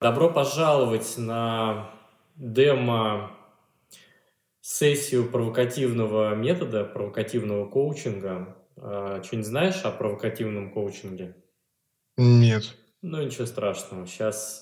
Добро 0.00 0.32
пожаловать 0.32 1.18
на 1.18 1.94
демо 2.34 3.36
сессию 4.62 5.30
провокативного 5.30 6.34
метода, 6.34 6.84
провокативного 6.84 7.68
коучинга. 7.68 8.56
А, 8.76 9.22
Что-нибудь 9.22 9.46
знаешь 9.46 9.84
о 9.84 9.90
провокативном 9.90 10.72
коучинге? 10.72 11.36
Нет. 12.16 12.76
Ну, 13.02 13.22
ничего 13.22 13.44
страшного. 13.44 14.06
Сейчас 14.06 14.58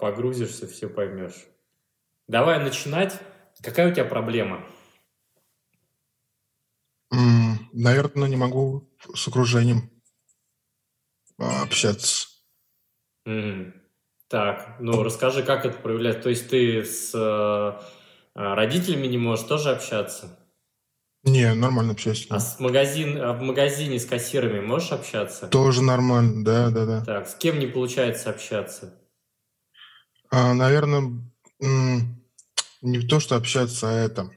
погрузишься, 0.00 0.66
все 0.66 0.90
поймешь. 0.90 1.46
Давай 2.28 2.62
начинать. 2.62 3.18
Какая 3.62 3.90
у 3.90 3.94
тебя 3.94 4.04
проблема? 4.04 4.66
Наверное, 7.72 8.28
не 8.28 8.36
могу 8.36 8.88
с 9.14 9.26
окружением 9.28 9.90
а, 11.38 11.62
общаться. 11.62 12.28
Так, 14.28 14.76
ну 14.80 15.02
расскажи, 15.02 15.42
как 15.42 15.64
это 15.66 15.78
проявляется. 15.78 16.22
То 16.22 16.28
есть 16.30 16.48
ты 16.48 16.84
с 16.84 17.12
э, 17.14 17.80
родителями 18.34 19.06
не 19.06 19.18
можешь 19.18 19.46
тоже 19.46 19.70
общаться? 19.70 20.38
Не, 21.24 21.54
нормально 21.54 21.92
общаюсь 21.92 22.26
А 22.28 22.38
с 22.38 22.60
магазин, 22.60 23.18
а 23.20 23.32
в 23.32 23.40
магазине 23.40 23.98
с 23.98 24.04
кассирами 24.04 24.60
можешь 24.60 24.92
общаться? 24.92 25.46
Тоже 25.46 25.82
нормально, 25.82 26.44
да, 26.44 26.70
да, 26.70 26.84
да. 26.84 27.04
Так, 27.04 27.28
с 27.28 27.34
кем 27.34 27.58
не 27.58 27.66
получается 27.66 28.28
общаться? 28.30 28.94
А, 30.30 30.52
наверное, 30.52 31.22
не 31.60 33.00
то, 33.06 33.20
что 33.20 33.36
общаться, 33.36 33.88
а 33.88 33.92
это... 33.92 34.30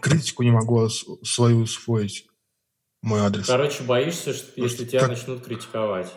Критику 0.00 0.42
не 0.42 0.50
могу 0.50 0.88
свою 0.88 1.60
усвоить, 1.60 2.26
мой 3.02 3.20
адрес. 3.20 3.46
Короче, 3.46 3.82
боишься, 3.82 4.32
что 4.32 4.60
если 4.60 4.86
тебя 4.86 5.00
Как- 5.00 5.10
начнут 5.10 5.44
критиковать. 5.44 6.10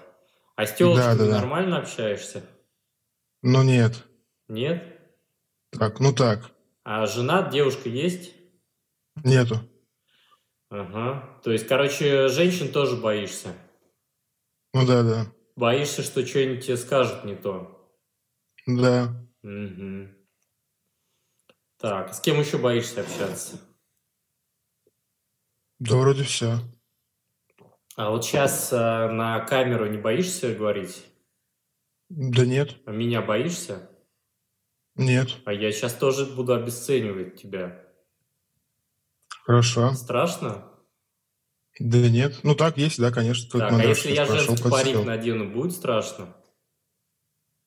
А 0.56 0.66
с 0.66 0.72
Да, 0.72 0.76
телочками 0.78 1.18
да, 1.18 1.26
да. 1.28 1.42
нормально 1.42 1.78
общаешься? 1.80 2.44
Но 3.42 3.64
нет. 3.64 4.06
Нет? 4.48 4.84
Так, 5.72 6.00
ну 6.00 6.14
так, 6.14 6.52
А 6.84 7.06
жена, 7.06 7.50
девушка 7.50 7.90
есть? 7.90 8.34
нету. 9.24 9.60
Ага. 10.70 11.40
То 11.44 11.52
есть, 11.52 11.68
короче, 11.68 12.28
женщин 12.30 12.72
тоже 12.72 12.96
боишься. 12.96 13.54
Ну 14.74 14.86
да, 14.86 15.04
да. 15.04 15.26
Боишься, 15.56 16.02
что 16.04 16.26
что-нибудь 16.26 16.66
тебе 16.66 16.78
скажут 16.78 17.24
не 17.24 17.36
то. 17.36 17.72
Да. 18.68 19.14
Мгм. 19.44 20.16
Так, 21.78 22.14
с 22.14 22.20
кем 22.20 22.40
еще 22.40 22.58
боишься 22.58 23.02
общаться? 23.02 23.60
Да 25.80 25.98
вроде 25.98 26.24
все. 26.24 26.60
А 27.96 28.10
вот 28.10 28.26
сейчас 28.26 28.72
на 28.72 29.40
камеру 29.42 29.88
не 29.88 29.98
боишься 29.98 30.54
говорить? 30.54 31.06
Да 32.10 32.46
нет, 32.46 32.78
А 32.86 32.92
меня 32.92 33.22
боишься? 33.22 33.90
нет. 34.96 35.30
А 35.46 35.54
я 35.54 35.72
сейчас 35.72 35.94
тоже 35.94 36.26
буду 36.26 36.54
обесценивать 36.54 37.42
тебя. 37.42 37.82
Хорошо. 39.44 39.94
Страшно? 39.94 40.72
Да 41.80 42.10
нет. 42.10 42.40
Ну 42.44 42.56
так 42.56 42.78
есть, 42.78 43.00
да, 43.00 43.12
конечно. 43.12 43.60
Так, 43.60 43.72
а 43.72 43.84
если 43.84 44.14
я 44.14 44.26
женский 44.26 44.56
парик 44.56 44.72
подсел. 44.72 45.04
надену, 45.04 45.50
будет 45.50 45.74
страшно? 45.74 46.36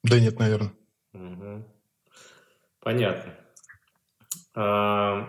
Да 0.03 0.19
нет, 0.21 0.39
наверное. 0.39 0.73
Мгм. 1.13 1.67
Понятно. 2.81 3.35
А, 4.55 5.29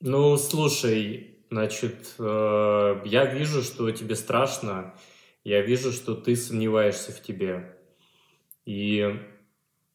ну, 0.00 0.36
слушай, 0.36 1.37
значит, 1.50 2.14
э, 2.18 3.02
я 3.04 3.26
вижу, 3.26 3.62
что 3.62 3.90
тебе 3.90 4.16
страшно, 4.16 4.94
я 5.44 5.62
вижу, 5.62 5.92
что 5.92 6.14
ты 6.14 6.36
сомневаешься 6.36 7.12
в 7.12 7.22
тебе, 7.22 7.76
и 8.64 9.20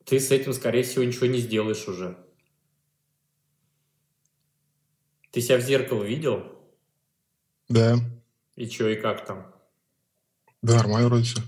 ты 0.05 0.19
с 0.19 0.31
этим, 0.31 0.53
скорее 0.53 0.83
всего, 0.83 1.03
ничего 1.03 1.27
не 1.27 1.39
сделаешь 1.39 1.87
уже. 1.87 2.17
Ты 5.31 5.41
себя 5.41 5.57
в 5.57 5.61
зеркало 5.61 6.03
видел? 6.03 6.43
Да. 7.69 7.95
И 8.55 8.69
что, 8.69 8.89
и 8.89 8.95
как 8.95 9.25
там? 9.25 9.53
Да, 10.61 10.77
нормально 10.77 11.09
вроде 11.09 11.23
все. 11.25 11.41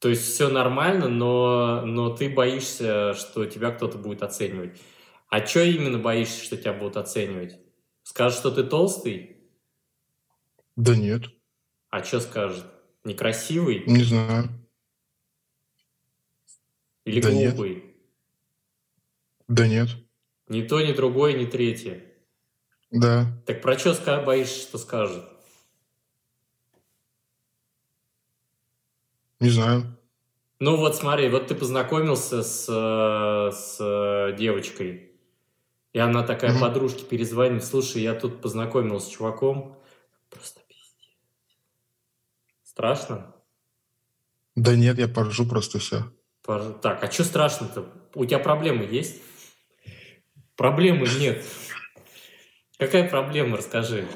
То 0.00 0.08
есть 0.08 0.22
все 0.22 0.48
нормально, 0.48 1.08
но, 1.08 1.82
но 1.84 2.10
ты 2.10 2.28
боишься, 2.28 3.14
что 3.14 3.46
тебя 3.46 3.70
кто-то 3.70 3.96
будет 3.98 4.22
оценивать. 4.22 4.78
А 5.28 5.44
что 5.44 5.62
именно 5.62 5.98
боишься, 5.98 6.44
что 6.44 6.56
тебя 6.56 6.72
будут 6.72 6.96
оценивать? 6.96 7.58
Скажут, 8.16 8.38
что 8.38 8.50
ты 8.50 8.64
толстый? 8.64 9.36
Да 10.74 10.96
нет. 10.96 11.24
А 11.90 12.02
что 12.02 12.18
скажут? 12.20 12.64
Некрасивый 13.04 13.84
Не 13.86 14.04
знаю. 14.04 14.48
или 17.04 17.20
Да 17.20 17.30
нет. 17.30 17.54
глупый? 17.54 17.94
Да 19.48 19.68
нет. 19.68 19.88
Ни 20.48 20.62
то, 20.62 20.80
ни 20.80 20.94
другое, 20.94 21.34
ни 21.34 21.44
третье. 21.44 22.10
Да. 22.90 23.38
Так 23.44 23.60
про 23.60 23.78
что 23.78 23.92
боишься, 24.24 24.62
что 24.62 24.78
скажут? 24.78 25.26
Не 29.40 29.50
знаю. 29.50 29.94
Ну 30.58 30.76
вот 30.76 30.96
смотри, 30.96 31.28
вот 31.28 31.48
ты 31.48 31.54
познакомился 31.54 32.42
с, 32.42 32.66
э, 32.66 33.52
с 33.54 33.76
э, 33.78 34.34
девочкой, 34.38 35.05
и 35.96 35.98
она 35.98 36.22
такая 36.22 36.50
Мгм. 36.52 36.60
подружке 36.60 37.04
перезвонит, 37.06 37.64
слушай, 37.64 38.02
я 38.02 38.12
тут 38.14 38.42
познакомился 38.42 39.06
с 39.06 39.10
чуваком. 39.10 39.78
Просто 40.28 40.60
пиздец. 40.68 41.16
Страшно? 42.62 43.34
Да 44.54 44.76
нет, 44.76 44.98
я 44.98 45.08
поржу 45.08 45.46
просто 45.48 45.78
все. 45.78 46.12
Пож- 46.46 46.78
Так, 46.82 47.02
а 47.02 47.10
что 47.10 47.24
страшно-то? 47.24 47.86
У 48.14 48.26
тебя 48.26 48.38
проблемы 48.38 48.84
есть? 48.84 49.22
Проблемы 50.54 51.06
нет. 51.18 51.42
Какая 52.78 53.08
проблема, 53.08 53.56
расскажи. 53.56 54.06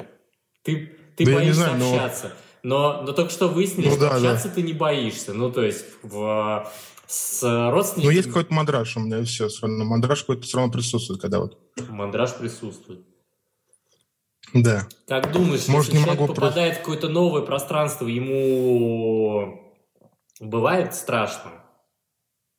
Ты, 0.61 0.95
ты 1.17 1.25
Да 1.25 1.31
боишься 1.33 1.63
знаю, 1.63 1.77
но- 1.79 1.93
общаться, 1.95 2.35
но... 2.61 3.01
Но, 3.01 3.11
только 3.13 3.31
что 3.31 3.47
выяснили, 3.47 3.87
Ну 3.87 3.93
что 3.95 4.01
да, 4.01 4.15
общаться 4.17 4.49
ты 4.49 4.61
не 4.61 4.73
боишься. 4.73 5.33
Ну, 5.33 5.51
то 5.51 5.63
есть 5.63 5.83
в, 6.03 6.71
с 7.11 7.43
родственниками 7.71 8.11
Ну, 8.11 8.15
есть 8.17 8.27
какой-то 8.29 8.53
мандраж 8.53 8.95
у 8.95 9.01
меня, 9.01 9.19
и 9.19 9.25
все. 9.25 9.49
Все 9.49 9.67
равно 9.67 9.83
мандраж 9.83 10.21
какой-то 10.21 10.43
все 10.43 10.57
равно 10.57 10.71
присутствует, 10.71 11.19
когда 11.21 11.39
вот... 11.39 11.59
мандраж 11.89 12.33
присутствует. 12.35 13.05
Да. 14.53 14.87
Как 15.07 15.31
думаешь, 15.31 15.67
Может, 15.67 15.93
если 15.93 15.97
не 15.97 16.03
человек 16.03 16.19
могу 16.21 16.33
просто- 16.33 16.41
попадает 16.41 16.75
в 16.75 16.79
какое-то 16.79 17.09
новое 17.09 17.41
пространство, 17.41 18.07
ему 18.07 19.73
бывает 20.39 20.95
страшно? 20.95 21.51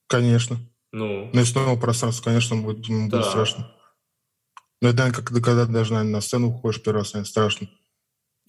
Конечно. 0.06 0.58
Ну, 0.92 1.30
Но 1.32 1.40
если 1.40 1.58
новое 1.58 1.80
пространство, 1.80 2.24
конечно, 2.24 2.56
будет, 2.56 2.86
ему 2.86 3.08
будет 3.08 3.22
Да. 3.22 3.30
страшно. 3.30 3.72
Но 4.82 4.88
это, 4.88 4.98
наверное, 4.98 5.22
как, 5.22 5.32
когда 5.42 5.64
даже, 5.64 5.92
наверное, 5.94 6.12
на 6.12 6.20
сцену 6.20 6.50
выходишь 6.50 6.82
первый 6.82 6.98
раз, 6.98 7.14
наверное, 7.14 7.30
страшно. 7.30 7.68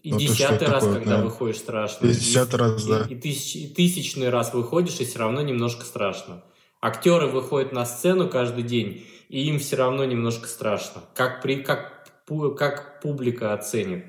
И 0.04 0.12
ну, 0.12 0.20
десятый 0.20 0.68
раз, 0.68 0.84
такое, 0.84 1.00
когда 1.00 1.18
да. 1.18 1.24
выходишь, 1.24 1.58
страшно. 1.58 2.06
И 2.06 2.10
десятый 2.10 2.60
раз, 2.60 2.86
и, 2.86 2.90
да. 2.90 3.08
и 3.10 3.16
тысяч- 3.16 3.56
и 3.56 3.68
тысячный 3.68 4.30
раз 4.30 4.54
выходишь, 4.54 5.00
и 5.00 5.06
все 5.06 5.20
равно 5.20 5.42
немножко 5.42 5.86
страшно. 5.86 6.44
Актеры 6.82 7.28
выходят 7.28 7.72
на 7.72 7.86
сцену 7.86 8.28
каждый 8.28 8.64
день, 8.64 9.08
и 9.30 9.48
им 9.48 9.60
все 9.60 9.78
равно 9.78 10.04
немножко 10.04 10.48
страшно. 10.48 11.02
Как, 11.16 11.42
при, 11.42 11.64
как, 11.64 12.06
как 12.58 13.00
публика 13.02 13.54
оценит. 13.54 14.06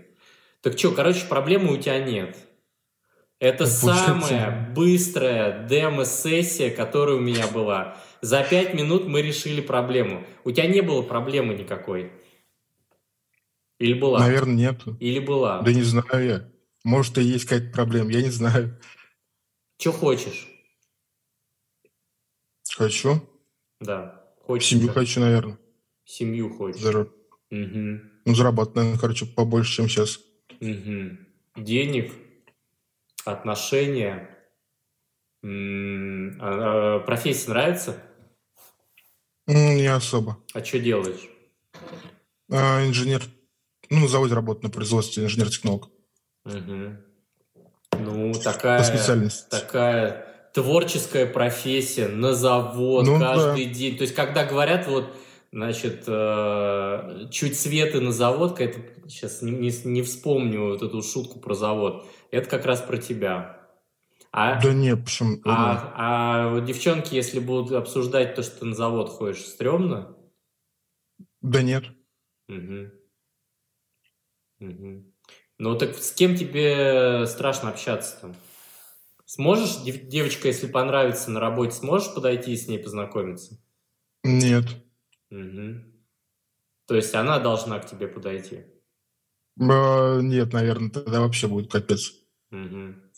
Так 0.62 0.76
что, 0.76 0.90
короче, 0.90 1.26
проблемы 1.26 1.72
у 1.72 1.76
тебя 1.76 2.00
нет. 2.00 2.36
Это 3.38 3.64
Ну, 3.64 3.70
самая 3.70 4.72
быстрая 4.74 5.68
демо-сессия, 5.68 6.70
которая 6.70 7.16
у 7.16 7.20
меня 7.20 7.46
была. 7.46 7.96
За 8.20 8.42
пять 8.42 8.74
минут 8.74 9.06
мы 9.06 9.22
решили 9.22 9.60
проблему. 9.60 10.24
У 10.44 10.50
тебя 10.50 10.66
не 10.66 10.80
было 10.80 11.02
проблемы 11.02 11.54
никакой. 11.54 12.10
Или 13.84 13.92
была? 13.92 14.18
Наверное, 14.20 14.54
нету. 14.54 14.96
Или 14.98 15.18
была? 15.18 15.60
Да 15.60 15.70
не 15.70 15.82
знаю 15.82 16.24
я. 16.24 16.50
Может, 16.84 17.18
и 17.18 17.22
есть 17.22 17.44
какая-то 17.44 17.70
проблема, 17.70 18.10
я 18.10 18.22
не 18.22 18.30
знаю. 18.30 18.80
Что 19.78 19.92
хочешь? 19.92 20.48
Хочу. 22.76 23.20
Да. 23.80 24.24
Хочешь. 24.40 24.68
Семью 24.70 24.86
как- 24.88 24.96
хочу, 24.96 25.20
наверное. 25.20 25.58
Семью 26.06 26.48
хочешь. 26.56 26.80
Зара- 26.80 27.10
Мгм. 27.50 28.10
Ну, 28.24 28.34
зарабатывать, 28.34 28.76
наверное, 28.76 28.98
короче, 28.98 29.26
побольше, 29.26 29.76
чем 29.76 29.88
сейчас. 29.88 30.18
Мгм. 30.60 31.26
Денег, 31.56 32.10
отношения. 33.26 34.30
М, 35.42 36.38
а- 36.40 36.96
а 36.96 37.00
профессия 37.00 37.50
нравится? 37.50 38.02
Не 39.46 39.86
особо. 39.86 40.38
А 40.54 40.64
что 40.64 40.80
делаешь? 40.80 41.28
А, 42.50 42.86
инженер. 42.86 43.22
Ну, 43.90 44.00
на 44.00 44.08
заводе 44.08 44.34
работаю, 44.34 44.64
на 44.64 44.70
производстве 44.70 45.24
инженер-технолог. 45.24 45.88
Мгм. 46.44 46.98
Ну, 47.98 48.32
По 48.34 48.40
такая, 48.40 48.82
специальности. 48.82 49.48
такая 49.50 50.26
творческая 50.52 51.26
профессия 51.26 52.08
на 52.08 52.34
завод 52.34 53.06
Ну, 53.06 53.18
каждый 53.18 53.66
день. 53.66 53.96
То 53.96 54.02
есть, 54.02 54.14
когда 54.14 54.44
говорят, 54.44 54.86
вот, 54.86 55.14
значит, 55.52 56.04
э, 56.06 57.28
чуть 57.30 57.58
свет 57.58 57.94
и 57.94 58.00
на 58.00 58.12
завод, 58.12 58.60
это 58.60 58.80
сейчас 59.08 59.42
не, 59.42 59.52
не- 59.52 59.84
не 59.84 60.02
вспомню 60.02 60.68
вот 60.70 60.82
эту 60.82 61.02
шутку 61.02 61.38
про 61.40 61.54
завод. 61.54 62.06
Это 62.30 62.48
как 62.48 62.66
раз 62.66 62.80
про 62.80 62.98
тебя. 62.98 63.60
А, 64.32 64.60
Да 64.60 64.72
не, 64.72 64.96
почему? 64.96 65.36
Да 65.44 65.44
а, 65.46 65.92
а 65.96 66.48
вот 66.50 66.64
девчонки, 66.64 67.14
если 67.14 67.38
будут 67.38 67.70
обсуждать 67.72 68.34
то, 68.34 68.42
что 68.42 68.60
ты 68.60 68.64
на 68.66 68.74
завод 68.74 69.08
ходишь, 69.08 69.44
стрёмно? 69.44 70.16
Да 71.40 71.62
нет. 71.62 71.84
Мгм. 72.48 72.90
Ну 75.58 75.78
так 75.78 75.96
с 75.96 76.12
кем 76.12 76.36
тебе 76.36 77.26
страшно 77.26 77.70
общаться 77.70 78.18
там? 78.20 78.36
Сможешь, 79.26 79.76
дев- 79.78 80.06
девочка, 80.08 80.48
если 80.48 80.66
понравится 80.66 81.30
на 81.30 81.40
работе, 81.40 81.72
сможешь 81.72 82.12
подойти 82.14 82.52
и 82.52 82.56
с 82.56 82.68
ней 82.68 82.78
познакомиться? 82.78 83.58
Нет. 84.22 84.64
Мгм. 85.30 85.92
То 86.86 86.94
есть 86.94 87.14
она 87.14 87.38
должна 87.38 87.78
к 87.78 87.86
тебе 87.86 88.06
подойти? 88.06 88.64
А, 89.60 90.20
Нет, 90.20 90.52
наверное, 90.52 90.90
тогда 90.90 91.20
вообще 91.20 91.48
будет 91.48 91.70
капец. 91.70 92.12
Мгм. 92.50 93.10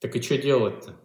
Так 0.00 0.16
и 0.16 0.22
что 0.22 0.36
делать-то? 0.38 0.96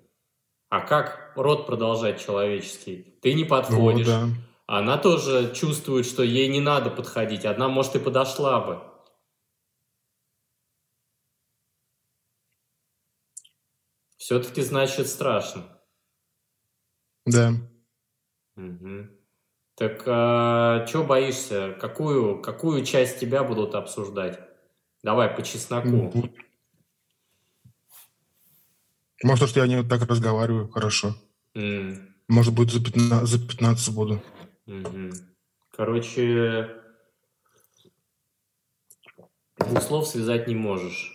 А 0.69 0.81
как 0.81 1.33
род 1.35 1.67
продолжать 1.67 2.23
человеческий? 2.23 3.17
Ты 3.21 3.33
не 3.33 3.43
Ну 3.43 3.49
подходишь. 3.49 4.07
да. 4.07 4.27
Она 4.67 4.97
тоже 4.97 5.53
чувствует, 5.53 6.05
что 6.05 6.23
ей 6.23 6.47
не 6.47 6.59
надо 6.59 6.89
подходить. 6.89 7.45
Одна, 7.45 7.69
может, 7.69 7.95
и 7.95 7.99
подошла 7.99 8.59
бы. 8.59 8.81
Все-таки, 14.25 14.63
значит, 14.63 15.07
страшно. 15.07 15.67
Да. 17.27 17.51
Мгм. 18.55 19.11
Так 19.75 20.01
что 20.01 21.03
боишься? 21.07 21.77
Какую, 21.79 22.41
какую 22.41 22.83
часть 22.83 23.19
тебя 23.19 23.43
будут 23.43 23.75
обсуждать? 23.75 24.39
Давай 25.03 25.29
по 25.29 25.43
чесноку. 25.43 26.11
Может, 29.21 29.41
то, 29.41 29.47
что 29.47 29.59
я 29.59 29.67
не 29.67 29.77
вот 29.77 29.89
так 29.89 30.01
разговариваю 30.09 30.69
хорошо. 30.69 31.15
М, 31.53 32.15
Может 32.27 32.55
быть, 32.55 32.71
за 32.71 32.83
15, 32.83 33.27
за 33.29 33.47
15 33.47 33.93
буду. 33.93 34.23
мгм. 34.65 35.11
Короче, 35.69 36.81
двух 39.59 39.83
слов 39.83 40.07
связать 40.07 40.47
не 40.47 40.55
можешь. 40.55 41.14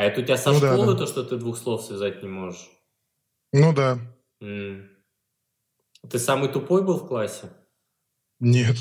А 0.00 0.04
это 0.04 0.22
у 0.22 0.24
тебя 0.24 0.38
со 0.38 0.50
Ну 0.50 0.60
да, 0.60 0.72
школы 0.72 0.94
да. 0.94 1.00
то, 1.00 1.06
что 1.06 1.22
ты 1.22 1.36
двух 1.36 1.58
слов 1.58 1.82
связать 1.84 2.22
не 2.22 2.28
можешь? 2.30 2.70
Ну 3.52 3.74
да. 3.74 3.98
М. 4.40 4.88
Ты 6.08 6.18
самый 6.18 6.48
тупой 6.48 6.82
был 6.82 6.96
в 6.96 7.06
классе? 7.06 7.50
Нет. 8.38 8.78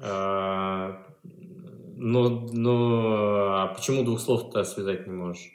А, 0.00 1.06
Ну, 1.96 2.48
ну, 2.50 3.06
а 3.56 3.74
почему 3.76 4.02
двух 4.04 4.20
слов-то 4.22 4.64
связать 4.64 5.06
не 5.06 5.12
можешь? 5.12 5.50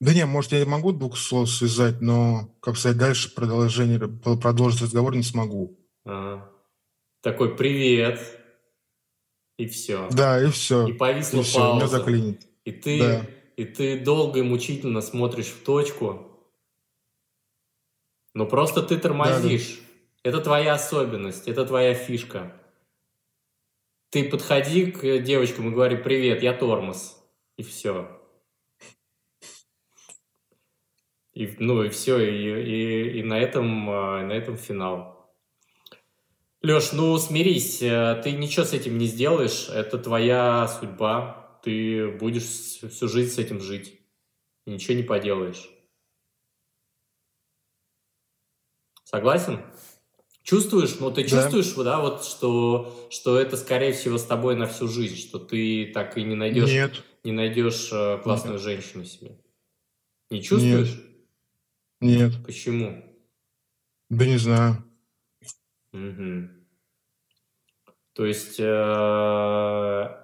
Да 0.00 0.12
не, 0.12 0.26
может, 0.26 0.52
я 0.52 0.66
могу 0.66 0.92
двух 0.92 1.16
слов 1.16 1.48
связать, 1.48 2.02
но, 2.02 2.54
как 2.60 2.76
сказать, 2.76 2.98
дальше 2.98 3.34
продолжение, 3.34 3.98
продолжить 3.98 4.82
разговор 4.82 5.16
не 5.16 5.22
смогу. 5.22 5.78
Ага. 6.04 6.50
Такой 7.22 7.56
привет. 7.56 8.20
И 9.58 9.66
все. 9.66 10.08
Да, 10.12 10.42
и 10.42 10.50
все. 10.50 10.86
И 10.86 10.92
повисла 10.92 11.40
И 11.40 11.42
все, 11.42 11.58
меня 11.58 11.80
пауза. 11.80 11.98
заклинит. 11.98 12.46
И 12.64 12.72
ты, 12.72 12.98
Да. 12.98 13.26
и 13.56 13.64
ты 13.64 13.98
долго 13.98 14.38
и 14.38 14.42
мучительно 14.42 15.00
смотришь 15.02 15.48
в 15.48 15.64
точку. 15.64 16.24
Но 18.34 18.46
просто 18.46 18.82
ты 18.82 18.96
тормозишь. 18.98 19.80
Это 20.22 20.40
твоя 20.40 20.74
особенность, 20.74 21.48
это 21.48 21.64
твоя 21.66 21.92
фишка. 21.94 22.52
Ты 24.10 24.28
подходи 24.30 24.90
к 24.92 25.18
девочкам 25.18 25.68
и 25.68 25.72
говори, 25.72 25.96
привет, 25.96 26.42
я 26.42 26.54
тормоз. 26.54 27.20
И 27.56 27.62
все. 27.62 28.08
И, 31.32 31.54
ну 31.58 31.82
и 31.82 31.88
все, 31.88 32.18
и, 32.18 32.62
и, 32.62 33.20
и 33.20 33.22
на, 33.22 33.38
этом, 33.38 33.90
а, 33.90 34.22
на 34.22 34.32
этом 34.32 34.56
финал. 34.56 35.17
Леш, 36.62 36.92
ну 36.92 37.16
смирись, 37.18 37.80
э, 37.82 38.20
ты 38.24 38.32
ничего 38.32 38.64
с 38.64 38.72
этим 38.72 38.98
не 38.98 39.06
сделаешь, 39.06 39.68
это 39.68 39.96
твоя 39.96 40.66
судьба, 40.66 41.60
ты 41.62 42.08
будешь 42.18 42.42
всю 42.44 43.08
жизнь 43.08 43.30
с 43.32 43.38
этим 43.38 43.60
жить, 43.60 44.00
ничего 44.66 44.96
не 44.96 45.04
поделаешь. 45.04 45.68
Согласен? 49.04 49.60
Чувствуешь, 50.42 50.98
ну 50.98 51.10
ты 51.10 51.22
Да. 51.28 51.28
чувствуешь, 51.28 51.72
да, 51.84 52.00
вот 52.00 52.24
что, 52.24 53.08
что 53.10 53.38
это, 53.38 53.56
скорее 53.56 53.92
всего, 53.92 54.18
с 54.18 54.24
тобой 54.24 54.56
на 54.56 54.66
всю 54.66 54.88
жизнь, 54.88 55.16
что 55.16 55.38
ты 55.38 55.90
так 55.92 56.16
и 56.16 56.22
не 56.24 56.34
найдешь, 56.34 56.70
Нет, 56.70 57.04
не 57.22 57.32
найдешь 57.32 57.90
э, 57.92 58.18
классную 58.22 58.58
женщину 58.58 59.04
себе. 59.04 59.38
Не 60.30 60.42
чувствуешь? 60.42 61.00
нет, 62.00 62.32
Почему? 62.44 63.04
да 64.10 64.26
не 64.26 64.38
знаю. 64.38 64.84
Мгм. 65.98 66.50
То 68.12 68.24
есть 68.24 68.56
э, 68.58 70.16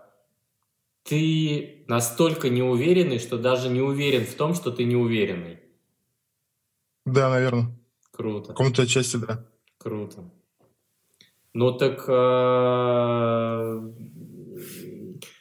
ты 1.05 1.85
настолько 1.89 2.49
неуверенный, 2.49 3.19
что 3.19 3.39
даже 3.39 3.69
не 3.69 3.81
уверен 3.81 4.25
в 4.25 4.35
том, 4.35 4.55
что 4.55 4.71
ты 4.71 4.85
неуверенный. 4.85 5.61
Да, 7.05 7.29
наверное. 7.31 7.77
В 8.01 8.11
Круто, 8.17 8.49
каком-то 8.49 8.87
части, 8.87 9.17
да. 9.17 9.47
круто. 9.79 10.31
Ну 11.53 11.73
так 11.73 12.05
э, 12.09 13.93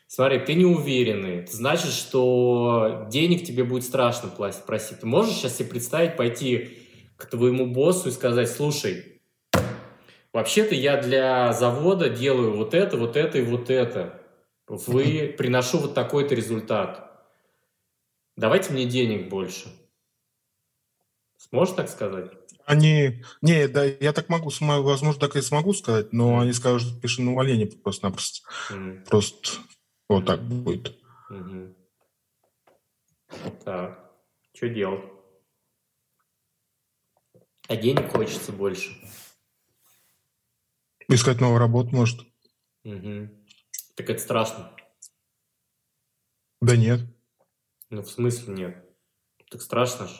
смотри, 0.08 0.40
ты 0.40 0.54
неуверенный. 0.56 1.38
Это 1.38 1.56
значит, 1.56 1.92
что 1.92 3.08
денег 3.10 3.46
тебе 3.46 3.64
будет 3.64 3.84
страшно 3.84 4.30
просить. 4.30 5.00
Ты 5.00 5.06
можешь 5.06 5.36
сейчас 5.36 5.58
себе 5.58 5.70
представить 5.70 6.18
пойти 6.18 6.78
к 7.18 7.28
твоему 7.28 7.68
боссу 7.68 8.10
и 8.10 8.12
сказать, 8.12 8.50
слушай, 8.50 9.13
Вообще-то 10.34 10.74
я 10.74 11.00
для 11.00 11.54
завода 11.54 12.10
делаю 12.10 12.58
вот 12.58 12.74
это, 12.74 12.98
вот 12.98 13.16
это 13.16 13.38
и 13.38 13.44
вот 13.44 13.70
это. 13.70 14.20
Вы 14.68 15.34
приношу 15.38 15.78
вот 15.78 15.94
такой-то 15.94 16.34
результат. 16.34 17.12
Давайте 18.36 18.74
мне 18.74 18.86
денег 18.86 19.30
больше. 19.30 19.70
Сможешь 21.38 21.76
так 21.76 21.88
сказать? 21.88 22.32
Они... 22.66 23.24
Не, 23.42 23.68
да, 23.68 23.84
я 23.84 24.12
так 24.12 24.28
могу, 24.30 24.50
возможно, 24.60 25.20
так 25.20 25.36
и 25.36 25.42
смогу 25.42 25.74
сказать, 25.74 26.14
но 26.14 26.40
они 26.40 26.54
скажут, 26.54 27.00
пиши 27.00 27.22
на 27.22 27.34
увольнение 27.34 27.68
просто-напросто. 27.68 28.48
М, 28.72 29.04
Просто 29.08 29.60
вот 30.10 30.26
так 30.26 30.42
будет. 30.42 30.98
мгм. 31.30 31.76
Так, 33.66 34.12
что 34.56 34.70
делать? 34.70 35.02
А 37.68 37.76
денег 37.76 38.10
хочется 38.10 38.52
больше. 38.52 38.92
Искать 41.10 41.42
новую 41.42 41.60
работу, 41.60 41.96
может? 41.96 42.22
Мгм. 42.84 43.46
Так 43.96 44.10
это 44.10 44.22
страшно. 44.22 44.76
Да 46.62 46.78
нет, 46.78 47.02
Ну, 47.90 48.02
в 48.02 48.10
смысле 48.10 48.54
нет? 48.54 48.90
Так 49.50 49.62
страшно 49.62 50.08
ж. 50.08 50.12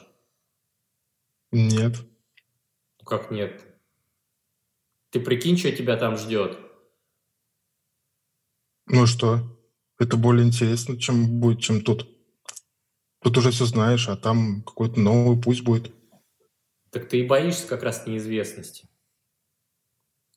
нет. 1.52 1.96
Ну, 3.00 3.04
как 3.04 3.30
нет? 3.30 3.64
Ты 5.10 5.20
прикинь, 5.20 5.56
что 5.56 5.72
тебя 5.72 5.96
там 5.96 6.16
ждет. 6.16 6.58
Ну 8.86 9.06
что? 9.06 9.40
Это 9.98 10.16
более 10.16 10.46
интересно, 10.46 10.98
чем 10.98 11.40
будет, 11.40 11.60
чем 11.60 11.82
тут. 11.82 12.08
Тут 13.20 13.38
уже 13.38 13.50
все 13.52 13.64
знаешь, 13.64 14.08
а 14.08 14.16
там 14.16 14.62
какой-то 14.62 15.00
новый 15.00 15.40
путь 15.40 15.62
будет. 15.62 15.94
Так 16.90 17.08
ты 17.08 17.20
и 17.20 17.26
боишься 17.26 17.66
как 17.66 17.82
раз 17.82 18.06
неизвестности. 18.06 18.88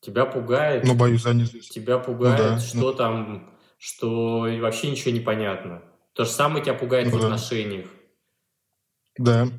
Тебя 0.07 0.25
пугает, 0.25 0.85
Но 0.85 0.95
боюсь 0.95 1.21
за 1.23 1.33
неизвестность. 1.33 1.73
тебя 1.73 1.99
пугает, 1.99 2.39
Ну 2.39 2.45
да, 2.55 2.59
что 2.59 2.93
там, 2.93 3.53
что 3.77 4.47
вообще 4.61 4.89
ничего 4.89 5.11
не 5.11 5.19
понятно. 5.19 5.83
То 6.13 6.23
же 6.23 6.31
самое 6.31 6.63
тебя 6.63 6.75
пугает 6.75 7.09
Ну 7.11 7.17
в 7.17 7.19
да. 7.19 7.25
отношениях. 7.27 7.89
Да, 9.17 9.49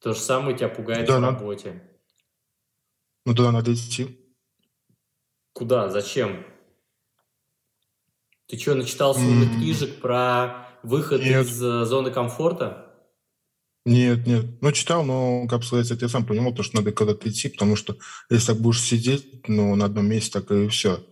То 0.00 0.12
же 0.12 0.20
самое 0.20 0.56
тебя 0.56 0.68
пугает 0.68 1.08
Да, 1.08 1.18
в 1.18 1.20
да. 1.20 1.26
работе. 1.32 1.82
ну 3.26 3.34
туда 3.34 3.50
надо 3.50 3.74
идти. 3.74 4.16
Куда? 5.54 5.88
Зачем? 5.88 6.46
Ты 8.46 8.56
что, 8.56 8.76
начитался 8.76 9.22
умных 9.22 9.50
книжек 9.54 10.00
про 10.00 10.68
выход 10.84 11.20
Нет. 11.20 11.46
из 11.46 11.60
э, 11.60 11.84
зоны 11.84 12.12
комфорта? 12.12 12.83
Нет, 13.84 14.26
нет. 14.26 14.46
Ну, 14.62 14.72
читал, 14.72 15.04
но, 15.04 15.46
как 15.46 15.62
сказать, 15.62 15.90
я 16.00 16.08
сам 16.08 16.24
понимал, 16.24 16.54
то, 16.54 16.62
что 16.62 16.76
надо 16.76 16.90
куда-то 16.92 17.28
идти, 17.28 17.48
потому 17.50 17.76
что 17.76 17.96
если 18.30 18.48
так 18.52 18.56
будешь 18.60 18.80
сидеть, 18.80 19.46
ну, 19.46 19.74
на 19.74 19.84
одном 19.84 20.06
месте, 20.06 20.40
так 20.40 20.50
и 20.50 20.68
все. 20.68 21.04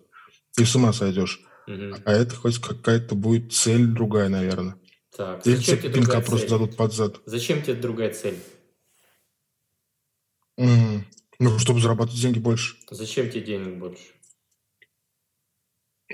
И 0.58 0.64
с 0.64 0.74
ума 0.74 0.92
сойдешь. 0.92 1.40
Мгм. 1.66 2.02
А 2.04 2.12
это 2.12 2.34
хоть 2.34 2.58
какая-то 2.58 3.14
будет 3.14 3.52
цель 3.52 3.86
другая, 3.86 4.28
наверное. 4.30 4.76
Так, 5.14 5.46
Или 5.46 5.56
зачем 5.56 5.78
тебе 5.78 5.92
пинка 5.92 6.00
другая 6.12 6.22
просто 6.22 6.48
цель? 6.48 6.58
дадут 6.58 6.76
под 6.76 6.92
зад. 6.94 7.20
Зачем 7.26 7.62
тебе 7.62 7.74
другая 7.74 8.12
цель? 8.14 8.38
М. 10.56 11.06
Ну, 11.38 11.58
чтобы 11.58 11.80
зарабатывать 11.80 12.20
деньги 12.20 12.38
больше. 12.38 12.76
Зачем 12.90 13.28
тебе 13.30 13.42
денег 13.42 13.78
больше? 13.78 14.02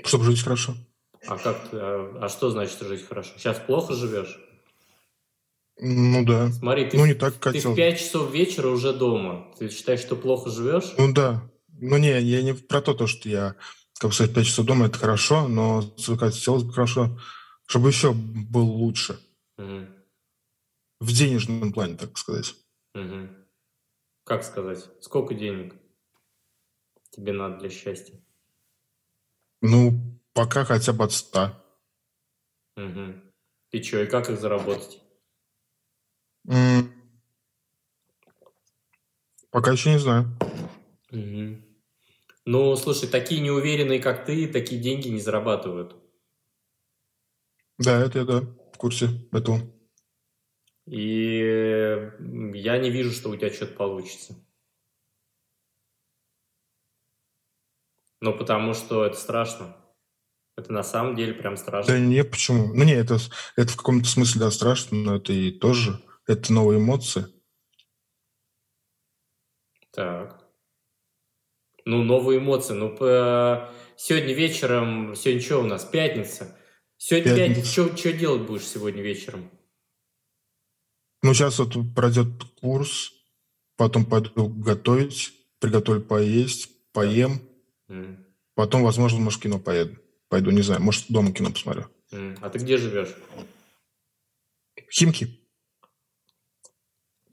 Чтобы 0.03 0.25
жить 0.25 0.41
хорошо. 0.41 0.75
А 1.27 1.37
как 1.37 1.69
а, 1.73 2.19
а 2.21 2.29
что 2.29 2.49
значит 2.49 2.79
жить 2.81 3.05
хорошо? 3.07 3.31
Сейчас 3.37 3.59
плохо 3.59 3.93
живешь? 3.93 4.39
Ну 5.81 6.25
да. 6.25 6.51
Смотри, 6.51 6.89
ты, 6.89 6.97
Ну, 6.97 7.05
не 7.05 7.13
так 7.13 7.33
ты 7.35 7.39
в 7.39 7.43
хотел. 7.43 7.75
5 7.75 7.99
часов 7.99 8.31
вечера 8.31 8.67
уже 8.67 8.93
дома. 8.93 9.53
Ты 9.57 9.69
считаешь, 9.69 10.01
что 10.01 10.15
плохо 10.15 10.49
живешь? 10.49 10.93
Ну 10.97 11.13
да. 11.13 11.49
Ну 11.81 11.97
не, 11.97 12.19
я 12.19 12.43
не 12.43 12.53
про 12.53 12.81
то, 12.81 12.93
то, 12.93 13.07
что 13.07 13.29
я, 13.29 13.55
как 13.97 14.13
сказать, 14.13 14.35
5 14.35 14.45
часов 14.45 14.65
дома, 14.65 14.87
это 14.87 14.97
хорошо, 14.97 15.47
но 15.47 15.83
как 16.05 16.19
хотелось 16.19 16.63
бы 16.63 16.73
хорошо, 16.73 17.17
чтобы 17.65 17.89
еще 17.89 18.11
был 18.11 18.65
лучше. 18.65 19.19
Мгм. 19.57 19.87
В 20.99 21.13
денежном 21.13 21.71
плане, 21.71 21.95
так 21.95 22.17
сказать. 22.17 22.55
Мгм. 22.93 23.29
Как 24.25 24.43
сказать? 24.43 24.89
Сколько 24.99 25.33
денег 25.33 25.75
тебе 27.11 27.31
надо 27.31 27.59
для 27.59 27.69
счастья? 27.69 28.19
Ну, 29.61 30.19
пока 30.33 30.65
хотя 30.65 30.91
бы 30.91 31.05
от 31.05 31.13
100. 31.13 31.53
Мгм. 32.75 33.23
И 33.71 33.81
что, 33.81 34.03
и 34.03 34.07
как 34.07 34.29
их 34.29 34.39
заработать? 34.39 35.01
М, 36.49 36.91
Пока 39.51 39.71
еще 39.71 39.91
не 39.91 39.99
знаю. 39.99 40.25
Мгм. 41.11 41.63
Ну, 42.45 42.75
слушай, 42.75 43.07
такие 43.07 43.41
неуверенные, 43.41 43.99
как 43.99 44.25
ты, 44.25 44.47
такие 44.47 44.81
деньги 44.81 45.07
не 45.09 45.19
зарабатывают. 45.19 45.95
Да, 47.77 47.99
это 48.03 48.19
я, 48.19 48.25
да, 48.25 48.41
в 48.73 48.77
курсе 48.77 49.09
этого. 49.31 49.61
И 50.85 51.37
я 52.53 52.77
не 52.79 52.89
вижу, 52.89 53.11
что 53.11 53.29
у 53.29 53.35
тебя 53.35 53.53
что-то 53.53 53.75
получится. 53.75 54.35
Ну, 58.21 58.37
потому 58.37 58.73
что 58.73 59.05
это 59.05 59.17
страшно. 59.17 59.75
Это 60.57 60.73
на 60.73 60.83
самом 60.83 61.15
деле 61.15 61.33
прям 61.33 61.57
страшно. 61.57 61.93
Да 61.93 61.99
не, 61.99 62.23
почему? 62.23 62.73
Ну 62.73 62.83
не, 62.83 62.93
это, 62.93 63.17
это 63.55 63.71
в 63.71 63.77
каком-то 63.77 64.09
смысле, 64.09 64.41
да, 64.41 64.51
страшно, 64.51 64.97
но 64.97 65.15
это 65.15 65.31
и 65.31 65.51
тоже, 65.51 66.01
это 66.29 66.53
новые 66.53 66.79
эмоции. 66.79 67.25
Так. 69.91 70.45
Ну, 71.85 72.03
новые 72.03 72.39
эмоции. 72.39 72.73
Ну, 72.73 72.95
по- 72.95 73.73
сегодня 73.97 74.33
вечером, 74.33 75.15
сегодня 75.15 75.41
что 75.41 75.59
у 75.61 75.65
нас? 75.65 75.85
Пятница. 75.85 76.55
Сегодня 76.97 77.35
Пятница. 77.35 77.61
пятница. 77.71 77.97
Что 77.97 78.13
делать 78.13 78.41
будешь 78.43 78.67
сегодня 78.67 79.01
вечером? 79.01 79.49
Ну, 81.23 81.33
сейчас 81.33 81.57
вот 81.59 81.73
пройдет 81.95 82.27
курс, 82.61 83.11
потом 83.75 84.05
пойду 84.05 84.47
готовить, 84.47 85.33
приготовлю 85.59 86.01
поесть, 86.01 86.69
поем, 86.93 87.41
М, 87.89 88.25
потом, 88.53 88.83
возможно, 88.83 89.19
может, 89.19 89.41
кино 89.41 89.59
поеду. 89.59 89.97
Пойду, 90.29 90.51
не 90.51 90.61
знаю, 90.61 90.81
может, 90.81 91.05
дома 91.09 91.33
кино 91.33 91.49
посмотрю. 91.51 91.87
А 92.11 92.49
ты 92.49 92.59
где 92.59 92.77
живешь? 92.77 93.15
Химки. 94.91 95.39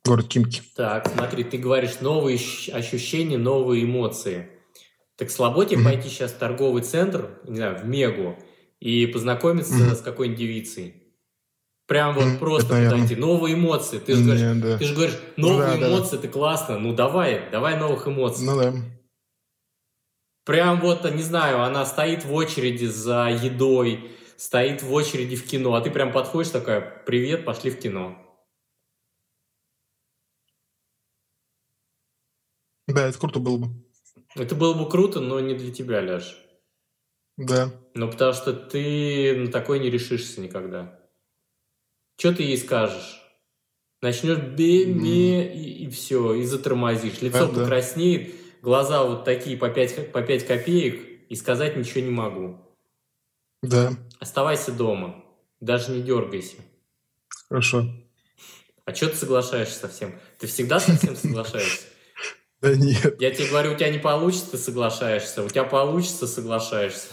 Город 0.07 0.33
Химки. 0.33 0.63
Так, 0.77 1.09
смотри, 1.09 1.43
ты 1.45 1.59
говоришь 1.59 2.01
новые 2.01 2.39
ощущения, 2.73 3.39
новые 3.39 3.85
эмоции. 3.85 4.49
Так 5.17 5.31
слабо 5.31 5.65
тебе 5.65 5.79
Мгм. 5.79 5.85
пойти 5.87 6.09
сейчас 6.09 6.33
в 6.33 6.39
торговый 6.39 6.83
центр, 6.83 7.41
не 7.45 7.57
знаю, 7.57 7.79
в 7.79 7.87
Мегу, 7.87 8.39
и 8.81 9.07
познакомиться 9.07 9.75
Мгм. 9.75 9.95
с 9.97 10.01
какой-нибудь 10.01 10.39
девицей? 10.39 11.03
Прям 11.87 12.15
вот 12.15 12.25
Мгм, 12.27 12.39
просто 12.39 12.75
это, 12.75 12.95
подойти. 12.95 13.17
Новые 13.17 13.55
эмоции. 13.55 13.99
Ты 13.99 14.17
же 14.17 14.25
говоришь, 14.25 14.43
Не, 14.43 14.55
да. 14.61 14.79
ты 14.79 14.85
же 14.85 14.95
говоришь, 14.95 15.19
новые 15.37 15.59
да, 15.59 15.77
да, 15.77 15.81
да. 15.81 15.89
эмоции, 15.89 16.17
ты 16.19 16.29
классно. 16.29 16.79
Ну 16.79 16.95
давай, 16.95 17.49
давай 17.51 17.79
новых 17.79 18.07
эмоций. 18.07 18.45
Ну 18.45 18.59
да. 18.59 18.75
Прям 20.45 20.81
вот, 20.81 21.11
не 21.13 21.23
знаю, 21.23 21.63
она 21.63 21.87
стоит 21.87 22.25
в 22.25 22.33
очереди 22.35 22.85
за 22.87 23.29
едой, 23.29 24.11
стоит 24.37 24.83
в 24.83 24.93
очереди 24.93 25.35
в 25.37 25.45
кино, 25.47 25.75
а 25.75 25.81
ты 25.81 25.91
прям 25.91 26.13
подходишь 26.13 26.51
такая, 26.51 27.03
привет, 27.07 27.45
пошли 27.45 27.71
в 27.71 27.79
кино. 27.79 28.26
Да, 32.87 33.09
это 33.09 33.19
круто 33.19 33.39
было 33.41 33.59
бы. 33.59 33.69
Это 34.35 34.55
было 34.55 34.75
бы 34.75 34.89
круто, 34.89 35.21
но 35.21 35.41
не 35.41 35.55
для 35.55 35.73
тебя, 35.73 36.01
Ляш. 36.01 36.39
Да. 37.37 37.73
Ну, 37.95 38.11
потому 38.11 38.33
что 38.33 38.53
ты 38.53 39.37
на 39.37 39.51
такой 39.51 39.79
не 39.79 39.91
решишься 39.91 40.41
никогда. 40.41 41.01
Что 42.19 42.35
ты 42.35 42.45
ей 42.45 42.57
скажешь? 42.57 43.23
Начнешь 44.03 44.39
бе-ме 44.39 45.55
и, 45.55 45.89
все, 45.91 46.35
и 46.35 46.45
затормозишь. 46.45 47.21
Лицо 47.23 47.45
А, 47.45 47.47
да. 47.49 47.63
покраснеет, 47.63 48.35
глаза 48.63 49.05
вот 49.05 49.25
такие 49.25 49.57
по 49.57 49.69
5, 49.69 50.13
по 50.13 50.23
5 50.23 50.47
копеек, 50.47 51.29
и 51.29 51.35
сказать 51.35 51.77
ничего 51.77 52.03
не 52.03 52.11
могу. 52.11 52.59
Да. 53.63 53.93
Оставайся 54.21 54.73
дома, 54.73 55.25
даже 55.61 55.93
не 55.93 56.03
дергайся. 56.03 56.57
Хорошо. 57.49 57.87
А 58.85 58.95
что 58.95 59.09
ты 59.09 59.17
соглашаешься 59.17 59.81
совсем? 59.81 60.15
Ты 60.39 60.47
всегда 60.47 60.79
совсем 60.79 61.17
соглашаешься? 61.17 61.87
Да 62.61 62.75
нет. 62.75 63.21
Я 63.21 63.31
тебе 63.33 63.49
говорю, 63.49 63.73
у 63.73 63.77
тебя 63.77 63.91
не 63.91 63.99
получится, 63.99 64.53
ты 64.53 64.59
соглашаешься. 64.59 65.43
У 65.43 65.49
тебя 65.49 65.65
получится, 65.65 66.27
соглашаешься. 66.27 67.13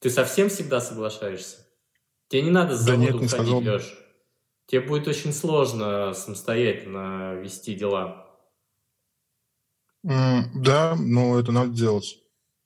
Ты 0.00 0.10
совсем 0.10 0.48
всегда 0.48 0.80
соглашаешься? 0.80 1.58
Тебе 2.28 2.42
не 2.42 2.50
надо 2.50 2.76
с 2.76 2.80
Да 2.80 2.92
завода 2.96 3.02
нет, 3.02 3.20
не 3.20 3.26
уходить, 3.26 3.54
бы. 3.54 3.70
Леш. 3.70 3.94
Тебе 4.66 4.80
будет 4.80 5.06
очень 5.06 5.32
сложно 5.32 6.14
самостоятельно 6.14 7.34
вести 7.34 7.74
дела. 7.74 8.26
М, 10.04 10.50
Да, 10.62 10.96
но 10.98 11.38
это 11.38 11.52
надо 11.52 11.70
делать. 11.72 12.18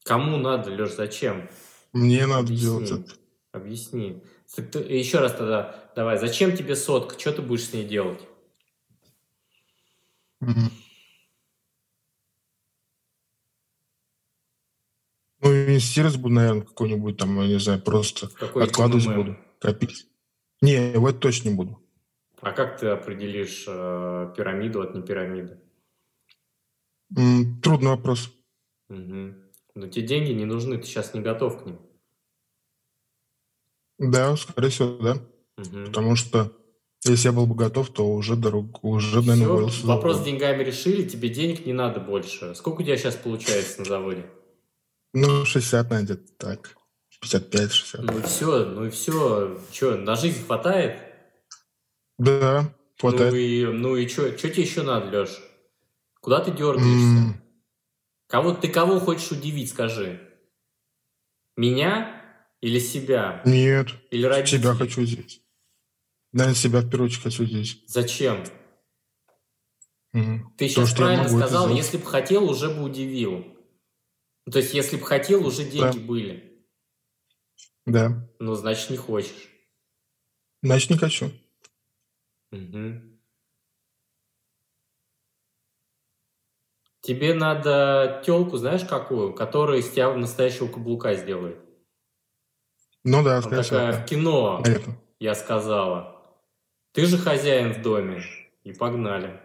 Кому 0.05 0.37
надо, 0.39 0.71
Леш, 0.71 0.93
зачем? 0.93 1.51
Мне 1.93 2.27
надо 2.27 2.41
Объясни. 2.47 2.57
делать 2.65 2.91
это. 2.91 3.13
Объясни. 3.53 4.23
Так 4.55 4.71
ты- 4.71 4.79
Еще 4.79 5.19
раз 5.19 5.33
тогда 5.33 5.91
давай. 5.97 6.19
Зачем 6.19 6.57
тебе 6.57 6.77
сотка? 6.77 7.19
Что 7.19 7.33
ты 7.33 7.43
будешь 7.43 7.65
с 7.65 7.73
ней 7.73 7.85
делать? 7.85 8.21
Мгм. 10.41 10.71
Ну, 15.41 15.53
инвестировать 15.53 16.17
буду, 16.17 16.35
наверное, 16.35 16.63
какой-нибудь 16.63 17.17
там, 17.19 17.41
я 17.41 17.47
не 17.47 17.59
знаю, 17.61 17.81
просто 17.83 18.29
какой 18.29 18.65
откладывать 18.65 19.07
МММ? 19.07 19.15
буду, 19.17 19.39
копить. 19.61 20.07
Не, 20.63 20.93
в 20.99 21.07
это 21.07 21.19
точно 21.19 21.51
не 21.51 21.55
буду. 21.55 21.83
А 22.41 22.53
как 22.53 22.79
ты 22.79 22.89
определишь 22.89 23.65
э, 23.67 24.35
пирамиду 24.37 24.81
от 24.81 24.95
непирамиды? 24.95 25.61
М, 27.17 27.61
Трудный 27.61 27.91
вопрос. 27.91 28.33
Мгм. 28.89 29.43
Но 29.75 29.89
тебе 29.89 30.07
деньги 30.07 30.33
не 30.33 30.45
нужны, 30.45 30.79
ты 30.79 30.85
сейчас 30.85 31.13
не 31.15 31.21
готов 31.21 31.63
к 31.63 31.67
ним. 31.67 31.81
Да, 33.99 34.37
скорее 34.37 34.71
всего, 34.71 34.97
да. 34.99 35.19
Мгм. 35.57 35.87
Потому 35.87 36.17
что 36.17 36.53
если 37.13 37.29
я 37.29 37.33
был 37.33 37.47
бы 37.47 37.55
готов, 37.55 37.91
то 37.91 38.09
уже 38.09 38.37
дорогу, 38.37 38.79
уже, 38.83 39.17
наверное, 39.17 39.37
Всё, 39.37 39.51
уволился. 39.53 39.87
вопрос 39.87 40.19
с 40.19 40.25
деньгами 40.25 40.63
решили, 40.65 41.09
тебе 41.09 41.29
денег 41.29 41.67
не 41.67 41.73
надо 41.73 42.01
больше. 42.01 42.55
Сколько 42.55 42.81
у 42.83 42.85
тебя 42.85 42.97
сейчас 42.97 43.17
получается 43.17 43.81
на 43.81 43.85
заводе? 43.85 44.27
Ну, 45.13 45.45
60, 45.45 45.91
наверное, 45.91 46.17
где-то 46.17 46.33
так. 46.37 46.77
55-60. 47.25 48.01
Ну 48.03 48.19
и 48.19 48.23
все, 48.23 48.65
ну 48.67 48.85
и 48.87 48.91
все. 48.91 49.59
Че, 49.73 49.97
на 49.97 50.17
жизнь 50.17 50.45
хватает? 50.45 51.01
Да, 52.19 52.73
хватает. 53.01 53.33
Ну 53.33 53.39
и, 53.39 53.65
ну 53.67 53.97
и 53.97 54.07
что 54.09 54.31
тебе 54.31 54.63
еще 54.63 54.83
надо, 54.83 55.21
Леш? 55.21 55.31
Куда 56.21 56.41
ты 56.41 56.51
дергаешься? 56.51 57.19
М, 57.19 57.43
Кого, 58.29 58.53
ты 58.55 58.69
кого 58.69 58.99
хочешь 59.01 59.31
удивить, 59.31 59.71
скажи? 59.71 60.21
Меня 61.57 62.23
или 62.61 62.79
себя? 62.81 63.41
Нет, 63.45 63.89
Или 64.11 64.25
родителей? 64.27 64.61
себя 64.63 64.75
хочу 64.75 65.03
здесь. 66.33 66.41
Наверное, 66.41 66.55
себя 66.57 66.81
в 66.81 66.91
первую 66.91 67.07
очередь 67.07 67.23
хочу 67.23 67.45
здесь. 67.45 67.83
Зачем? 67.87 68.45
Мгм. 70.13 70.55
Ты 70.57 70.69
сейчас 70.69 70.91
что 70.91 71.03
я 71.03 71.17
правильно 71.17 71.29
сказал, 71.29 71.71
если 71.71 71.99
бы 71.99 72.07
хотел, 72.07 72.49
уже 72.49 72.71
бы 72.71 72.83
удивил. 72.83 73.45
То 74.51 74.59
есть, 74.59 74.75
если 74.75 74.97
бы 74.97 75.05
хотел, 75.05 75.47
уже 75.47 75.65
деньги 75.65 75.99
были. 75.99 76.65
Да. 77.85 78.29
Ну, 78.39 78.55
значит, 78.55 78.91
не 78.91 78.97
хочешь. 78.97 79.49
Значит, 80.63 80.91
не 80.91 80.97
хочу. 80.97 81.31
Мгм. 82.51 83.21
Тебе 87.03 87.35
надо 87.35 88.21
телку, 88.27 88.57
знаешь, 88.57 88.85
какую? 88.85 89.33
Которая 89.33 89.79
из 89.79 89.91
тебя 89.91 90.13
настоящего 90.13 90.67
каблука 90.67 91.15
сделает. 91.15 91.59
Ну 93.05 93.23
да, 93.23 93.41
всего. 93.41 93.63
такая 93.63 93.93
да. 93.93 94.01
в 94.01 94.07
кино, 94.07 94.61
Наверное. 94.65 94.99
я 95.21 95.37
сказала. 95.37 96.16
Ты 96.97 97.05
же 97.05 97.19
хозяин 97.19 97.75
в 97.75 97.83
доме. 97.83 98.23
И 98.65 98.73
погнали. 98.73 99.39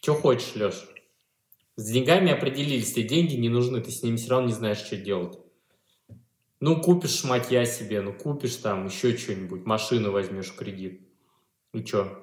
Че 0.00 0.14
хочешь, 0.14 0.56
Леш? 0.56 0.88
С 1.76 1.88
деньгами 1.92 2.32
определились, 2.32 2.92
тебе 2.92 3.06
деньги 3.06 3.36
не 3.36 3.48
нужны, 3.48 3.80
ты 3.80 3.92
с 3.92 4.02
ними 4.02 4.16
все 4.16 4.30
равно 4.30 4.48
не 4.48 4.52
знаешь, 4.52 4.78
что 4.78 4.96
делать. 4.96 5.38
Ну, 6.58 6.82
купишь 6.82 7.20
шматья 7.20 7.64
себе, 7.66 8.00
ну, 8.00 8.12
купишь 8.12 8.56
там 8.56 8.86
еще 8.86 9.16
что-нибудь, 9.16 9.64
машину 9.64 10.10
возьмешь 10.10 10.48
в 10.50 10.56
кредит. 10.56 11.08
И 11.72 11.84
че? 11.84 12.18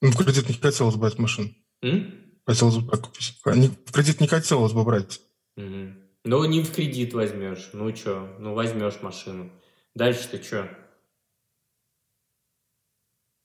Ну, 0.00 0.10
в 0.10 0.16
кредит 0.16 0.48
не 0.48 0.56
хотелось 0.56 0.96
брать 0.96 1.20
машину. 1.20 1.50
М? 1.80 2.12
Хотелось 2.44 2.78
бы 2.78 3.00
не- 3.54 3.68
В 3.68 3.92
кредит 3.92 4.20
не 4.20 4.26
хотелось 4.26 4.72
бы 4.72 4.82
брать. 4.82 5.20
Мгм. 5.54 6.03
Ну, 6.24 6.42
не 6.46 6.62
в 6.62 6.74
кредит 6.74 7.12
возьмешь. 7.12 7.70
Ну, 7.74 7.94
что? 7.94 8.34
Ну, 8.38 8.54
возьмешь 8.54 9.02
машину. 9.02 9.50
Дальше 9.94 10.28
ты 10.30 10.42
что? 10.42 10.62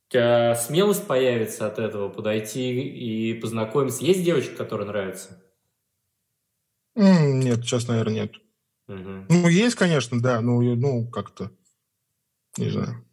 У 0.07 0.11
тебя 0.11 0.55
смелость 0.55 1.05
появится 1.05 1.67
от 1.67 1.77
этого 1.77 2.09
подойти 2.09 2.79
и 2.81 3.33
познакомиться. 3.39 4.03
Есть 4.03 4.23
девочка, 4.23 4.55
которая 4.55 4.87
нравится? 4.87 5.43
Нет, 6.95 7.59
сейчас, 7.63 7.87
наверное, 7.87 8.13
нет. 8.13 8.33
Мгм. 8.87 9.27
Ну, 9.29 9.47
есть, 9.49 9.75
конечно, 9.75 10.19
да, 10.19 10.39
и- 10.39 10.41
ну 10.75 11.07
как-то, 11.09 11.51
не 12.57 12.69
знаю. 12.69 13.05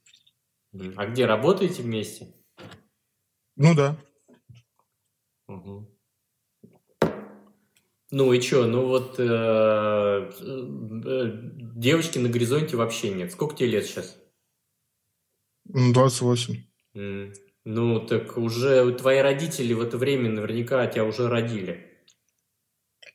А 0.96 1.06
где 1.06 1.26
работаете 1.26 1.82
вместе? 1.82 2.35
Ну, 3.56 3.75
да. 3.75 3.96
Мгм. 5.49 5.87
Ну 8.11 8.33
и 8.33 8.41
что? 8.41 8.67
Ну 8.67 8.87
вот 8.87 9.17
э, 9.19 9.25
э, 10.41 11.31
девочки 11.75 12.19
на 12.19 12.29
горизонте 12.29 12.77
вообще 12.77 13.11
нет. 13.11 13.33
Сколько 13.33 13.57
тебе 13.57 13.71
лет 13.71 13.87
сейчас? 13.87 14.17
М, 15.75 15.93
28. 15.93 16.65
М, 16.95 17.33
Ну, 17.65 17.99
так 17.99 18.39
уже 18.39 18.93
твои 18.95 19.19
родители 19.19 19.75
в 19.75 19.81
это 19.81 19.99
время 19.99 20.31
наверняка 20.31 20.87
тебя 20.87 21.05
уже 21.05 21.29
родили. 21.29 22.05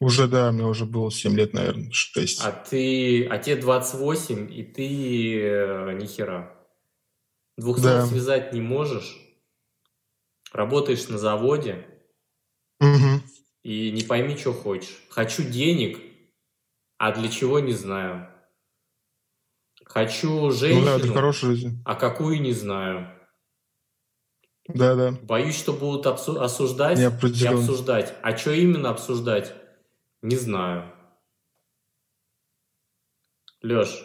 Уже, 0.02 0.28
да, 0.28 0.52
мне 0.52 0.66
уже 0.66 0.86
было 0.86 1.10
7 1.10 1.36
лет, 1.38 1.54
наверное, 1.54 1.90
6. 1.92 2.42
А 2.44 2.52
ты, 2.52 3.26
а 3.28 3.38
тебе 3.38 3.56
28, 3.56 4.52
и 4.52 4.64
ты 4.64 5.40
э, 5.42 5.94
ни 5.94 6.06
хера. 6.06 6.54
Двух 7.58 7.80
Да. 7.80 8.06
связать 8.06 8.52
не 8.52 8.60
можешь. 8.60 9.18
Работаешь 10.52 11.08
на 11.08 11.18
заводе 11.18 11.88
Мгм. 12.82 13.22
И 13.64 13.92
не 13.92 14.04
пойми, 14.04 14.36
что 14.38 14.54
хочешь. 14.54 14.98
Хочу 15.10 15.44
денег, 15.44 16.00
а 16.98 17.12
для 17.12 17.30
чего 17.30 17.60
не 17.60 17.74
знаю. 17.74 18.28
Хочу 19.86 20.30
Ну 20.30 20.50
да, 20.50 20.56
женщину, 20.56 21.00
для 21.00 21.14
хорошей 21.14 21.50
жизни. 21.56 21.82
а 21.86 21.96
какую 21.96 22.42
не 22.42 22.54
знаю. 22.54 23.08
Да, 24.68 24.96
да. 24.96 25.12
Боюсь, 25.24 25.58
что 25.58 25.74
будут 25.74 26.06
обсу- 26.06 26.40
осуждать 26.40 26.98
и 27.00 27.04
обсуждать. 27.04 28.16
А 28.22 28.38
что 28.38 28.52
именно 28.52 28.90
обсуждать? 28.90 29.54
Не 30.22 30.36
знаю. 30.38 30.94
Леш, 33.62 34.04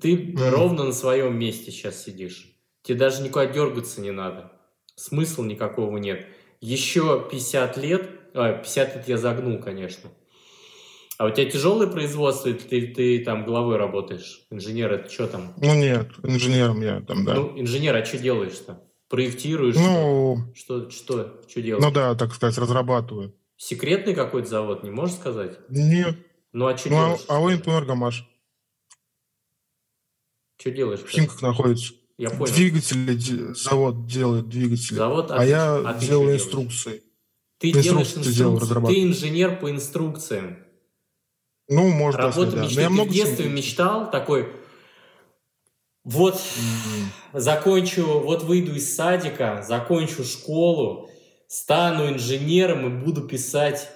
ты 0.00 0.16
Мгм. 0.16 0.48
ровно 0.50 0.84
на 0.84 0.92
своем 0.92 1.38
месте 1.38 1.70
сейчас 1.70 2.02
сидишь. 2.02 2.52
Тебе 2.82 2.98
даже 2.98 3.22
никуда 3.22 3.46
дергаться 3.46 4.00
не 4.00 4.12
надо. 4.12 4.52
Смысла 4.94 5.44
никакого 5.44 5.98
нет. 5.98 6.26
Еще 6.60 7.28
50 7.30 7.76
лет, 7.76 8.08
а, 8.36 8.52
50 8.58 8.96
лет 8.96 9.08
я 9.08 9.16
загнул, 9.18 9.58
конечно. 9.60 10.10
А 11.18 11.24
у 11.26 11.30
тебя 11.30 11.50
тяжелое 11.50 11.86
производство, 11.86 12.48
или 12.50 12.58
ты, 12.58 12.86
ты 12.94 13.24
там 13.24 13.44
головой 13.46 13.76
работаешь? 13.78 14.42
Инженер, 14.50 14.92
это 14.92 15.10
что 15.10 15.26
там? 15.26 15.54
Ну 15.56 15.74
нет, 15.74 16.10
инженером 16.22 16.82
я 16.82 17.00
там, 17.00 17.24
да. 17.24 17.34
Ну, 17.34 17.58
инженер, 17.58 17.96
а 17.96 18.04
что 18.04 18.18
делаешь-то? 18.18 18.82
Проектируешь? 19.08 19.76
что? 19.76 19.82
Ну, 19.84 20.52
Что, 20.54 20.90
что, 20.90 21.40
что 21.48 21.62
делаешь? 21.62 21.82
ну 21.84 21.90
да, 21.90 22.14
так 22.14 22.34
сказать, 22.34 22.58
разрабатываю. 22.58 23.34
Секретный 23.56 24.14
какой-то 24.14 24.48
завод, 24.48 24.82
не 24.82 24.90
можешь 24.90 25.16
сказать? 25.16 25.58
Нет. 25.70 26.16
Ну 26.52 26.66
а 26.66 26.76
что 26.76 26.90
Ну, 26.90 26.96
а, 26.96 27.04
делаешь? 27.06 27.20
а 27.28 27.40
он 27.40 27.52
Энергомаш. 27.54 28.28
Что 30.58 30.70
делаешь? 30.70 31.00
В 31.00 31.08
Химках 31.08 31.40
находится. 31.42 31.94
Я 32.18 32.30
понял. 32.30 32.52
Двигатели, 32.54 33.52
завод 33.54 34.06
делает 34.06 34.48
двигатели. 34.48 34.94
Завод, 34.96 35.30
а 35.30 35.44
я 35.44 35.76
а 35.76 35.94
ты 35.94 36.00
что 36.00 36.06
делаю 36.08 36.24
делаешь? 36.26 36.42
инструкции. 36.42 37.02
Ты 37.58 37.72
делаешь 37.72 38.14
разрабатывал. 38.16 38.86
Ты 38.86 39.02
инженер 39.02 39.58
по 39.58 39.70
инструкциям. 39.70 40.58
Ну, 41.68 41.88
может, 41.88 42.20
да, 42.20 42.28
Работа 42.28 42.52
да. 42.52 42.62
Но 42.62 42.80
я 42.80 42.88
Ты 42.88 42.92
много 42.92 43.08
в 43.08 43.12
детстве 43.12 43.48
мечтал 43.48 44.10
такой, 44.10 44.52
вот 46.04 46.34
М, 46.34 47.40
закончу, 47.40 48.20
вот 48.20 48.44
выйду 48.44 48.74
из 48.74 48.94
садика, 48.94 49.64
закончу 49.66 50.22
школу, 50.22 51.10
стану 51.48 52.08
инженером 52.08 52.86
и 52.86 53.04
буду 53.04 53.22
писать 53.22 53.90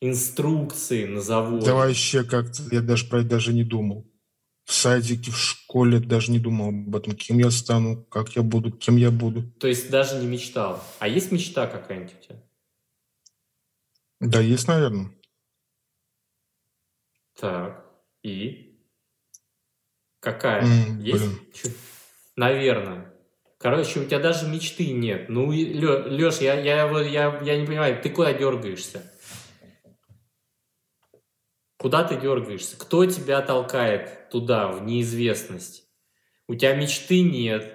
инструкции 0.00 1.06
на 1.06 1.20
заводе. 1.20 1.66
Да 1.66 1.74
вообще 1.74 2.22
как-то, 2.22 2.62
я 2.70 2.80
даже 2.80 3.06
про 3.06 3.20
это 3.20 3.30
даже 3.30 3.52
не 3.52 3.64
думал. 3.64 4.06
В 4.64 4.74
садике, 4.74 5.30
в 5.30 5.38
школе 5.38 5.98
даже 6.00 6.30
не 6.30 6.38
думал 6.38 6.68
об 6.68 6.94
этом. 6.94 7.14
Кем 7.14 7.38
я 7.38 7.50
стану, 7.50 8.04
как 8.04 8.36
я 8.36 8.42
буду, 8.42 8.70
кем 8.70 8.96
я 8.96 9.10
буду. 9.10 9.42
То 9.58 9.66
есть 9.66 9.90
даже 9.90 10.18
не 10.18 10.26
мечтал. 10.26 10.82
А 10.98 11.08
есть 11.08 11.32
мечта 11.32 11.66
какая-нибудь 11.66 12.14
у 12.20 12.24
тебя? 12.24 12.42
Да, 14.20 14.40
есть, 14.40 14.66
наверное. 14.68 15.10
Так, 17.38 17.84
и? 18.22 18.80
Какая? 20.20 20.62
М, 20.62 21.00
Есть? 21.00 21.24
блин. 21.24 21.74
Наверное. 22.36 23.12
Короче, 23.58 24.00
у 24.00 24.04
тебя 24.04 24.18
даже 24.18 24.48
мечты 24.48 24.92
нет. 24.92 25.28
Ну, 25.28 25.52
Лёш, 25.52 26.38
я, 26.38 26.54
я, 26.60 26.88
я, 27.00 27.40
я 27.42 27.58
не 27.58 27.66
понимаю, 27.66 28.00
ты 28.02 28.10
куда 28.10 28.32
дергаешься? 28.32 29.02
Куда 31.78 32.04
ты 32.04 32.18
дергаешься? 32.18 32.76
Кто 32.78 33.04
тебя 33.06 33.42
толкает 33.42 34.30
туда, 34.30 34.68
в 34.72 34.82
неизвестность? 34.82 35.88
У 36.48 36.54
тебя 36.54 36.74
мечты 36.74 37.22
нет, 37.22 37.74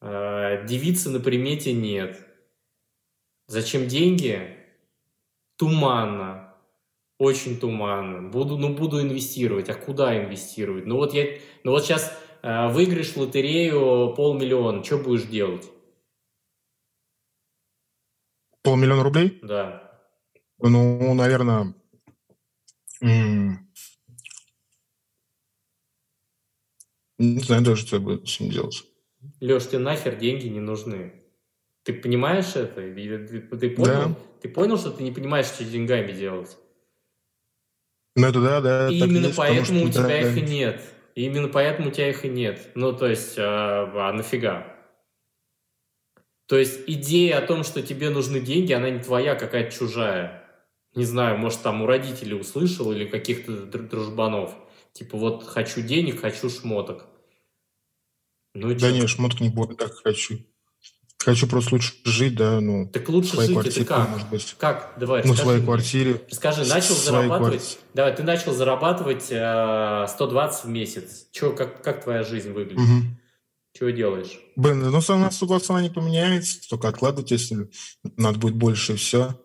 э, 0.00 0.66
девицы 0.66 1.10
на 1.10 1.20
примете 1.20 1.72
нет. 1.72 2.18
Зачем 3.46 3.88
деньги? 3.88 4.59
Туманно. 5.60 6.56
Очень 7.18 7.60
туманно. 7.60 8.30
Буду, 8.30 8.56
ну, 8.56 8.74
буду 8.74 8.98
инвестировать. 9.02 9.68
А 9.68 9.74
куда 9.74 10.24
инвестировать? 10.24 10.86
Ну, 10.86 10.96
вот 10.96 11.12
я, 11.12 11.38
ну, 11.64 11.72
вот 11.72 11.84
сейчас 11.84 12.10
выиграешь 12.42 13.12
в 13.12 13.18
лотерею 13.18 14.14
полмиллиона. 14.16 14.82
Что 14.82 14.96
будешь 14.96 15.24
делать? 15.24 15.70
Полмиллиона 18.62 19.02
рублей? 19.02 19.38
Да. 19.42 20.00
Ну, 20.58 21.12
наверное, 21.12 21.74
не 23.02 23.58
знаю 27.18 27.62
даже, 27.62 27.86
что 27.86 27.96
я 27.96 28.02
буду 28.02 28.26
с 28.26 28.40
ним 28.40 28.50
делать. 28.50 28.82
Леш, 29.40 29.66
тебе 29.66 29.80
нахер 29.80 30.16
деньги 30.16 30.48
не 30.48 30.60
нужны. 30.60 31.22
Ты 31.84 31.94
понимаешь 31.94 32.54
это? 32.56 32.80
Ты, 32.82 33.40
ты 33.40 33.70
понял? 33.70 34.10
Да. 34.10 34.16
Ты 34.42 34.48
понял, 34.48 34.78
что 34.78 34.90
ты 34.90 35.02
не 35.02 35.12
понимаешь, 35.12 35.46
что 35.46 35.64
с 35.64 35.68
деньгами 35.70 36.12
делать? 36.12 36.56
Ну, 38.16 38.26
это 38.26 38.40
да, 38.40 38.60
да. 38.60 38.88
И 38.88 38.98
именно 38.98 39.26
есть, 39.26 39.36
потому 39.36 39.56
поэтому 39.56 39.78
что, 39.78 39.88
у 39.88 39.90
тебя 39.90 40.02
да, 40.08 40.20
их 40.20 40.36
и 40.36 40.42
нет. 40.42 40.82
И 41.14 41.24
именно 41.24 41.48
поэтому 41.48 41.88
у 41.88 41.92
тебя 41.92 42.10
их 42.10 42.24
и 42.24 42.28
нет. 42.28 42.70
Ну, 42.74 42.92
то 42.92 43.06
есть, 43.06 43.36
а, 43.38 43.90
а 44.08 44.12
нафига? 44.12 44.76
То 46.46 46.58
есть 46.58 46.80
идея 46.86 47.38
о 47.38 47.46
том, 47.46 47.62
что 47.62 47.80
тебе 47.82 48.10
нужны 48.10 48.40
деньги, 48.40 48.72
она 48.72 48.90
не 48.90 49.00
твоя, 49.00 49.34
какая-то 49.36 49.72
чужая. 49.72 50.44
Не 50.96 51.04
знаю, 51.04 51.38
может, 51.38 51.62
там 51.62 51.82
у 51.82 51.86
родителей 51.86 52.34
услышал 52.34 52.90
или 52.92 53.06
каких-то 53.06 53.64
др- 53.66 53.88
дружбанов. 53.88 54.54
Типа, 54.92 55.16
вот 55.16 55.44
хочу 55.46 55.80
денег, 55.80 56.20
хочу 56.20 56.50
шмоток. 56.50 57.06
Ну 58.54 58.74
Да 58.74 58.80
чё? 58.80 58.90
не, 58.90 59.06
шмоток 59.06 59.40
не 59.40 59.48
будет, 59.50 59.78
так 59.78 59.94
хочу. 59.94 60.38
Хочу 61.22 61.46
просто 61.46 61.74
лучше 61.74 61.92
жить, 62.04 62.34
да, 62.34 62.60
ну, 62.62 62.88
Так 62.88 63.06
в 63.06 63.10
лучше 63.10 63.32
своей 63.32 63.48
жить 63.48 63.54
квартире, 63.54 63.84
это 63.84 63.94
как? 63.94 64.08
может 64.08 64.28
быть. 64.30 64.56
Как? 64.58 64.94
Давай, 64.98 65.22
Ну, 65.22 65.34
в 65.34 65.38
своей 65.38 65.62
квартире. 65.62 66.22
Расскажи, 66.30 66.64
в 66.64 66.68
начал 66.68 66.94
зарабатывать... 66.94 67.60
квартире. 67.60 67.80
Давай, 67.92 68.16
ты 68.16 68.22
начал 68.22 68.52
зарабатывать 68.54 69.26
э, 69.30 70.06
120 70.08 70.64
в 70.64 70.68
месяц. 70.68 71.26
Чё, 71.30 71.52
как, 71.52 71.82
как 71.82 72.04
твоя 72.04 72.24
жизнь 72.24 72.52
выглядит? 72.52 72.78
Мгм. 72.78 73.18
Чего 73.74 73.90
делаешь? 73.90 74.40
Блин, 74.56 74.80
ну, 74.90 75.00
сама 75.02 75.30
ситуация, 75.30 75.74
она 75.74 75.82
не 75.82 75.90
поменяется, 75.90 76.66
только 76.70 76.88
откладывать, 76.88 77.30
если 77.30 77.70
надо 78.16 78.38
будет 78.38 78.54
больше, 78.54 78.94
и 78.94 78.96
все. 78.96 79.38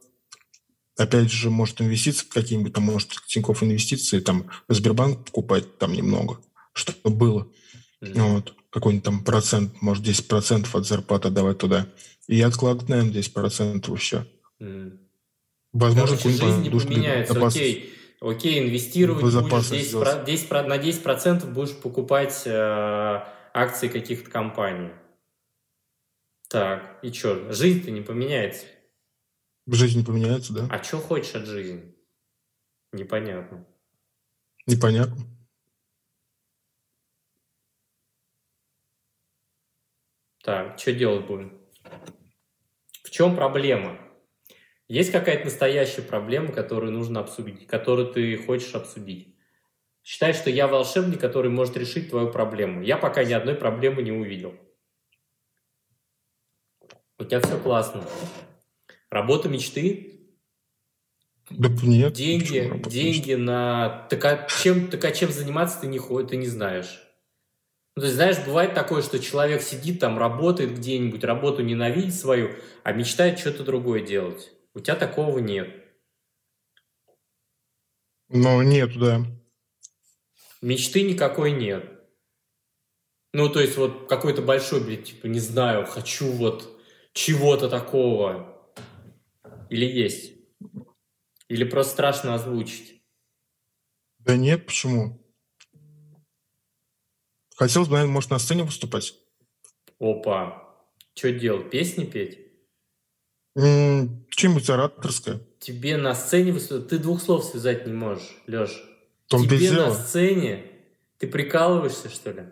Опять 0.98 1.30
же, 1.30 1.50
может, 1.50 1.82
инвестиции 1.82 2.26
какие-нибудь, 2.26 2.72
там, 2.72 2.86
может, 2.86 3.12
Тинькофф 3.28 3.64
инвестиции, 3.64 4.22
там, 4.22 4.50
Сбербанк 4.70 5.26
покупать 5.26 5.78
там 5.78 5.92
немного, 5.92 6.40
чтобы 6.72 7.14
было. 7.14 7.48
Мгм. 8.00 8.36
Вот, 8.36 8.54
какой-нибудь 8.76 9.06
там 9.06 9.24
процент, 9.24 9.82
может, 9.82 10.04
10% 10.06 10.68
от 10.76 10.86
зарплаты 10.86 11.30
давать 11.30 11.58
туда. 11.60 11.88
И 12.28 12.42
откладывать, 12.42 12.90
наверное, 12.90 13.14
10% 13.14 13.94
и 13.94 13.96
все. 13.98 14.28
Мгм. 14.60 15.00
Возможно, 15.72 16.18
Короче, 16.18 16.30
жизнь 16.30 16.62
не 16.62 16.70
поменяется. 16.70 17.48
Окей, 17.48 17.94
окей, 18.20 18.60
инвестировать 18.68 19.22
будешь 19.22 19.36
Безопасность 19.36 19.72
10, 19.72 19.88
сделать. 19.88 20.10
про- 20.12 20.24
10 20.26 20.50
про- 20.50 20.64
на 20.64 20.78
10% 20.78 21.46
будешь 21.54 21.76
покупать 21.78 22.42
э, 22.46 23.24
акции 23.54 23.88
каких-то 23.88 24.30
компаний. 24.30 24.90
Так, 26.50 27.00
и 27.02 27.14
что? 27.14 27.54
Жизнь-то 27.54 27.92
не 27.92 28.02
поменяется. 28.02 28.66
Жизнь 29.68 30.00
не 30.00 30.04
поменяется, 30.06 30.54
да? 30.54 30.68
А 30.70 30.84
что 30.84 30.98
хочешь 31.00 31.34
от 31.34 31.46
жизни? 31.46 31.96
Непонятно. 32.92 33.66
Непонятно. 34.68 35.18
Так, 40.46 40.78
что 40.78 40.94
делать 40.94 41.26
будем? 41.26 41.60
В 43.02 43.10
чем 43.10 43.36
проблема? 43.36 43.98
Есть 44.88 45.12
какая-то 45.12 45.46
настоящая 45.46 46.04
проблема, 46.04 46.52
которую 46.52 46.92
нужно 46.92 47.20
обсудить, 47.20 47.66
которую 47.66 48.14
ты 48.14 48.38
хочешь 48.38 48.76
обсудить? 48.76 49.36
Считай, 50.04 50.34
что 50.34 50.52
я 50.52 50.68
волшебник, 50.68 51.20
который 51.20 51.50
может 51.50 51.76
решить 51.78 52.12
твою 52.12 52.32
проблему. 52.32 52.84
Я 52.84 52.98
пока 52.98 53.24
ни 53.24 53.34
одной 53.34 53.56
проблемы 53.56 54.04
не 54.04 54.12
увидел. 54.12 54.54
У 57.18 57.24
тебя 57.24 57.42
все 57.42 57.58
классно. 57.58 58.04
Работа 59.10 59.50
мечты? 59.50 60.30
Да 61.50 61.70
нет. 61.82 62.14
Деньги, 62.14 62.84
деньги 62.88 63.34
на... 63.34 64.06
Так 64.12 64.24
а, 64.26 64.48
чем, 64.48 64.90
так 64.90 65.04
а 65.06 65.12
чем 65.12 65.32
заниматься 65.32 65.82
ты 65.82 65.88
не, 65.88 66.00
ты 66.28 66.38
не 66.38 66.46
знаешь? 66.46 67.05
Ну, 67.96 68.02
то 68.02 68.08
есть, 68.08 68.16
знаешь, 68.16 68.46
бывает 68.46 68.74
такое, 68.74 69.02
что 69.02 69.20
человек 69.20 69.62
сидит 69.62 70.02
там, 70.02 70.20
работает 70.20 70.78
где-нибудь, 70.78 71.24
работу 71.24 71.64
ненавидит 71.64 72.14
свою, 72.14 72.56
а 72.84 72.92
мечтает 72.92 73.40
что-то 73.40 73.64
другое 73.64 74.06
делать. 74.06 74.52
У 74.74 74.82
тебя 74.82 74.96
такого 74.96 75.40
нет. 75.40 75.70
Ну, 78.28 78.62
нет, 78.64 79.00
да. 79.00 79.22
Мечты 80.62 81.04
никакой 81.04 81.52
нет. 81.52 81.90
Ну, 83.32 83.48
то 83.50 83.62
есть, 83.62 83.78
вот 83.78 84.10
какой-то 84.10 84.42
большой, 84.42 84.84
блядь, 84.84 85.06
типа, 85.06 85.28
не 85.28 85.40
знаю, 85.40 85.86
хочу 85.86 86.30
вот 86.34 86.78
чего-то 87.14 87.70
такого. 87.70 88.74
Или 89.70 89.86
есть? 89.86 90.34
Или 91.48 91.64
просто 91.64 91.94
страшно 91.94 92.36
озвучить? 92.36 93.02
Да 94.20 94.36
нет, 94.36 94.66
почему? 94.66 95.25
Хотелось 97.56 97.88
бы, 97.88 97.94
наверное, 97.94 98.13
может, 98.13 98.30
на 98.30 98.39
сцене 98.39 98.63
выступать. 98.63 99.15
Опа. 100.00 100.63
Что 101.13 101.32
делать? 101.32 101.70
Песни 101.70 102.04
петь? 102.04 102.39
Чем-нибудь 103.56 104.70
ораторское. 104.70 105.39
Тебе 105.60 105.96
на 105.96 106.13
сцене 106.13 106.52
выступать? 106.52 106.89
Ты 106.89 107.00
двух 107.00 107.22
слов 107.22 107.46
связать 107.46 107.88
не 107.88 107.94
можешь, 107.94 108.36
Леш. 108.48 108.84
Тебе 109.28 109.72
на 109.72 109.91
сцене? 109.91 110.65
Ты 111.18 111.28
прикалываешься, 111.28 112.10
что 112.10 112.32
ли? 112.32 112.44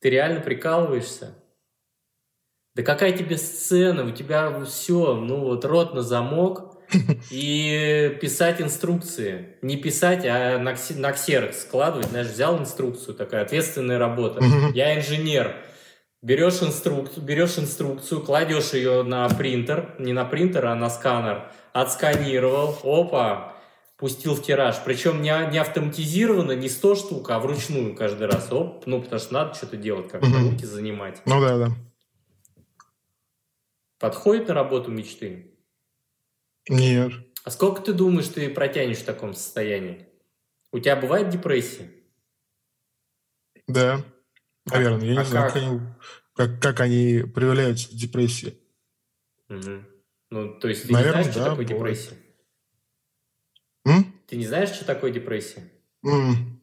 Ты 0.00 0.08
реально 0.10 0.40
прикалываешься? 0.40 1.34
Да 2.74 2.82
какая 2.82 3.16
тебе 3.16 3.36
сцена? 3.36 4.04
У 4.04 4.10
тебя 4.10 4.64
все, 4.64 5.14
ну 5.14 5.40
вот 5.40 5.64
рот 5.66 5.94
на 5.94 6.02
замок, 6.02 6.65
и 7.30 8.18
писать 8.20 8.60
инструкции. 8.60 9.56
Не 9.62 9.76
писать, 9.76 10.24
а 10.24 10.58
на, 10.58 10.74
на 10.96 11.12
ксерокс 11.12 11.62
складывать. 11.62 12.08
Знаешь, 12.08 12.28
взял 12.28 12.58
инструкцию, 12.58 13.14
такая 13.14 13.42
ответственная 13.42 13.98
работа. 13.98 14.42
Я 14.74 14.98
инженер. 14.98 15.56
Берешь 16.22 16.62
инструкцию, 16.62 17.22
берешь 17.22 17.58
инструкцию, 17.58 18.22
кладешь 18.22 18.72
ее 18.72 19.02
на 19.02 19.28
принтер, 19.28 19.94
не 19.98 20.12
на 20.12 20.24
принтер, 20.24 20.66
а 20.66 20.74
на 20.74 20.90
сканер, 20.90 21.52
отсканировал, 21.72 22.76
опа, 22.82 23.54
пустил 23.96 24.34
в 24.34 24.42
тираж. 24.42 24.76
Причем 24.84 25.22
не, 25.22 25.32
не 25.52 25.58
автоматизированно, 25.58 26.52
не 26.52 26.68
100 26.68 26.94
штук, 26.96 27.30
а 27.30 27.38
вручную 27.38 27.94
каждый 27.94 28.26
раз. 28.26 28.50
Оп, 28.50 28.86
ну, 28.86 29.02
потому 29.02 29.20
что 29.20 29.34
надо 29.34 29.54
что-то 29.54 29.76
делать, 29.76 30.08
как-то 30.08 30.38
руки 30.38 30.64
занимать. 30.64 31.22
Ну 31.26 31.40
да, 31.40 31.58
да. 31.58 31.68
Подходит 33.98 34.48
на 34.48 34.54
работу 34.54 34.90
мечты? 34.90 35.55
Нет. 36.68 37.12
А 37.44 37.50
сколько 37.50 37.80
ты 37.80 37.92
думаешь, 37.92 38.28
ты 38.28 38.48
протянешь 38.50 38.98
в 38.98 39.04
таком 39.04 39.34
состоянии? 39.34 40.08
У 40.72 40.78
тебя 40.78 40.96
бывает 40.96 41.28
депрессия? 41.28 41.90
Да, 43.66 44.04
наверное. 44.66 45.06
Я 45.06 45.20
а 45.20 45.24
не 45.24 45.30
знаю, 45.30 45.52
как? 45.52 45.62
они, 45.62 45.80
как, 46.34 46.60
как 46.60 46.80
они 46.80 47.22
проявляются 47.22 47.88
в 47.88 47.92
депрессии. 47.92 48.58
Угу. 49.48 49.84
Ну, 50.30 50.58
то 50.58 50.68
есть 50.68 50.86
ты 50.86 50.92
наверное, 50.92 51.24
не 51.24 51.30
знаешь, 51.30 51.34
что 51.34 51.44
да, 51.44 51.50
такое 51.50 51.66
бывает. 51.66 51.96
депрессия? 51.96 52.16
М? 53.84 54.12
Ты 54.26 54.36
не 54.36 54.46
знаешь, 54.46 54.70
что 54.70 54.84
такое 54.84 55.12
депрессия? 55.12 55.70
М. 56.04 56.60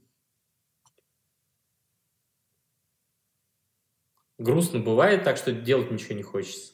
Грустно 4.38 4.80
бывает 4.80 5.24
так, 5.24 5.38
что 5.38 5.54
делать 5.54 5.92
ничего 5.92 6.16
не 6.16 6.24
хочется? 6.24 6.73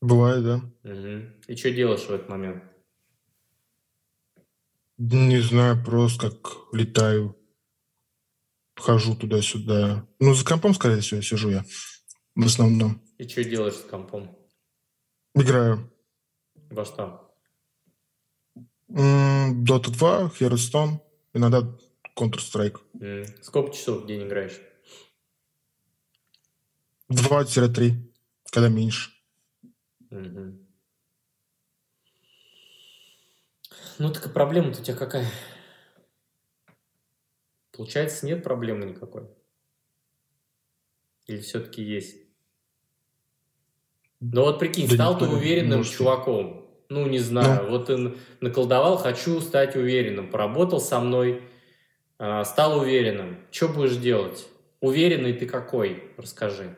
Бывает, 0.00 0.44
да. 0.44 0.56
Угу. 0.84 1.22
И 1.48 1.56
что 1.56 1.70
делаешь 1.70 2.02
в 2.02 2.10
этот 2.10 2.28
момент? 2.28 2.62
Не 4.96 5.40
знаю, 5.40 5.82
просто 5.84 6.30
как 6.30 6.72
летаю, 6.72 7.36
хожу 8.76 9.16
туда-сюда. 9.16 10.06
Ну, 10.18 10.34
за 10.34 10.44
компом, 10.44 10.74
скорее 10.74 11.00
всего, 11.00 11.20
сижу 11.20 11.50
я 11.50 11.64
в 12.34 12.46
основном. 12.46 13.00
И 13.18 13.26
что 13.26 13.44
делаешь 13.44 13.74
с 13.74 13.82
компом? 13.82 14.36
Играю. 15.34 15.92
Во 16.70 16.84
что? 16.84 17.34
Dota 18.88 19.90
2, 19.90 20.32
Hearthstone, 20.40 21.00
иногда 21.34 21.62
Counter-Strike. 22.16 22.80
Mm. 22.94 23.42
Сколько 23.42 23.72
часов 23.74 24.02
в 24.02 24.06
день 24.06 24.26
играешь? 24.26 24.60
2-3, 27.10 27.92
когда 28.50 28.68
меньше. 28.68 29.10
Угу. 30.10 30.58
Ну, 33.98 34.12
так 34.12 34.26
и 34.26 34.30
проблема-то 34.30 34.80
у 34.80 34.84
тебя 34.84 34.96
какая? 34.96 35.26
Получается, 37.72 38.26
нет 38.26 38.42
проблемы 38.42 38.86
никакой? 38.86 39.28
Или 41.26 41.40
все-таки 41.40 41.82
есть? 41.82 42.16
Ну 44.20 44.42
вот 44.42 44.58
прикинь, 44.58 44.88
да 44.88 44.94
стал 44.94 45.18
ты 45.18 45.26
уверенным 45.26 45.78
может... 45.78 45.92
чуваком. 45.92 46.66
Ну, 46.88 47.06
не 47.06 47.18
знаю, 47.18 47.64
ну. 47.64 47.70
вот 47.70 47.86
ты 47.86 48.14
наколдовал, 48.40 48.96
хочу 48.96 49.40
стать 49.40 49.76
уверенным. 49.76 50.30
Поработал 50.30 50.80
со 50.80 51.00
мной, 51.00 51.42
а, 52.18 52.44
стал 52.44 52.80
уверенным. 52.80 53.38
Что 53.50 53.68
будешь 53.68 53.96
делать? 53.96 54.48
Уверенный 54.80 55.34
ты 55.34 55.46
какой? 55.46 56.12
Расскажи. 56.16 56.76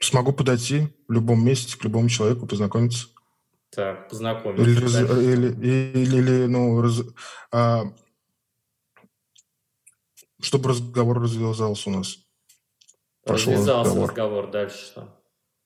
Смогу 0.00 0.32
подойти 0.32 0.88
в 1.08 1.12
любом 1.12 1.44
месте 1.44 1.78
к 1.78 1.84
любому 1.84 2.08
человеку, 2.08 2.46
познакомиться. 2.46 3.08
Так, 3.70 4.08
познакомиться. 4.08 4.70
Или, 4.70 4.80
раз, 4.80 4.94
или, 4.94 5.48
или, 5.52 6.16
или, 6.16 6.46
ну, 6.46 6.80
раз, 6.80 7.02
а, 7.52 7.84
чтобы 10.40 10.70
разговор 10.70 11.20
развязался 11.20 11.90
у 11.90 11.92
нас. 11.92 12.18
Пошел 13.24 13.52
развязался 13.52 13.90
разговор. 13.90 14.08
разговор, 14.08 14.50
дальше 14.50 14.84
что? 14.86 15.22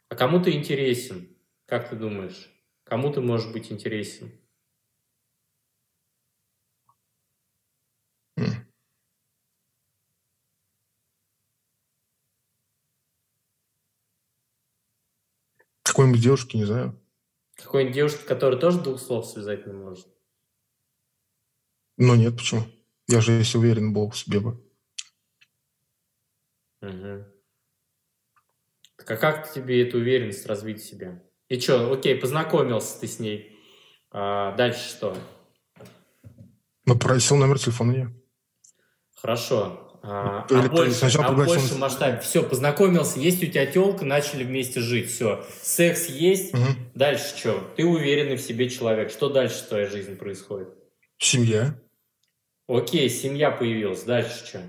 А 0.08 0.16
кому 0.16 0.42
ты 0.42 0.52
интересен? 0.52 1.28
Как 1.66 1.88
ты 1.88 1.96
думаешь? 1.96 2.50
Кому 2.84 3.12
ты 3.12 3.20
можешь 3.20 3.52
быть 3.52 3.70
интересен? 3.70 4.32
Девушке, 16.22 16.56
не 16.56 16.64
знаю. 16.64 16.96
Какой-нибудь 17.56 17.96
девушке, 17.96 18.24
которая 18.24 18.60
тоже 18.60 18.80
двух 18.80 19.00
слов 19.00 19.26
связать 19.26 19.66
не 19.66 19.72
может? 19.72 20.06
Ну 21.96 22.14
нет, 22.14 22.36
почему? 22.36 22.62
Я 23.08 23.20
же, 23.20 23.32
если 23.32 23.58
уверен 23.58 23.92
был 23.92 24.08
в 24.08 24.16
себе 24.16 24.38
бы. 24.38 24.50
Угу. 26.80 27.24
Так 28.98 29.10
а 29.10 29.16
как 29.16 29.52
тебе 29.52 29.82
эту 29.82 29.98
уверенность 29.98 30.46
развить 30.46 30.80
в 30.80 30.88
себе? 30.88 31.28
И 31.48 31.58
что, 31.58 31.92
окей, 31.92 32.14
познакомился 32.14 33.00
ты 33.00 33.08
с 33.08 33.18
ней. 33.18 33.58
А 34.12 34.54
дальше 34.54 34.90
что? 34.90 35.16
Ну, 36.84 36.96
просил 36.96 37.36
номер 37.36 37.58
телефона 37.58 37.90
ее. 37.90 38.22
Хорошо. 39.16 39.91
А, 40.04 40.44
а 40.50 40.68
больше, 40.68 41.06
а 41.18 41.32
больше 41.32 41.76
масштабе. 41.76 42.18
Все, 42.20 42.42
познакомился, 42.42 43.20
есть 43.20 43.42
у 43.42 43.46
тебя 43.46 43.66
телка, 43.66 44.04
начали 44.04 44.42
вместе 44.42 44.80
жить, 44.80 45.10
все. 45.10 45.44
Секс 45.62 46.08
есть, 46.08 46.52
угу. 46.52 46.64
дальше 46.94 47.36
что? 47.36 47.72
Ты 47.76 47.84
уверенный 47.84 48.36
в 48.36 48.40
себе 48.40 48.68
человек. 48.68 49.10
Что 49.12 49.28
дальше 49.28 49.62
в 49.62 49.68
твоей 49.68 49.86
жизни 49.86 50.14
происходит? 50.14 50.68
Семья. 51.18 51.78
Окей, 52.66 53.08
семья 53.08 53.52
появилась. 53.52 54.02
Дальше 54.02 54.44
что? 54.44 54.62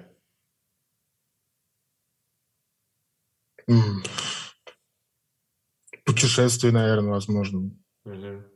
Путешествие, 6.06 6.74
наверное, 6.74 7.12
возможно. 7.12 7.72
Угу. 8.06 8.53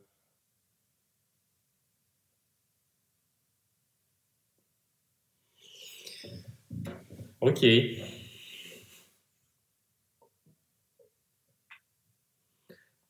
Окей. 7.39 8.03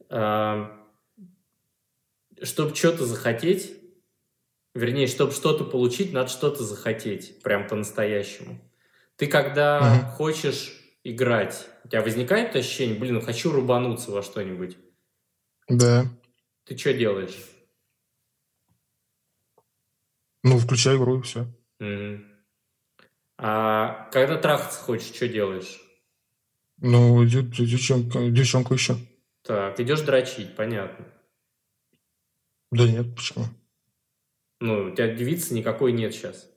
А, 0.09 0.85
чтобы 2.41 2.75
что-то 2.75 3.05
захотеть, 3.05 3.73
вернее, 4.73 5.07
чтобы 5.07 5.31
что-то 5.31 5.63
получить, 5.63 6.13
надо 6.13 6.29
что-то 6.29 6.63
захотеть, 6.63 7.41
прям 7.41 7.67
по-настоящему. 7.67 8.59
Ты 9.15 9.27
когда 9.27 9.79
угу. 9.79 10.11
хочешь 10.11 10.79
играть, 11.03 11.67
у 11.83 11.89
тебя 11.89 12.01
возникает 12.01 12.55
ощущение, 12.55 12.97
блин, 12.97 13.21
хочу 13.21 13.51
рубануться 13.51 14.11
во 14.11 14.21
что-нибудь? 14.21 14.77
Да. 15.67 16.05
Ты 16.65 16.77
что 16.77 16.93
делаешь? 16.93 17.37
Ну, 20.43 20.57
включай 20.59 20.97
игру 20.97 21.19
и 21.19 21.21
все. 21.23 21.47
Мгм. 21.79 22.36
А 23.37 24.09
когда 24.11 24.37
трахаться 24.37 24.79
хочешь, 24.79 25.13
что 25.15 25.27
делаешь? 25.27 25.79
Ну, 26.79 27.23
дев- 27.25 27.49
девчонка, 27.49 28.29
девчонку 28.29 28.73
еще. 28.73 28.95
Так, 29.43 29.79
идешь 29.79 30.01
дрочить, 30.01 30.55
понятно. 30.55 31.05
Да 32.71 32.83
нет, 32.85 33.15
почему? 33.15 33.45
Ну, 34.59 34.85
у 34.85 34.91
тебя 34.95 35.13
девицы 35.13 35.53
никакой 35.53 35.91
нет 35.93 36.13
сейчас. 36.13 36.49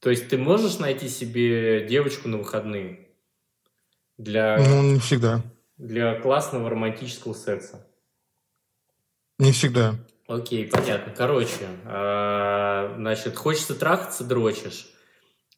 То 0.00 0.10
есть 0.10 0.28
ты 0.28 0.36
можешь 0.36 0.78
найти 0.78 1.08
себе 1.08 1.86
девочку 1.86 2.28
на 2.28 2.38
выходные 2.38 3.08
для, 4.18 4.58
Ну, 4.58 4.82
не 4.94 4.98
всегда. 4.98 5.42
для 5.76 6.20
классного 6.20 6.68
романтического 6.70 7.32
секса? 7.34 7.86
Не 9.38 9.52
всегда. 9.52 9.94
Окей, 10.26 10.66
понятно. 10.66 11.12
Короче, 11.14 11.68
а, 11.84 12.94
значит, 12.96 13.36
хочется 13.36 13.74
трахаться, 13.74 14.24
дрочишь. 14.24 14.88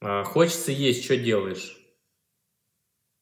А, 0.00 0.24
Хочется 0.24 0.72
есть, 0.72 1.04
что 1.04 1.16
делаешь? 1.16 1.76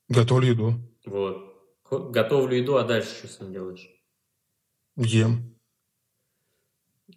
Готовлю 0.08 0.48
еду. 0.48 0.74
Вот. 1.04 1.52
Готовлю 1.90 2.56
еду, 2.56 2.76
а 2.76 2.84
дальше 2.84 3.10
что 3.10 3.28
с 3.28 3.40
ней 3.40 3.52
делаешь? 3.52 3.88
Ем. 4.96 5.54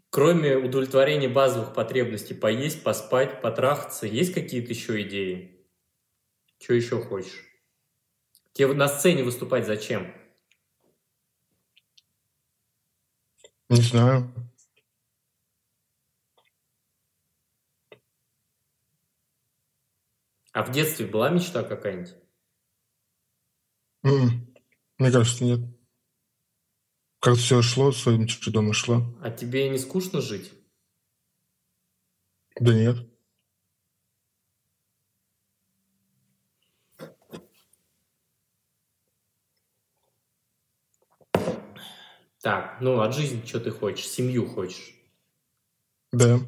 Кроме 0.10 0.58
удовлетворения 0.58 1.30
базовых 1.30 1.74
потребностей 1.74 2.34
поесть, 2.34 2.84
поспать, 2.84 3.42
потрахаться, 3.42 4.08
есть 4.08 4.34
какие-то 4.34 4.74
еще 4.74 5.02
идеи? 5.04 5.68
Что 6.60 6.74
еще 6.74 7.02
хочешь? 7.02 7.46
Тебе 8.52 8.74
на 8.74 8.88
сцене 8.88 9.24
выступать 9.24 9.66
зачем? 9.66 10.12
Не 13.70 13.82
знаю. 13.82 14.34
А 20.54 20.64
в 20.64 20.72
детстве 20.72 21.06
была 21.06 21.30
мечта 21.30 21.64
какая-нибудь? 21.64 22.16
Мне 24.04 25.12
кажется, 25.12 25.44
нет. 25.44 25.60
Как-то 27.20 27.40
все 27.40 27.62
шло, 27.62 27.92
своим 27.92 28.26
чередом 28.26 28.70
и 28.70 28.74
шло. 28.74 29.04
А 29.22 29.30
тебе 29.30 29.70
не 29.70 29.78
скучно 29.78 30.22
жить? 30.22 30.54
Да 32.60 32.74
нет. 32.74 32.98
Так, 42.42 42.80
ну 42.82 43.02
от 43.02 43.16
жизни 43.16 43.44
что 43.46 43.60
ты 43.60 43.72
хочешь? 43.72 44.08
Семью 44.08 44.48
хочешь? 44.48 44.94
Да. 46.12 46.40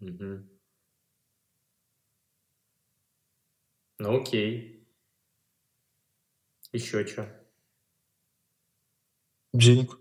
Мгм. 0.00 0.50
Ну 3.98 4.20
окей. 4.20 4.86
Еще 6.72 7.06
что? 7.06 7.32
Денег. 9.52 9.98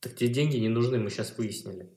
Так 0.00 0.14
тебе 0.14 0.28
деньги 0.28 0.56
не 0.58 0.68
нужны, 0.68 0.98
мы 0.98 1.10
сейчас 1.10 1.36
выяснили. 1.36 1.92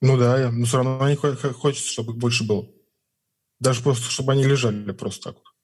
Ну 0.00 0.18
да, 0.18 0.38
я- 0.38 0.50
но 0.50 0.66
все 0.66 0.76
равно 0.78 1.02
они 1.02 1.16
хо- 1.16 1.34
хо- 1.34 1.52
хочется, 1.52 1.90
чтобы 1.90 2.12
их 2.12 2.18
больше 2.18 2.46
было. 2.46 2.68
Даже 3.60 3.82
просто, 3.82 4.10
чтобы 4.10 4.32
они 4.32 4.44
лежали 4.44 4.92
просто 4.92 5.32
так 5.32 5.36
вот. 5.42 5.54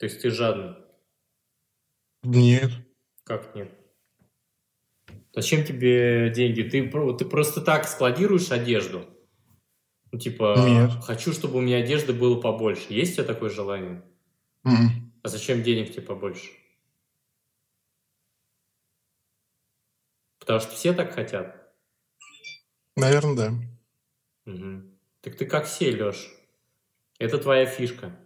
То 0.00 0.06
есть 0.06 0.22
ты 0.22 0.30
жадный? 0.30 0.76
Нет. 2.22 2.70
Как 3.22 3.54
нет? 3.54 3.70
Зачем 5.34 5.62
тебе 5.62 6.32
деньги? 6.34 6.62
Ты, 6.62 6.88
ты 7.18 7.24
просто 7.26 7.60
так 7.60 7.86
складируешь 7.86 8.50
одежду? 8.50 9.06
Ну, 10.10 10.18
типа, 10.18 10.54
Нет. 10.66 11.04
хочу, 11.04 11.34
чтобы 11.34 11.58
у 11.58 11.60
меня 11.60 11.76
одежды 11.76 12.14
было 12.14 12.40
побольше. 12.40 12.86
Есть 12.88 13.12
у 13.12 13.14
тебя 13.16 13.24
такое 13.34 13.50
желание? 13.50 14.02
М. 14.64 15.12
А 15.22 15.28
зачем 15.28 15.62
денег 15.62 15.92
тебе 15.92 16.02
побольше? 16.02 16.48
Потому 20.38 20.60
что 20.60 20.72
все 20.72 20.94
так 20.94 21.12
хотят. 21.12 21.74
Наверное, 22.96 23.36
да. 23.36 23.52
Мгм. 24.46 24.98
Так 25.20 25.36
ты 25.36 25.44
как 25.44 25.66
все, 25.66 25.90
Леш. 25.90 26.32
Это 27.18 27.36
твоя 27.36 27.66
фишка. 27.66 28.18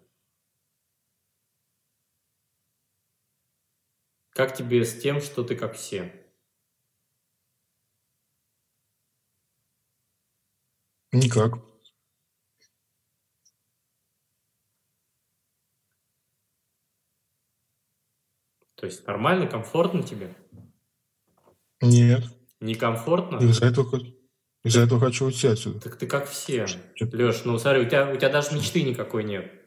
Как 4.35 4.53
тебе 4.53 4.85
с 4.85 5.01
тем, 5.01 5.20
что 5.20 5.44
ты 5.44 5.55
как 5.55 5.77
все? 5.77 6.12
Никак. 11.12 11.55
То 18.75 18.87
есть 18.87 19.07
нормально, 19.07 19.47
комфортно 19.47 20.03
тебе? 20.03 20.35
Нет. 21.81 22.25
Некомфортно? 22.59 23.37
Из-за 23.38 23.66
этого, 23.66 24.01
из-за 24.64 24.81
этого 24.81 24.99
хочу 24.99 25.27
уйти 25.27 25.47
отсюда. 25.47 25.81
Так 25.81 25.97
ты 25.97 26.09
как 26.09 26.29
все. 26.29 26.66
Леш, 26.99 27.44
ну 27.44 27.57
смотри, 27.59 27.83
у 27.83 27.88
тебя, 27.88 28.11
у 28.12 28.16
тебя 28.16 28.31
даже 28.31 28.53
мечты 28.53 28.83
никакой 28.83 29.23
нет. 29.23 29.63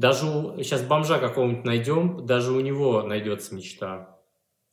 Даже 0.00 0.24
сейчас 0.56 0.82
бомжа 0.82 1.18
какого-нибудь 1.18 1.66
найдем, 1.66 2.24
даже 2.24 2.52
у 2.52 2.60
него 2.60 3.02
найдется 3.02 3.54
мечта. 3.54 4.18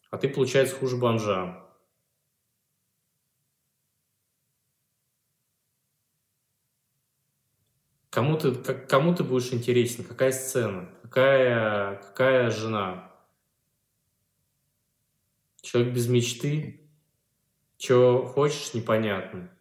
А 0.09 0.17
ты, 0.17 0.29
получается, 0.29 0.77
хуже 0.77 0.95
бомжа. 0.95 1.65
Кому 8.09 8.37
ты, 8.37 8.55
как- 8.55 8.87
кому 8.89 9.13
ты 9.13 9.25
будешь 9.25 9.51
интересен? 9.51 10.05
Какая 10.05 10.31
сцена? 10.31 10.89
Какая, 11.03 11.95
какая 11.97 12.49
жена? 12.49 13.11
Человек 15.61 15.93
без 15.93 16.07
мечты? 16.07 16.89
Чего 17.77 18.25
хочешь, 18.25 18.73
непонятно. 18.73 19.51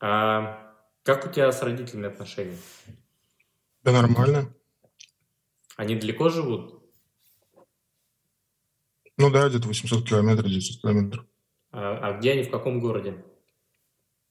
А 0.00 0.74
как 1.02 1.26
у 1.26 1.30
тебя 1.30 1.50
с 1.50 1.62
родителями 1.62 2.06
отношения? 2.08 2.56
Да 3.82 3.92
нормально. 3.92 4.54
Они 5.76 5.96
далеко 5.96 6.28
живут? 6.28 6.82
Ну 9.16 9.30
да, 9.30 9.48
где-то 9.48 9.66
800 9.68 10.06
километров, 10.08 10.46
900 10.46 10.80
километров. 10.82 11.26
А, 11.70 11.98
а 12.08 12.18
где 12.18 12.32
они, 12.32 12.42
в 12.44 12.50
каком 12.50 12.80
городе? 12.80 13.24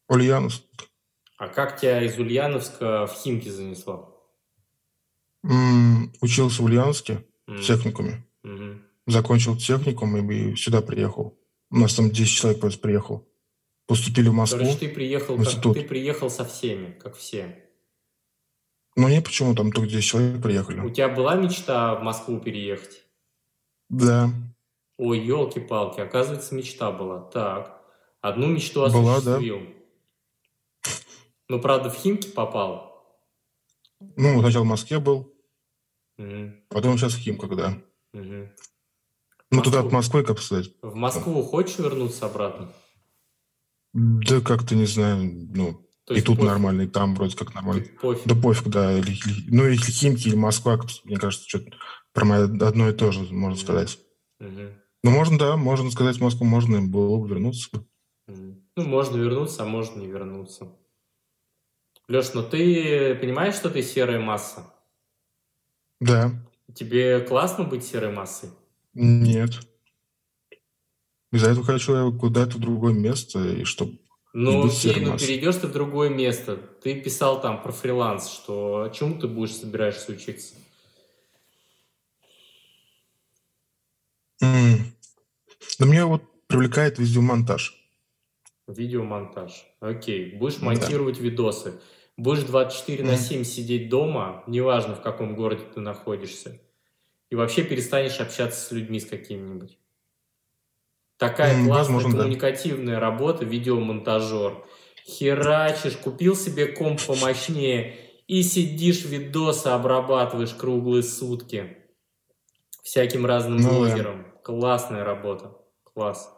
Ульяновск. 0.07 0.63
А 1.37 1.49
как 1.49 1.79
тебя 1.79 2.01
из 2.03 2.17
Ульяновска 2.17 3.05
в 3.07 3.13
Химки 3.13 3.49
занесло? 3.49 4.13
М, 5.43 6.11
Учился 6.21 6.61
в 6.61 6.65
Ульяновске 6.65 7.25
М, 7.47 7.57
в 7.57 7.61
техникуме. 7.65 8.25
мгм. 8.43 8.83
Закончил 9.05 9.55
техникум 9.57 10.17
и 10.31 10.55
сюда 10.55 10.81
приехал. 10.81 11.37
У 11.69 11.77
нас 11.77 11.93
там 11.95 12.09
10 12.11 12.35
человек 12.35 12.59
просто 12.61 12.79
приехал. 12.79 13.27
Поступили 13.87 14.27
в 14.27 14.33
Москву. 14.33 14.59
Короче, 14.59 14.77
ты 14.79 14.89
приехал, 14.89 15.37
как, 15.37 15.73
ты 15.73 15.83
приехал 15.83 16.29
со 16.29 16.43
всеми, 16.45 16.91
как 16.99 17.15
все. 17.15 17.63
Ну 18.97 19.07
не 19.07 19.21
почему, 19.21 19.55
там 19.55 19.71
только 19.71 19.89
10 19.89 20.03
человек 20.05 20.39
У 20.39 20.41
приехали. 20.41 20.89
тебя 20.93 21.07
была 21.07 21.35
мечта 21.35 21.95
в 21.95 22.03
Москву 22.03 22.39
переехать? 22.39 23.03
Да, 23.89 24.29
Ой, 24.97 25.19
елки-палки, 25.19 25.99
оказывается, 26.01 26.55
мечта 26.55 26.91
была. 26.91 27.21
Так, 27.29 27.81
одну 28.21 28.47
мечту 28.47 28.81
Была, 28.89 29.21
да. 29.21 29.35
осуществил. 29.35 29.61
Ну, 31.49 31.61
правда, 31.61 31.89
в 31.89 31.95
Химки 31.95 32.27
попал. 32.29 33.21
ну 33.99 34.41
сначала 34.41 34.63
в 34.63 34.67
Москве 34.67 34.99
был, 34.99 35.33
Мгм, 36.17 36.63
потом 36.69 36.97
сейчас 36.97 37.13
в 37.13 37.19
Химках, 37.19 37.55
да. 37.55 37.77
мгм. 38.11 38.51
Ну 39.51 39.61
туда 39.61 39.79
от 39.81 39.91
Москвы, 39.91 40.23
как 40.23 40.39
сказать. 40.39 40.71
В 40.81 40.95
Москву 40.95 41.41
хочешь 41.43 41.77
вернуться 41.77 42.25
обратно? 42.25 42.73
Да 43.99 44.41
как-то 44.41 44.75
не 44.75 44.85
знаю, 44.85 45.23
ну 45.55 45.81
То 46.05 46.13
и 46.13 46.21
тут 46.21 46.37
пофиг. 46.37 46.49
нормально, 46.51 46.83
и 46.83 46.87
там 46.87 47.15
вроде 47.15 47.35
как 47.35 47.55
нормально. 47.55 47.83
Пофиг. 47.99 48.27
Да 48.27 48.35
пофиг, 48.35 48.67
да. 48.67 48.95
Или- 48.95 49.11
или- 49.11 49.49
ну 49.55 49.65
если 49.65 49.91
Химки 49.91 50.27
или 50.27 50.35
Москва, 50.35 50.79
мне 51.03 51.17
кажется, 51.17 51.49
что-то 51.49 51.71
про 52.13 52.23
мои 52.25 52.43
одно 52.43 52.89
и 52.89 52.93
то 52.93 53.11
же, 53.11 53.21
можно 53.21 53.55
Мгм. 53.55 53.57
сказать. 53.57 53.99
Мгм, 54.39 54.73
Ну 55.03 55.11
можно, 55.11 55.39
да, 55.39 55.57
можно 55.57 55.89
сказать 55.89 56.19
Москву, 56.21 56.45
можно 56.45 56.79
было 56.81 57.17
бы 57.17 57.27
вернуться. 57.27 57.69
мгм. 58.27 58.61
Ну, 58.75 58.83
можно 58.85 59.17
вернуться, 59.17 59.63
а 59.63 59.65
можно 59.65 59.99
не 59.99 60.07
вернуться. 60.07 60.75
Леш, 62.07 62.33
ну 62.35 62.43
ты 62.43 63.15
понимаешь, 63.15 63.55
что 63.55 63.69
ты 63.71 63.81
серая 63.81 64.19
масса? 64.19 64.71
Да, 65.99 66.31
Тебе 66.75 67.21
классно 67.21 67.63
быть 67.63 67.83
серой 67.83 68.11
массой? 68.13 68.49
Нет. 68.93 69.51
Из-за 71.31 71.51
этого 71.51 71.65
хочу 71.65 71.93
я 71.93 72.11
куда-то 72.11 72.57
в 72.57 72.59
другое 72.59 72.93
место, 72.93 73.39
и 73.39 73.63
чтобы 73.63 73.97
ну, 74.33 74.67
окей, 74.67 75.03
ну 75.03 75.17
перейдешь 75.17 75.55
ты 75.55 75.67
в 75.67 75.71
другое 75.71 76.09
место. 76.09 76.57
Ты 76.57 77.01
писал 77.01 77.41
там 77.41 77.61
про 77.63 77.71
фриланс, 77.71 78.29
что 78.29 78.91
чему 78.93 79.19
ты 79.19 79.27
будешь 79.27 79.55
собираешься 79.55 80.11
учиться? 80.11 80.53
Mm. 84.43 84.81
Да 85.79 85.85
меня 85.85 86.05
вот 86.05 86.21
привлекает 86.47 86.99
видеомонтаж. 86.99 87.75
Видеомонтаж. 88.67 89.65
Окей. 89.79 90.35
Будешь 90.35 90.59
монтировать 90.59 91.17
да. 91.17 91.23
видосы. 91.23 91.73
Будешь 92.15 92.43
24 92.43 93.03
mm. 93.03 93.07
на 93.07 93.17
7 93.17 93.43
сидеть 93.43 93.89
дома, 93.89 94.43
неважно 94.45 94.95
в 94.95 95.01
каком 95.01 95.35
городе 95.35 95.63
ты 95.73 95.79
находишься. 95.79 96.59
И 97.29 97.35
вообще 97.35 97.63
перестанешь 97.63 98.19
общаться 98.19 98.59
с 98.59 98.71
людьми 98.71 98.99
с 98.99 99.05
какими-нибудь. 99.05 99.77
Такая 101.17 101.55
mm, 101.55 101.65
классная 101.65 101.95
возможно, 101.95 102.19
коммуникативная 102.19 102.95
да. 102.95 102.99
работа, 102.99 103.45
видеомонтажер. 103.45 104.63
Херачишь, 105.05 105.97
купил 105.97 106.35
себе 106.35 106.67
комп 106.67 107.01
помощнее 107.01 107.97
и 108.27 108.43
сидишь 108.43 109.05
видосы 109.05 109.67
обрабатываешь 109.67 110.53
круглые 110.53 111.01
сутки 111.01 111.77
всяким 112.83 113.25
разным 113.25 113.57
ну, 113.57 113.69
блогерам. 113.69 114.23
Да. 114.23 114.39
Классная 114.43 115.03
работа. 115.03 115.57
Класс. 115.83 116.33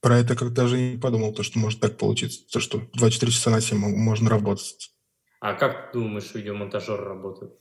Про 0.00 0.18
это 0.18 0.36
как 0.36 0.52
даже 0.52 0.78
не 0.78 0.98
подумал, 0.98 1.32
то, 1.32 1.42
что 1.42 1.58
может 1.58 1.80
так 1.80 1.96
получиться, 1.96 2.46
то, 2.52 2.60
что 2.60 2.82
24 2.92 3.32
часа 3.32 3.50
на 3.50 3.60
7 3.60 3.78
можно 3.78 4.28
работать. 4.28 4.90
А 5.40 5.54
как 5.54 5.92
ты 5.92 5.98
думаешь, 5.98 6.34
видеомонтажеры 6.34 7.04
работают? 7.04 7.54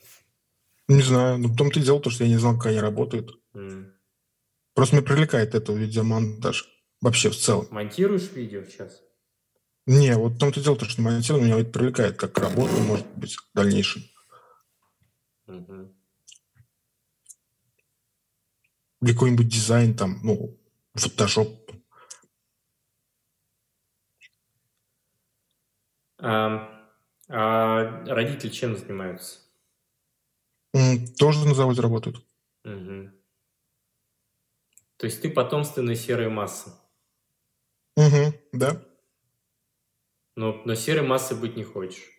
Не 0.88 1.02
знаю. 1.02 1.38
Ну, 1.38 1.48
в 1.48 1.56
том-то 1.56 1.80
и 1.80 1.84
дело, 1.84 2.02
то, 2.02 2.10
что 2.10 2.24
я 2.26 2.30
не 2.30 2.38
знал, 2.38 2.58
как 2.58 2.68
они 2.68 2.80
работают. 2.80 3.32
Mm. 3.56 3.94
Просто 4.74 4.96
меня 4.96 5.06
привлекает 5.06 5.56
это 5.56 5.74
видеомонтаж. 5.74 6.70
Вообще 7.02 7.30
в 7.30 7.38
целом. 7.38 7.68
Монтируешь 7.70 8.32
видео 8.32 8.64
сейчас? 8.64 9.02
Не, 9.86 10.16
вот 10.16 10.34
в 10.34 10.38
том-то 10.40 10.62
дело, 10.62 10.78
то, 10.78 10.86
что 10.86 11.02
монтирую, 11.02 11.44
меня 11.44 11.60
это 11.60 11.70
привлекает 11.70 12.16
как 12.18 12.38
работа, 12.38 12.74
может 12.76 13.08
быть, 13.18 13.36
в 13.36 13.50
дальнейшем. 13.54 14.04
Угу. 15.48 15.94
Или 19.02 19.14
какой-нибудь 19.14 19.50
дизайн 19.50 19.96
там, 19.96 20.20
ну, 20.24 20.58
фотошоп. 20.94 21.72
А, 26.20 26.90
а 27.28 28.06
родители 28.06 28.50
чем 28.50 28.78
занимаются? 28.78 29.40
Тоже 31.18 31.46
на 31.46 31.54
заводе 31.54 31.82
работают. 31.82 32.26
Угу. 32.64 33.12
То 35.04 35.08
есть 35.08 35.22
ты 35.22 35.30
потомственная 35.30 35.96
серая 35.96 36.30
масса? 36.30 36.80
Угу, 37.98 38.34
да. 38.54 38.82
Но, 40.38 40.62
но 40.64 40.76
серой 40.76 41.06
массой 41.06 41.36
быть 41.36 41.58
не 41.58 41.66
хочешь? 41.66 42.10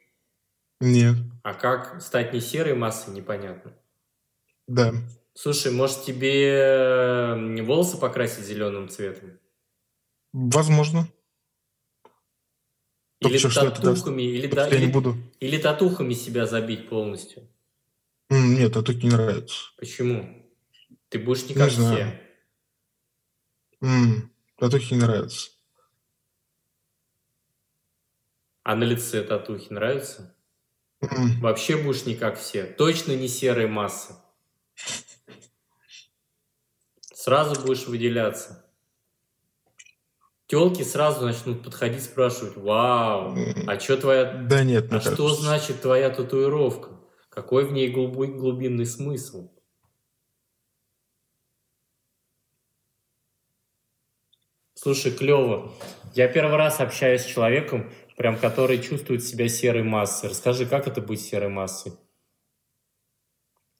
Нет. 0.82 1.16
А 1.44 1.54
как 1.54 2.02
стать 2.02 2.34
не 2.34 2.42
серой 2.42 2.74
массой, 2.74 3.14
непонятно. 3.14 3.72
Да. 4.66 4.92
Слушай, 5.32 5.72
может 5.72 6.02
тебе 6.02 7.62
волосы 7.62 7.96
покрасить 7.96 8.44
зеленым 8.44 8.90
цветом? 8.90 9.38
Возможно. 10.34 11.08
Или 13.20 13.38
Только 13.38 13.70
татухами, 13.70 14.24
или, 14.24 14.46
да, 14.46 14.68
или, 14.68 14.92
буду. 14.92 15.16
или 15.40 15.56
татухами 15.56 16.12
себя 16.12 16.44
забить 16.44 16.90
полностью. 16.90 17.48
Нет, 18.28 18.74
татухи 18.74 19.06
не 19.06 19.10
нравятся. 19.10 19.70
Почему? 19.78 20.46
Ты 21.08 21.18
будешь 21.18 21.44
не 21.44 21.54
как 21.54 21.70
не 21.70 21.76
все. 21.76 22.23
М, 23.82 24.30
татухи 24.58 24.94
не 24.94 25.00
нравятся. 25.00 25.50
А 28.62 28.74
на 28.76 28.84
лице 28.84 29.22
татухи 29.22 29.72
нравятся? 29.72 30.34
М, 31.02 31.40
Вообще 31.40 31.76
будешь 31.76 32.06
не 32.06 32.14
как 32.14 32.38
все. 32.38 32.64
Точно 32.64 33.12
не 33.12 33.28
серая 33.28 33.68
масса. 33.68 34.24
Сразу 37.00 37.60
будешь 37.60 37.86
выделяться. 37.86 38.64
Телки 40.46 40.82
сразу 40.82 41.24
начнут 41.24 41.64
подходить, 41.64 42.02
спрашивать, 42.04 42.56
вау, 42.56 43.34
а 43.66 43.80
что 43.80 43.96
твоя... 43.96 44.24
Да 44.42 44.62
нет, 44.62 44.92
А 44.92 45.00
что 45.00 45.30
значит 45.30 45.80
твоя 45.80 46.10
татуировка? 46.10 47.00
Какой 47.30 47.64
в 47.66 47.72
ней 47.72 47.88
глубинный 47.90 48.84
смысл? 48.86 49.50
Слушай, 54.84 55.12
клево. 55.12 55.72
Я 56.12 56.28
первый 56.28 56.56
раз 56.56 56.78
общаюсь 56.78 57.22
с 57.22 57.24
человеком, 57.24 57.90
прям 58.18 58.38
который 58.38 58.78
чувствует 58.82 59.24
себя 59.24 59.48
серой 59.48 59.82
массой. 59.82 60.28
Расскажи, 60.28 60.66
как 60.66 60.86
это 60.86 61.00
быть 61.00 61.22
серой 61.22 61.48
массой? 61.48 61.92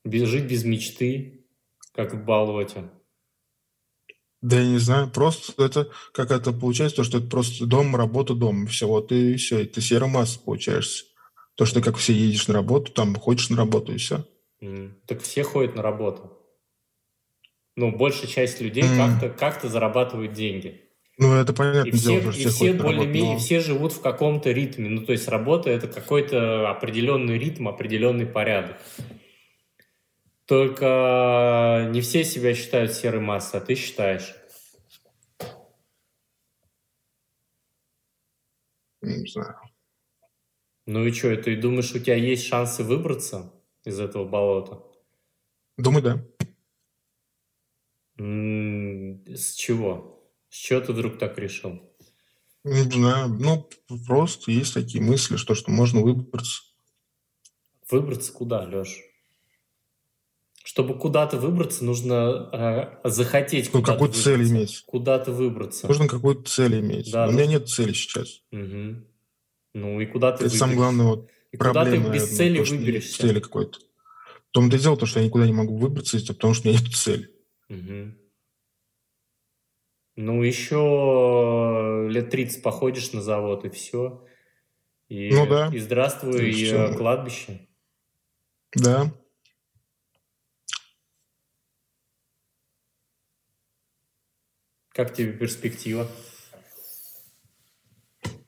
Без, 0.02 0.26
жить 0.26 0.46
без 0.46 0.64
мечты, 0.64 1.44
как 1.92 2.14
в 2.14 2.24
болоте. 2.24 2.88
Да 4.40 4.58
я 4.58 4.66
не 4.66 4.78
знаю, 4.78 5.10
просто 5.10 5.62
это 5.62 5.90
как 6.14 6.30
это 6.30 6.54
получается, 6.54 6.96
то, 6.96 7.04
что 7.04 7.18
это 7.18 7.26
просто 7.26 7.66
дом, 7.66 7.94
работа, 7.94 8.32
дом, 8.32 8.66
все, 8.66 8.88
вот 8.88 9.12
и 9.12 9.36
все, 9.36 9.58
и 9.58 9.66
ты 9.66 9.82
серая 9.82 10.08
масса 10.08 10.40
получаешься. 10.40 11.04
То, 11.54 11.66
что 11.66 11.82
как 11.82 11.98
все 11.98 12.14
едешь 12.14 12.48
на 12.48 12.54
работу, 12.54 12.90
там 12.92 13.14
ходишь 13.14 13.50
на 13.50 13.58
работу 13.58 13.92
и 13.92 13.98
все. 13.98 14.26
Mm. 14.62 14.94
Так 15.06 15.20
все 15.20 15.42
ходят 15.42 15.74
на 15.74 15.82
работу. 15.82 16.32
Ну, 17.76 17.94
большая 17.94 18.26
часть 18.26 18.62
людей 18.62 18.84
mm. 18.84 18.96
как-то 18.96 19.28
как 19.28 19.62
зарабатывают 19.62 20.32
деньги. 20.32 20.80
Ну, 21.16 21.34
это 21.34 21.52
понятно. 21.52 21.88
И 21.88 21.92
все, 21.92 22.20
дело, 22.20 22.30
и 22.32 22.46
все 22.46 22.72
более-менее, 22.72 23.34
но... 23.34 23.38
все 23.38 23.60
живут 23.60 23.92
в 23.92 24.00
каком-то 24.00 24.50
ритме. 24.50 24.88
Ну, 24.88 25.04
то 25.04 25.12
есть 25.12 25.28
работа– 25.28 25.70
это 25.70 25.86
какой-то 25.86 26.68
определенный 26.70 27.38
ритм, 27.38 27.68
определенный 27.68 28.26
порядок. 28.26 28.76
Только 30.46 31.88
не 31.90 32.00
все 32.00 32.24
себя 32.24 32.54
считают 32.54 32.92
серой 32.92 33.20
массой, 33.20 33.60
а 33.60 33.64
ты 33.64 33.76
считаешь. 33.76 34.34
Не 39.00 39.26
знаю. 39.28 39.56
Ну 40.86 41.04
и 41.06 41.12
что, 41.12 41.34
ты 41.36 41.56
думаешь, 41.56 41.94
у 41.94 41.98
тебя 41.98 42.16
есть 42.16 42.46
шансы 42.46 42.82
выбраться 42.82 43.52
из 43.84 44.00
этого 44.00 44.24
болота? 44.26 44.82
Думаю, 45.78 46.02
да. 46.02 46.24
С 48.16 49.54
чего? 49.54 50.13
С 50.54 50.56
чего 50.56 50.80
ты 50.80 50.92
вдруг 50.92 51.18
так 51.18 51.36
решил? 51.36 51.82
Не 52.62 52.88
знаю. 52.88 53.28
Ну, 53.28 53.68
просто 54.06 54.52
есть 54.52 54.72
такие 54.72 55.02
мысли, 55.02 55.34
что, 55.34 55.56
что 55.56 55.72
можно 55.72 56.00
выбраться. 56.00 56.62
Выбраться 57.90 58.32
куда, 58.32 58.62
Леш? 58.62 59.00
Чтобы 60.62 60.96
куда-то 60.96 61.38
выбраться, 61.38 61.84
нужно 61.84 62.50
э, 63.02 63.10
захотеть 63.10 63.74
ну, 63.74 63.82
какую-то 63.82 64.16
цель 64.16 64.48
иметь. 64.48 64.84
Куда-то 64.86 65.32
выбраться. 65.32 65.88
Нужно 65.88 66.06
какую-то 66.06 66.48
цель 66.48 66.78
иметь. 66.78 67.10
Да, 67.10 67.26
Но 67.26 67.32
ну... 67.32 67.36
у 67.36 67.40
меня 67.40 67.50
нет 67.58 67.68
цели 67.68 67.92
сейчас. 67.92 68.42
Угу. 68.52 69.04
Ну 69.74 70.00
и 70.00 70.06
куда 70.06 70.36
ты 70.36 70.44
Это 70.44 70.56
самое 70.56 70.78
главное 70.78 71.06
вот, 71.06 71.30
и 71.50 71.56
проблема. 71.56 71.96
Куда 71.96 72.12
ты 72.12 72.14
без 72.14 72.30
наверное, 72.30 72.36
цели 72.36 72.64
то, 72.64 72.70
выберешься? 72.70 73.18
Цели 73.18 73.40
какой-то. 73.40 73.80
В 74.50 74.52
том-то 74.52 74.76
и 74.76 74.78
дело, 74.78 74.96
то, 74.96 75.06
что 75.06 75.18
я 75.18 75.26
никуда 75.26 75.46
не 75.46 75.52
могу 75.52 75.76
выбраться, 75.76 76.16
потому 76.32 76.54
что 76.54 76.68
у 76.68 76.70
меня 76.70 76.80
нет 76.80 76.94
цели. 76.94 77.28
Угу. 77.68 78.23
Ну, 80.16 80.42
еще 80.42 82.06
лет 82.08 82.30
30 82.30 82.62
походишь 82.62 83.12
на 83.12 83.20
завод, 83.20 83.64
и 83.64 83.70
все. 83.70 84.24
И, 85.08 85.30
ну 85.32 85.46
да. 85.46 85.70
И 85.72 85.78
здравствуй, 85.78 86.50
и 86.50 86.52
все. 86.52 86.94
кладбище. 86.96 87.68
Да. 88.76 89.12
Как 94.90 95.12
тебе 95.12 95.32
перспектива? 95.32 96.08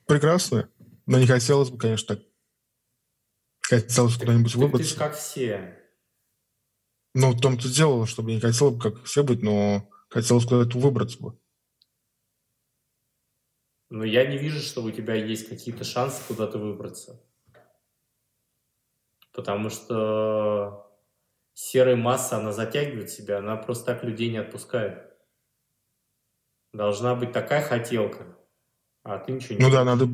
Прекрасно. 0.05 0.69
Но 1.05 1.19
не 1.19 1.27
хотелось 1.27 1.69
бы, 1.69 1.77
конечно, 1.77 2.15
так. 2.15 2.25
Хотелось 3.59 4.15
куда-нибудь 4.15 4.55
выбраться. 4.55 4.87
Ты 4.87 4.93
же 4.93 4.95
как 4.95 5.15
все. 5.17 5.77
Ну, 7.13 7.31
в 7.31 7.41
том-то 7.41 7.67
дело, 7.67 8.07
чтобы 8.07 8.31
не 8.31 8.39
хотел 8.39 8.71
бы 8.71 8.79
как 8.79 9.03
все 9.03 9.23
быть, 9.23 9.41
но 9.41 9.89
хотелось 10.09 10.45
куда-то 10.45 10.77
выбраться 10.77 11.21
бы. 11.21 11.37
Но 13.89 14.03
я 14.03 14.25
не 14.25 14.37
вижу, 14.37 14.59
что 14.59 14.81
у 14.83 14.91
тебя 14.91 15.15
есть 15.15 15.47
какие-то 15.47 15.83
шансы 15.83 16.21
куда-то 16.27 16.57
выбраться. 16.57 17.23
Потому 19.31 19.69
что 19.69 20.91
серая 21.53 21.95
масса, 21.95 22.37
она 22.37 22.51
затягивает 22.51 23.09
себя, 23.09 23.37
она 23.37 23.55
просто 23.55 23.85
так 23.85 24.03
людей 24.03 24.29
не 24.29 24.37
отпускает. 24.37 25.03
Должна 26.73 27.15
быть 27.15 27.31
такая 27.31 27.61
хотелка, 27.61 28.37
а 29.03 29.19
ты 29.19 29.31
ничего 29.31 29.55
не 29.55 29.61
Ну 29.61 29.71
да, 29.71 29.83
надо, 29.83 30.07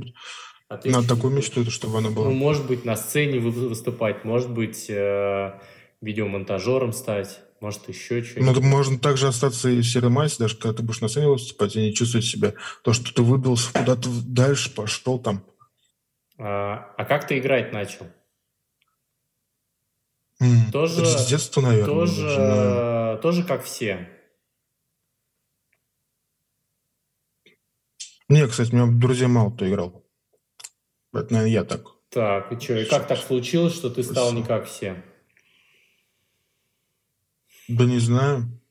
а 0.67 0.77
ты 0.77 0.91
надо 0.91 1.07
такую 1.07 1.33
мечту, 1.33 1.63
чтобы 1.69 1.97
она 1.97 2.11
была. 2.11 2.29
Ну, 2.29 2.35
может 2.35 2.67
быть, 2.67 2.85
на 2.85 2.95
сцене 2.95 3.39
выступать, 3.39 4.23
может 4.23 4.51
быть, 4.51 4.89
э, 4.89 5.59
видеомонтажером 6.01 6.93
стать, 6.93 7.41
Может, 7.63 7.87
еще 7.87 8.15
Ну, 8.15 8.23
что-нибудь? 8.25 8.57
это 8.57 8.61
можно 8.65 8.99
также 8.99 9.25
остаться 9.29 9.69
и 9.69 9.79
в 9.79 9.85
серой 9.85 10.09
массе, 10.09 10.35
даже 10.37 10.57
когда 10.57 10.73
ты 10.75 10.83
будешь 10.83 10.99
на 10.99 11.07
сцене 11.07 11.29
выступать, 11.29 11.77
и 11.77 11.79
не 11.79 11.93
чувствовать 11.93 12.25
себя. 12.25 12.55
То, 12.83 12.91
что 12.91 13.13
ты 13.13 13.21
выбился 13.21 13.71
куда-то 13.71 14.09
дальше, 14.25 14.69
пошел 14.69 15.17
там. 15.17 15.45
А, 16.37 16.93
а 16.97 17.05
как 17.05 17.25
ты 17.25 17.37
играть 17.39 17.71
начал? 17.71 18.05
М, 20.41 20.73
Тоже- 20.73 21.05
с 21.05 21.25
детства, 21.27 21.61
наверное. 21.61 21.85
Тоже, 21.85 22.25
начинаю. 22.25 23.19
тоже 23.19 23.43
как 23.45 23.63
все. 23.63 24.09
Не, 28.27 28.45
кстати, 28.45 28.73
у 28.73 28.75
меня 28.75 28.99
друзей 28.99 29.27
мало 29.27 29.51
кто 29.51 29.69
играл. 29.69 30.03
Это, 31.13 31.31
наверное, 31.31 31.53
я 31.53 31.63
так. 31.63 31.85
Так, 32.09 32.51
и 32.51 32.59
что, 32.59 32.77
и 32.77 32.83
как 32.83 33.07
так 33.07 33.19
случилось, 33.19 33.73
что 33.73 33.89
ты 33.89 34.03
стал 34.03 34.33
не 34.33 34.43
как 34.43 34.67
все? 34.67 35.01
Да 37.73 37.85
не 37.85 37.99
знаю. 37.99 38.61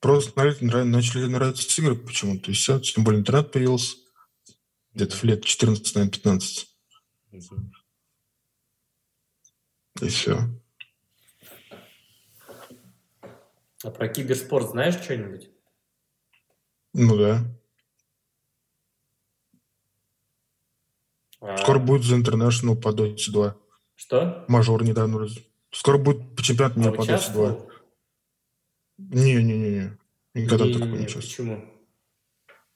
Просто 0.00 0.32
нрав- 0.40 0.60
начали 0.84 1.26
нравиться 1.26 1.82
игры 1.82 1.94
почему-то. 1.94 2.50
И 2.50 2.54
все. 2.54 2.80
Тем 2.80 3.04
более 3.04 3.20
интернет 3.20 3.52
появился. 3.52 3.96
Где-то 4.94 5.14
в 5.16 5.24
лет 5.24 5.44
14, 5.44 5.94
наверное, 5.94 6.12
15. 6.12 6.68
Мгм. 7.32 7.72
И 10.00 10.08
все. 10.08 10.38
А 13.84 13.90
про 13.90 14.08
киберспорт 14.08 14.70
знаешь 14.70 14.94
что-нибудь? 15.02 15.50
Ну 16.94 17.18
да. 17.18 17.44
А, 21.40 21.58
Скоро 21.58 21.78
будет 21.78 22.02
The 22.10 22.22
International 22.22 22.74
по 22.74 22.88
Dota 22.88 23.30
2. 23.30 23.56
Что? 23.96 24.44
Мажор 24.48 24.82
недавно 24.82 25.18
раз... 25.18 25.36
Скоро 25.76 25.98
будет 25.98 26.22
чемпионат 26.42 26.76
мира 26.78 26.90
по 26.92 27.02
Dota 27.02 27.04
2. 27.06 27.14
участвовал? 27.16 27.70
Не-не-не. 28.96 29.98
Никогда 30.32 30.64
Не, 30.64 30.72
такого 30.72 30.88
не, 30.88 30.98
не 31.00 31.04
участвовал. 31.04 31.20
Почему? 31.60 31.74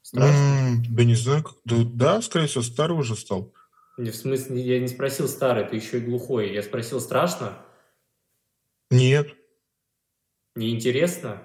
Страшно? 0.02 0.34
М, 0.34 0.84
Да 0.94 1.04
не 1.04 1.14
знаю. 1.14 1.44
Да, 1.64 1.76
да, 1.84 2.20
скорее 2.20 2.46
всего, 2.46 2.62
старый 2.62 2.98
уже 2.98 3.16
стал. 3.16 3.54
Не, 3.96 4.10
в 4.10 4.16
смысле, 4.16 4.60
я 4.60 4.78
не 4.80 4.88
спросил 4.88 5.28
старый, 5.28 5.64
ты 5.66 5.76
еще 5.76 5.96
и 5.96 6.04
глухой. 6.04 6.52
Я 6.52 6.62
спросил, 6.62 7.00
страшно? 7.00 7.64
Нет. 8.90 9.34
Неинтересно? 10.54 11.42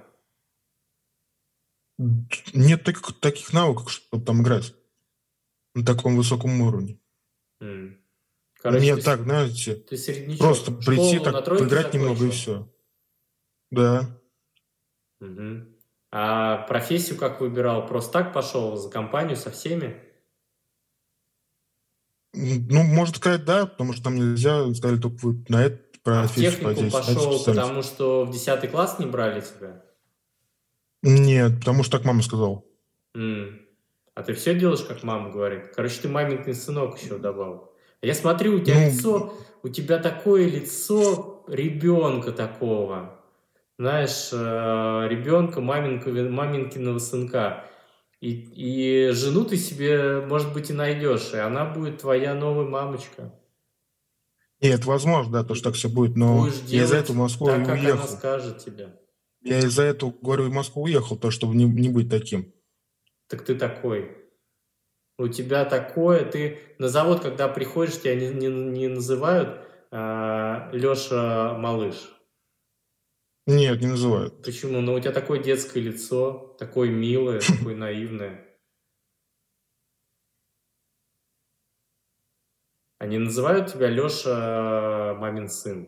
Нет 1.98 2.84
таких, 2.84 3.18
таких 3.22 3.54
навыков, 3.54 3.90
чтобы 3.92 4.26
там 4.26 4.42
играть. 4.42 4.76
На 5.74 5.86
таком 5.86 6.18
высоком 6.18 6.60
уровне. 6.62 7.00
М. 8.66 8.82
Нет, 8.82 9.00
ты, 9.00 9.06
так, 9.06 9.22
знаете, 9.22 9.76
ты 9.76 9.98
среднячок. 9.98 10.40
просто 10.40 10.72
прийти, 10.72 11.20
так, 11.20 11.46
поиграть 11.46 11.94
немного 11.94 12.26
и 12.26 12.30
все. 12.32 12.68
Да. 13.72 14.20
Мгм. 15.20 15.76
А 16.12 16.60
профессию 16.68 17.18
как 17.18 17.42
выбирал? 17.42 17.88
Просто 17.88 18.14
так 18.14 18.34
пошел 18.34 18.76
за 18.78 18.90
компанию 18.90 19.38
со 19.38 19.52
всеми? 19.52 20.02
Ну, 22.34 22.84
можно 22.84 23.16
сказать, 23.16 23.46
да, 23.46 23.66
потому 23.66 23.94
что 23.94 24.04
там 24.04 24.16
нельзя, 24.16 24.74
сказали, 24.74 25.00
только 25.00 25.26
вы 25.26 25.46
на 25.48 25.64
это 25.64 25.84
А 26.06 26.24
в 26.24 26.34
профессию 26.34 26.52
технику 26.52 26.92
пошел, 26.92 27.44
потому 27.44 27.82
что 27.82 28.26
в 28.26 28.32
10 28.32 28.72
класс 28.72 29.00
не 29.00 29.06
брали 29.06 29.42
тебя? 29.42 29.84
Нет, 31.02 31.60
потому 31.60 31.84
что 31.84 31.98
так 31.98 32.06
мама 32.06 32.24
сказала. 32.24 32.64
М. 33.14 33.62
А 34.16 34.24
ты 34.24 34.34
все 34.34 34.58
делаешь, 34.58 34.84
как 34.84 35.04
мама 35.04 35.30
говорит? 35.32 35.74
Короче, 35.76 36.02
ты 36.02 36.08
маменькин 36.08 36.56
сынок 36.56 37.00
еще 37.00 37.18
добавил. 37.18 37.75
Я 38.06 38.14
смотрю, 38.14 38.56
у 38.56 38.60
тебя 38.60 38.76
Ну, 38.76 38.86
лицо, 38.88 39.34
у 39.64 39.70
тебя 39.70 39.98
такое 39.98 40.48
лицо 40.48 41.44
ребенка 41.48 42.32
такого. 42.32 43.20
Знаешь, 43.78 44.30
э, 44.32 45.08
ребенка 45.10 45.60
маменького- 45.60 46.30
маменькиного 46.30 47.00
сынка. 47.00 47.66
И, 48.22 48.30
и 48.32 49.12
жену 49.12 49.44
ты 49.44 49.58
себе, 49.58 50.22
может 50.22 50.54
быть, 50.54 50.70
и 50.70 50.74
найдешь, 50.74 51.34
и 51.34 51.38
она 51.38 51.66
будет 51.66 52.00
твоя 52.02 52.34
новая 52.34 52.66
мамочка. 52.66 53.34
Нет, 54.62 54.86
возможно, 54.86 55.34
да, 55.34 55.44
то, 55.44 55.54
что 55.54 55.66
так 55.66 55.76
все 55.76 55.90
будет, 55.90 56.16
но 56.16 56.40
Будешь 56.40 56.62
я 56.68 56.84
из-за 56.84 56.98
этого 56.98 57.16
в 57.16 57.20
Москву 57.20 57.48
так, 57.48 57.62
и 57.62 57.66
как 57.66 57.74
она 57.78 57.82
уехал. 57.90 58.08
скажет 58.08 58.58
тебе. 58.60 58.90
Я 59.44 59.60
из-за 59.60 59.84
этого, 59.84 60.14
говорю, 60.22 60.44
в 60.46 60.54
Москву 60.54 60.84
уехал, 60.84 61.18
то, 61.18 61.30
чтобы 61.30 61.56
не, 61.56 61.66
не 61.66 61.90
быть 61.90 62.10
таким. 62.10 62.54
Так 63.28 63.44
ты 63.46 63.54
такой. 63.56 64.12
У 65.18 65.28
тебя 65.30 65.64
такое, 65.66 66.26
ты 66.26 66.60
на 66.78 66.90
завод, 66.90 67.22
когда 67.22 67.48
приходишь, 67.48 68.02
тебя 68.02 68.16
не, 68.16 68.28
не, 68.30 68.48
не 68.48 68.88
называют 68.90 69.62
Леша 69.92 71.58
Малыш. 71.58 72.12
Нет, 73.48 73.80
не 73.80 73.88
называют. 73.88 74.44
Почему? 74.44 74.82
Ну, 74.82 74.94
у 74.94 75.00
тебя 75.00 75.12
такое 75.12 75.42
детское 75.42 75.80
лицо, 75.80 76.56
такое 76.60 76.90
милое, 76.90 77.40
такое 77.60 77.76
наивное. 77.76 78.42
Они 82.98 83.18
называют 83.20 83.72
тебя 83.72 83.90
Леша 83.90 85.16
мамин 85.20 85.48
сын? 85.48 85.88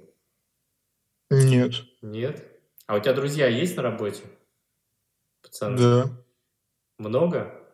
Нет. 1.29 1.73
Нет? 2.01 2.61
А 2.85 2.95
у 2.95 2.99
тебя 2.99 3.13
друзья 3.13 3.47
есть 3.47 3.75
на 3.75 3.83
работе? 3.83 4.23
Пацаны? 5.41 5.77
Да. 5.77 6.23
Много? 6.99 7.66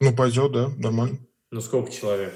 Ну, 0.00 0.14
пойдет, 0.14 0.52
да, 0.52 0.68
нормально. 0.76 1.18
Ну, 1.50 1.60
сколько 1.60 1.90
человек? 1.90 2.34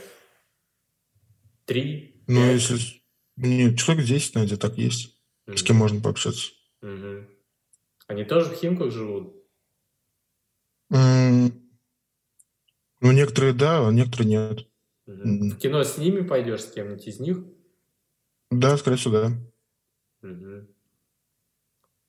Три? 1.66 2.22
Ну, 2.26 2.40
Пять? 2.40 2.54
если... 2.62 2.76
с- 2.76 2.94
Нет, 3.36 3.78
человек 3.78 4.06
10, 4.06 4.34
наверное, 4.34 4.58
так 4.58 4.76
есть. 4.78 5.16
С 5.46 5.48
Мгм. 5.50 5.56
кем 5.66 5.76
можно 5.76 6.00
пообщаться. 6.00 6.52
Мгм. 6.80 7.28
Они 8.06 8.24
тоже 8.24 8.50
в 8.50 8.54
Химках 8.54 8.92
живут? 8.92 9.34
М, 10.90 11.52
Ну, 13.02 13.12
некоторые 13.12 13.54
да, 13.54 13.86
а 13.88 13.92
некоторые 13.92 14.28
нет. 14.28 14.68
Мгм. 15.06 15.50
В 15.50 15.58
кино 15.58 15.82
с 15.82 15.96
ними 15.96 16.20
пойдешь, 16.26 16.62
с 16.62 16.70
кем-нибудь 16.72 17.06
из 17.06 17.18
них? 17.20 17.38
Да, 18.50 18.76
скорее 18.76 18.96
всего, 18.98 19.12
да. 19.14 19.32
Мгм. 20.22 20.68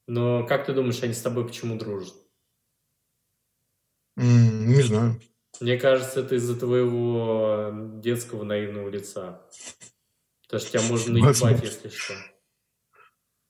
Но 0.08 0.46
как 0.46 0.66
ты 0.66 0.74
думаешь, 0.74 1.02
они 1.04 1.14
с 1.14 1.22
тобой 1.22 1.46
почему 1.48 1.78
дружат? 1.78 2.14
Не 4.18 4.82
знаю. 4.82 5.22
Мне 5.62 5.78
кажется, 5.78 6.22
это 6.22 6.36
из-за 6.36 6.60
твоего 6.60 7.72
детского 8.02 8.44
наивного 8.44 8.90
лица. 8.90 9.48
Потому 10.44 10.60
что 10.60 10.72
тебя 10.72 10.82
можно 10.90 11.14
наебать, 11.14 11.40
Возможно. 11.40 11.66
если 11.66 11.90
что. 11.90 12.14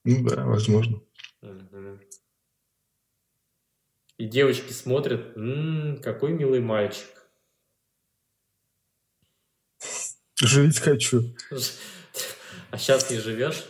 Ну 0.04 0.30
да, 0.30 0.46
возможно. 0.46 1.02
И 4.18 4.28
девочки 4.28 4.72
смотрят, 4.74 5.36
«М, 5.38 6.00
какой 6.02 6.34
милый 6.34 6.60
мальчик. 6.60 7.08
Жить 10.40 10.80
хочу. 10.80 11.36
А 12.72 12.78
сейчас 12.78 13.10
не 13.10 13.20
живешь? 13.20 13.64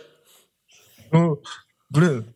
Ну, 1.11 1.41
блин, 1.89 2.33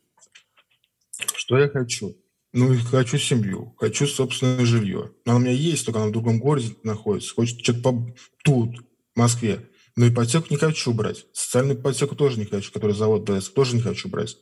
что 1.36 1.58
я 1.58 1.68
хочу? 1.70 2.16
Ну, 2.56 2.72
и 2.72 2.78
хочу 2.78 3.18
семью, 3.18 3.76
хочу 3.78 4.08
собственное 4.08 4.66
жилье. 4.66 5.12
Оно 5.26 5.36
у 5.36 5.39
меня 5.39 5.51
есть, 5.51 5.86
только 5.86 5.99
оно 5.99 6.08
в 6.08 6.14
другом 6.14 6.39
городе 6.39 6.74
находится. 6.84 7.36
Хочет 7.36 7.60
что-то 7.60 7.82
по... 7.82 8.16
тут, 8.45 8.78
в 9.14 9.20
Москве. 9.20 9.70
Но 9.97 10.08
ипотеку 10.08 10.47
не 10.49 10.56
хочу 10.56 10.93
брать. 10.93 11.26
Социальную 11.34 11.78
ипотеку 11.78 12.16
тоже 12.16 12.39
не 12.39 12.45
хочу, 12.45 12.72
которую 12.72 12.95
завод 12.95 13.26
дает, 13.26 13.53
тоже 13.53 13.76
не 13.76 13.82
хочу 13.82 14.08
брать. 14.08 14.38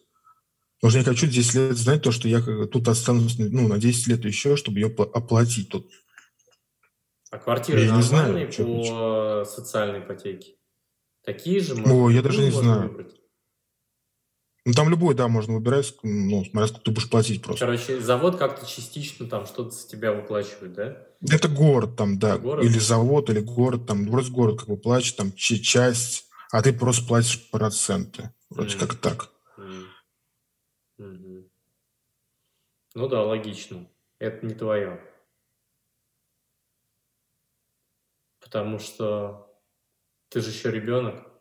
Потому 0.79 0.91
что 0.91 0.99
я 0.99 1.05
хочу 1.05 1.25
10 1.25 1.53
лет 1.55 1.77
знать 1.77 2.03
то, 2.03 2.11
что 2.11 2.27
я 2.27 2.39
тут 2.41 2.87
останусь 2.87 3.39
ну, 3.39 3.67
на 3.67 3.79
10 3.79 4.05
лет 4.05 4.25
еще, 4.25 4.57
чтобы 4.57 4.77
ее 4.77 4.89
пла- 4.89 5.09
оплатить 5.11 5.69
тут. 5.69 5.89
А 7.31 7.39
квартиры 7.39 7.81
Я 7.81 7.95
не 7.95 8.03
знаю, 8.03 8.33
нормальные 8.33 8.47
по 8.47 9.43
социальной 9.49 10.01
ипотеке? 10.01 10.53
Такие 11.25 11.61
же? 11.61 11.73
О, 11.83 12.11
я 12.11 12.21
даже 12.21 12.43
не 12.43 12.51
знаю. 12.51 12.89
выбрать? 12.89 13.22
Ну, 14.65 14.73
там 14.73 14.89
любой, 14.89 15.13
да, 15.13 15.27
можно 15.27 15.55
выбирать, 15.55 15.93
ну, 16.03 16.45
смотря 16.45 16.67
сколько 16.67 16.85
ты 16.85 16.91
будешь 16.91 17.09
платить 17.09 17.41
просто. 17.41 17.65
Короче, 17.65 17.99
завод 17.99 18.37
как-то 18.37 18.65
частично 18.65 19.27
там 19.27 19.45
что-то 19.45 19.71
с 19.71 19.85
тебя 19.85 20.13
выплачивает, 20.13 20.73
да? 20.73 21.07
Это 21.29 21.49
город 21.49 21.95
там, 21.97 22.17
да. 22.17 22.37
Город? 22.37 22.63
Или 22.63 22.79
завод, 22.79 23.29
или 23.29 23.39
город 23.39 23.87
там. 23.87 24.09
Вроде 24.09 24.31
город 24.31 24.59
как 24.59 24.69
бы 24.69 24.77
платит, 24.77 25.17
там 25.17 25.33
часть, 25.33 26.25
а 26.51 26.61
ты 26.61 26.71
просто 26.71 27.05
платишь 27.05 27.49
проценты. 27.49 28.33
Вроде 28.49 28.77
Мгм. 28.77 28.87
как 28.87 28.95
так. 28.99 29.29
Мгм. 30.97 31.49
Ну 32.95 33.07
да, 33.07 33.23
логично. 33.23 33.87
Это 34.19 34.45
не 34.45 34.53
твое. 34.53 35.01
Потому 38.39 38.79
что 38.79 39.49
ты 40.29 40.41
же 40.41 40.49
еще 40.49 40.71
ребенок. 40.71 41.32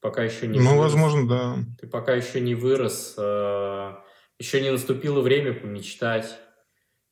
Пока 0.00 0.22
еще 0.24 0.46
не 0.46 0.58
ну, 0.60 0.70
вырос. 0.76 0.92
возможно, 0.92 1.28
да. 1.28 1.56
Ты 1.80 1.86
пока 1.88 2.14
еще 2.14 2.40
не 2.40 2.54
вырос. 2.54 3.14
э, 3.18 3.92
Еще 4.38 4.60
не 4.60 4.70
наступило 4.70 5.20
время 5.20 5.52
помечтать. 5.54 6.38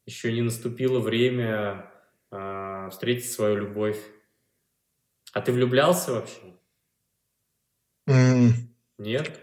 Еще 0.07 0.33
не 0.33 0.43
наступило 0.43 1.01
время 1.01 1.91
э, 2.31 2.89
встретить 2.91 3.31
свою 3.33 3.57
любовь. 3.57 3.99
А 5.33 5.41
ты 5.41 5.51
влюблялся 5.53 6.13
вообще? 6.13 6.55
М, 8.07 8.53
Нет? 8.99 9.41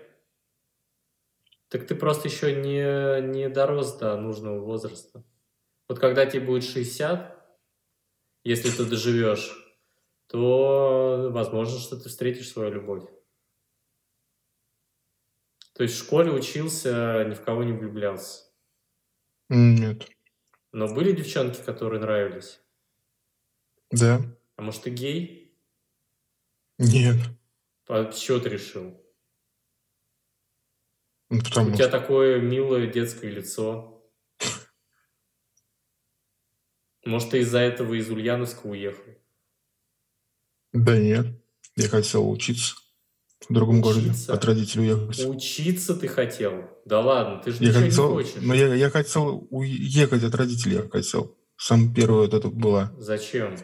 Так 1.69 1.87
ты 1.87 1.95
просто 1.95 2.27
еще 2.27 2.53
не, 2.55 3.21
не 3.27 3.49
дорос 3.49 3.97
до 3.97 4.15
нужного 4.17 4.59
возраста. 4.59 5.23
Вот 5.87 5.99
когда 5.99 6.25
тебе 6.25 6.45
будет 6.45 6.63
60, 6.63 7.35
если 8.43 8.69
ты 8.69 8.85
доживешь, 8.85 9.51
то 10.27 11.29
возможно, 11.31 11.79
что 11.79 11.97
ты 11.97 12.07
встретишь 12.09 12.49
свою 12.49 12.71
любовь. 12.71 13.03
То 15.81 15.85
есть 15.85 15.95
в 15.95 16.03
школе 16.03 16.31
учился, 16.31 17.25
ни 17.27 17.33
в 17.33 17.41
кого 17.41 17.63
не 17.63 17.73
влюблялся. 17.73 18.43
Нет. 19.49 20.07
Но 20.71 20.87
были 20.93 21.11
девчонки, 21.11 21.59
которые 21.59 21.99
нравились? 21.99 22.61
Да. 23.89 24.21
А 24.57 24.61
может, 24.61 24.83
ты 24.83 24.91
гей? 24.91 25.59
Нет. 26.77 27.15
А 27.87 28.11
чего 28.11 28.37
ты 28.37 28.49
решил? 28.49 28.95
Ну, 31.31 31.41
потому 31.41 31.71
У 31.71 31.73
тебя 31.73 31.89
что... 31.89 31.99
такое 31.99 32.39
милое 32.39 32.85
детское 32.85 33.31
лицо. 33.31 34.07
Может, 37.03 37.31
ты 37.31 37.39
из-за 37.39 37.57
этого 37.57 37.95
из 37.95 38.07
Ульяновска 38.11 38.67
уехал? 38.67 39.15
Да 40.73 40.95
нет. 40.95 41.25
Я 41.75 41.89
хотел 41.89 42.29
учиться 42.29 42.75
в 43.49 43.53
другом 43.53 43.81
городе. 43.81 44.09
Учиться? 44.11 44.33
От 44.33 44.45
родителей 44.45 44.93
уехать. 44.93 45.25
Учиться 45.25 45.95
ты 45.95 46.07
хотел? 46.07 46.69
Да 46.85 46.99
ладно, 47.01 47.41
ты 47.43 47.51
же 47.51 47.63
Я 47.63 47.69
ничего 47.69 47.81
хотел, 47.81 48.09
не 48.09 48.13
хочешь. 48.23 48.35
но 48.41 48.53
я, 48.53 48.73
я 48.75 48.89
хотел 48.89 49.47
уехать 49.49 50.23
от 50.23 50.35
родителей, 50.35 50.75
я 50.77 50.89
хотел. 50.89 51.37
Сам 51.57 51.93
первый 51.93 52.21
вот 52.25 52.33
это 52.33 52.47
была. 52.49 52.91
Зачем? 52.97 53.55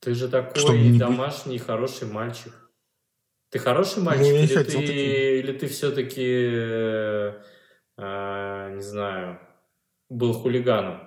Ты 0.00 0.14
же 0.14 0.28
такой 0.28 0.60
Чтобы 0.60 0.78
не 0.78 0.90
быть- 0.90 0.98
домашний, 0.98 1.58
хороший 1.58 2.08
мальчик. 2.08 2.52
Ты 3.50 3.58
хороший 3.58 4.02
мальчик, 4.02 4.26
Ну, 4.26 4.32
я 4.32 4.32
не 4.40 4.44
или, 4.44 4.54
ты, 4.56 4.64
таким. 4.64 4.80
или 4.82 5.52
ты 5.58 5.66
все-таки, 5.68 6.22
не 7.98 8.82
знаю, 8.82 9.40
был 10.10 10.34
хулиганом? 10.34 11.00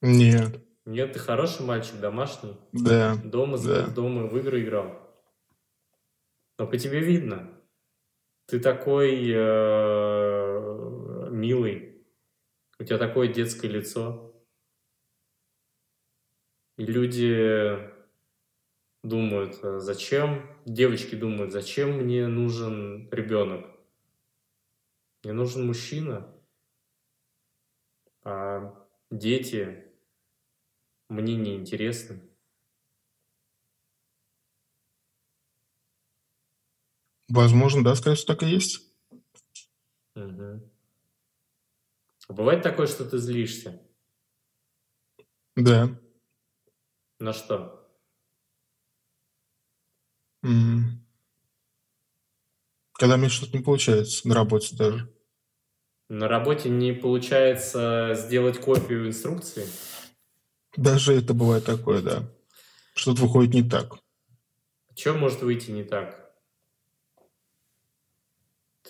Нет. 0.00 0.64
Нет, 0.86 1.12
ты 1.12 1.18
хороший 1.18 1.64
мальчик, 1.64 2.00
домашний. 2.00 2.56
Да. 2.72 3.16
Дома, 3.22 3.58
Да. 3.58 3.86
дома 3.88 4.26
в 4.26 4.36
игры 4.38 4.62
играл. 4.62 4.96
Но 6.60 6.66
по 6.66 6.76
тебе 6.76 7.00
видно. 7.00 7.58
Ты 8.44 8.60
такой 8.60 9.32
э, 9.32 11.30
милый. 11.30 12.04
У 12.78 12.84
тебя 12.84 12.98
такое 12.98 13.32
детское 13.32 13.68
лицо. 13.68 14.34
И 16.76 16.84
люди 16.84 17.78
думают, 19.02 19.58
э, 19.62 19.78
зачем, 19.78 20.54
девочки 20.66 21.14
думают, 21.14 21.50
зачем 21.50 21.92
мне 21.92 22.26
нужен 22.26 23.08
ребенок? 23.10 23.66
Мне 25.24 25.32
нужен 25.32 25.66
мужчина. 25.66 26.30
А 28.22 28.86
дети 29.10 29.90
мне 31.08 31.36
не 31.36 31.54
интересны. 31.56 32.29
Возможно, 37.30 37.84
да, 37.84 37.94
скорее 37.94 38.16
всего, 38.16 38.26
так 38.26 38.42
и 38.42 38.46
есть. 38.50 38.80
Мгм. 40.16 40.68
А 42.28 42.32
Бывает 42.32 42.62
такое, 42.62 42.88
что 42.88 43.04
ты 43.04 43.18
злишься? 43.18 43.80
Да. 45.54 45.96
На 47.20 47.32
что? 47.32 47.88
М. 50.42 51.06
Когда 52.94 53.16
мне 53.16 53.28
что-то 53.28 53.56
не 53.56 53.62
получается, 53.62 54.26
на 54.26 54.34
работе 54.34 54.74
даже. 54.76 55.14
На 56.08 56.26
работе 56.26 56.68
не 56.68 56.92
получается 56.92 58.14
сделать 58.16 58.60
копию 58.60 59.06
инструкции? 59.06 59.64
Даже 60.76 61.14
это 61.14 61.32
бывает 61.32 61.64
такое, 61.64 62.02
да. 62.02 62.28
Что-то 62.94 63.22
выходит 63.22 63.54
не 63.54 63.62
так. 63.62 63.98
Что 64.96 65.14
может 65.14 65.42
выйти 65.42 65.70
не 65.70 65.84
так? 65.84 66.19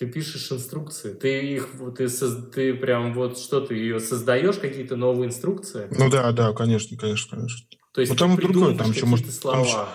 Ты 0.01 0.07
пишешь 0.07 0.51
инструкции, 0.51 1.13
ты 1.13 1.53
их, 1.57 1.69
ты, 1.95 2.07
ты 2.51 2.73
прям 2.73 3.13
вот 3.13 3.37
что 3.37 3.61
ты 3.61 3.75
ее 3.75 3.99
создаешь 3.99 4.57
какие-то 4.57 4.95
новые 4.95 5.27
инструкции, 5.27 5.87
Ну 5.91 6.09
да, 6.09 6.31
да, 6.31 6.53
конечно, 6.53 6.97
конечно, 6.97 7.37
конечно. 7.37 7.67
то 7.93 8.01
есть 8.01 8.09
Ну, 8.09 8.15
ты 8.15 8.19
там 8.19 8.33
и 8.33 8.41
другое, 8.41 8.75
там 8.75 8.87
какие-то 8.87 9.05
может- 9.05 9.25
там 9.27 9.33
слова. 9.63 9.89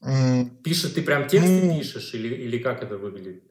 М, 0.00 0.56
Пишешь, 0.64 0.92
ты 0.92 1.02
прям 1.02 1.28
тексты 1.28 1.60
Ну- 1.64 1.78
пишешь 1.78 2.14
или, 2.14 2.34
или 2.34 2.56
как 2.56 2.82
это 2.82 2.96
выглядит? 2.96 3.44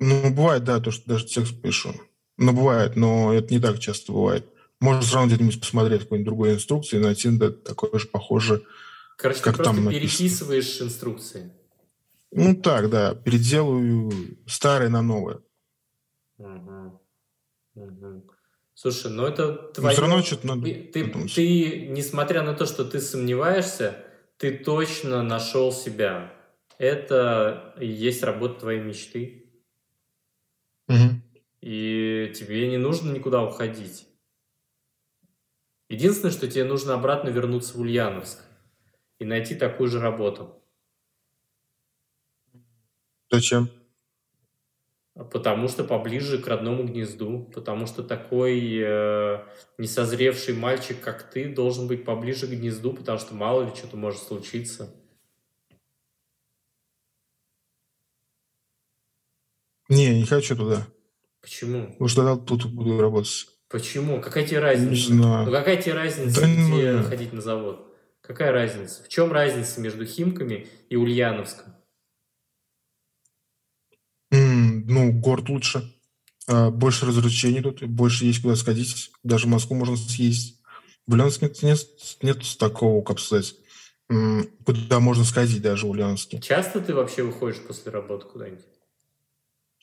Ну, 0.00 0.30
бывает, 0.34 0.64
да, 0.64 0.78
то, 0.78 0.90
что 0.90 1.08
даже 1.08 1.24
текст 1.24 1.62
пишу. 1.62 1.94
Ну, 2.36 2.52
бывает, 2.52 2.94
но 2.96 3.32
это 3.32 3.54
не 3.54 3.58
так 3.60 3.78
часто 3.78 4.12
бывает. 4.12 4.46
Можно 4.80 5.00
сразу 5.00 5.28
где-нибудь 5.28 5.60
посмотреть 5.60 6.02
какую-нибудь 6.02 6.26
другую 6.26 6.52
инструкцию 6.56 7.00
и 7.00 7.04
найти 7.04 7.30
да, 7.30 7.50
такое 7.50 7.98
же 7.98 8.06
похожее. 8.06 8.60
Короче, 9.16 9.40
Как 9.40 9.54
ты 9.54 9.62
просто 9.62 9.74
там 9.76 9.84
написано. 9.86 10.08
переписываешь 10.18 10.82
инструкции. 10.82 11.52
Ну, 12.32 12.54
так, 12.54 12.88
да, 12.88 13.14
переделаю 13.14 14.10
старое 14.46 14.88
на 14.88 15.02
новое. 15.02 15.40
Мгм. 16.38 16.98
Мгм. 17.74 18.30
Слушай, 18.74 19.10
ну 19.10 19.26
это 19.26 19.52
Но 19.52 19.68
твое... 19.68 19.92
все 19.92 20.00
равно 20.00 20.22
что-то 20.22 20.46
надо 20.46 20.62
Ты, 20.62 20.90
ты, 20.92 21.86
несмотря 21.88 22.42
на 22.42 22.54
то, 22.54 22.64
что 22.64 22.84
ты 22.86 23.00
сомневаешься, 23.00 24.04
ты 24.38 24.56
точно 24.58 25.22
нашел 25.22 25.72
себя. 25.72 26.32
Это 26.78 27.74
и 27.78 27.86
есть 27.86 28.22
работа 28.22 28.60
твоей 28.60 28.80
мечты. 28.80 29.52
Мгм. 30.88 31.22
И 31.60 32.32
тебе 32.34 32.68
не 32.70 32.78
нужно 32.78 33.12
никуда 33.12 33.42
уходить. 33.44 34.08
Единственное, 35.90 36.32
что 36.32 36.48
тебе 36.48 36.64
нужно 36.64 36.94
обратно 36.94 37.28
вернуться 37.28 37.76
в 37.76 37.80
Ульяновск 37.80 38.40
и 39.18 39.26
найти 39.26 39.54
такую 39.54 39.90
же 39.90 40.00
работу. 40.00 40.61
Зачем? 43.32 43.70
Потому 45.14 45.68
что 45.68 45.84
поближе 45.84 46.38
к 46.38 46.46
родному 46.46 46.84
гнезду, 46.84 47.50
потому 47.54 47.86
что 47.86 48.02
такой 48.02 48.78
э, 48.78 49.38
несозревший 49.78 50.54
мальчик, 50.54 51.00
как 51.00 51.30
ты, 51.30 51.48
должен 51.54 51.86
быть 51.86 52.04
поближе 52.04 52.46
к 52.46 52.50
гнезду, 52.50 52.92
потому 52.92 53.18
что 53.18 53.34
мало 53.34 53.62
ли 53.62 53.74
что-то 53.74 53.96
может 53.96 54.22
случиться. 54.22 54.94
Не, 59.88 60.14
не 60.20 60.24
хочу 60.26 60.56
туда. 60.56 60.86
Почему? 61.40 61.94
Уж 61.98 62.14
тогда 62.14 62.36
тут 62.36 62.66
буду 62.72 63.00
работать. 63.00 63.46
Почему? 63.68 64.20
Какая 64.20 64.44
тебе 64.46 64.58
Не 64.58 64.62
разница? 64.62 65.12
знаю. 65.14 65.46
Ну 65.46 65.52
какая 65.52 65.80
тебе 65.80 65.94
разница, 65.94 66.40
Да 66.42 66.46
где 66.46 67.02
ходить 67.02 67.32
на 67.32 67.40
завод? 67.40 67.94
Какая 68.20 68.52
разница? 68.52 69.02
В 69.02 69.08
чем 69.08 69.32
разница 69.32 69.80
между 69.80 70.04
Химками 70.06 70.68
и 70.88 70.96
Ульяновском? 70.96 71.74
М, 74.30 74.71
Ну, 74.86 75.12
город 75.12 75.48
лучше. 75.48 75.92
А, 76.48 76.70
Больше 76.70 77.06
развлечений 77.06 77.60
тут, 77.62 77.82
больше 77.82 78.24
есть 78.26 78.42
куда 78.42 78.56
сходить. 78.56 79.10
Даже 79.22 79.46
в 79.46 79.50
Москву 79.50 79.76
можно 79.76 79.96
съездить. 79.96 80.58
В 81.06 81.12
Ульяновске 81.14 81.46
нет, 81.46 81.62
нет, 81.62 81.80
нет 82.22 82.58
такого, 82.58 83.02
как 83.02 83.18
сказать, 83.18 83.54
куда 84.64 85.00
можно 85.00 85.24
сходить 85.24 85.60
даже 85.62 85.86
в 85.86 85.90
Ульяновске. 85.90 86.40
Часто 86.40 86.80
ты 86.80 86.94
вообще 86.94 87.22
выходишь 87.24 87.60
после 87.66 87.90
работы 87.90 88.26
куда-нибудь? 88.26 88.64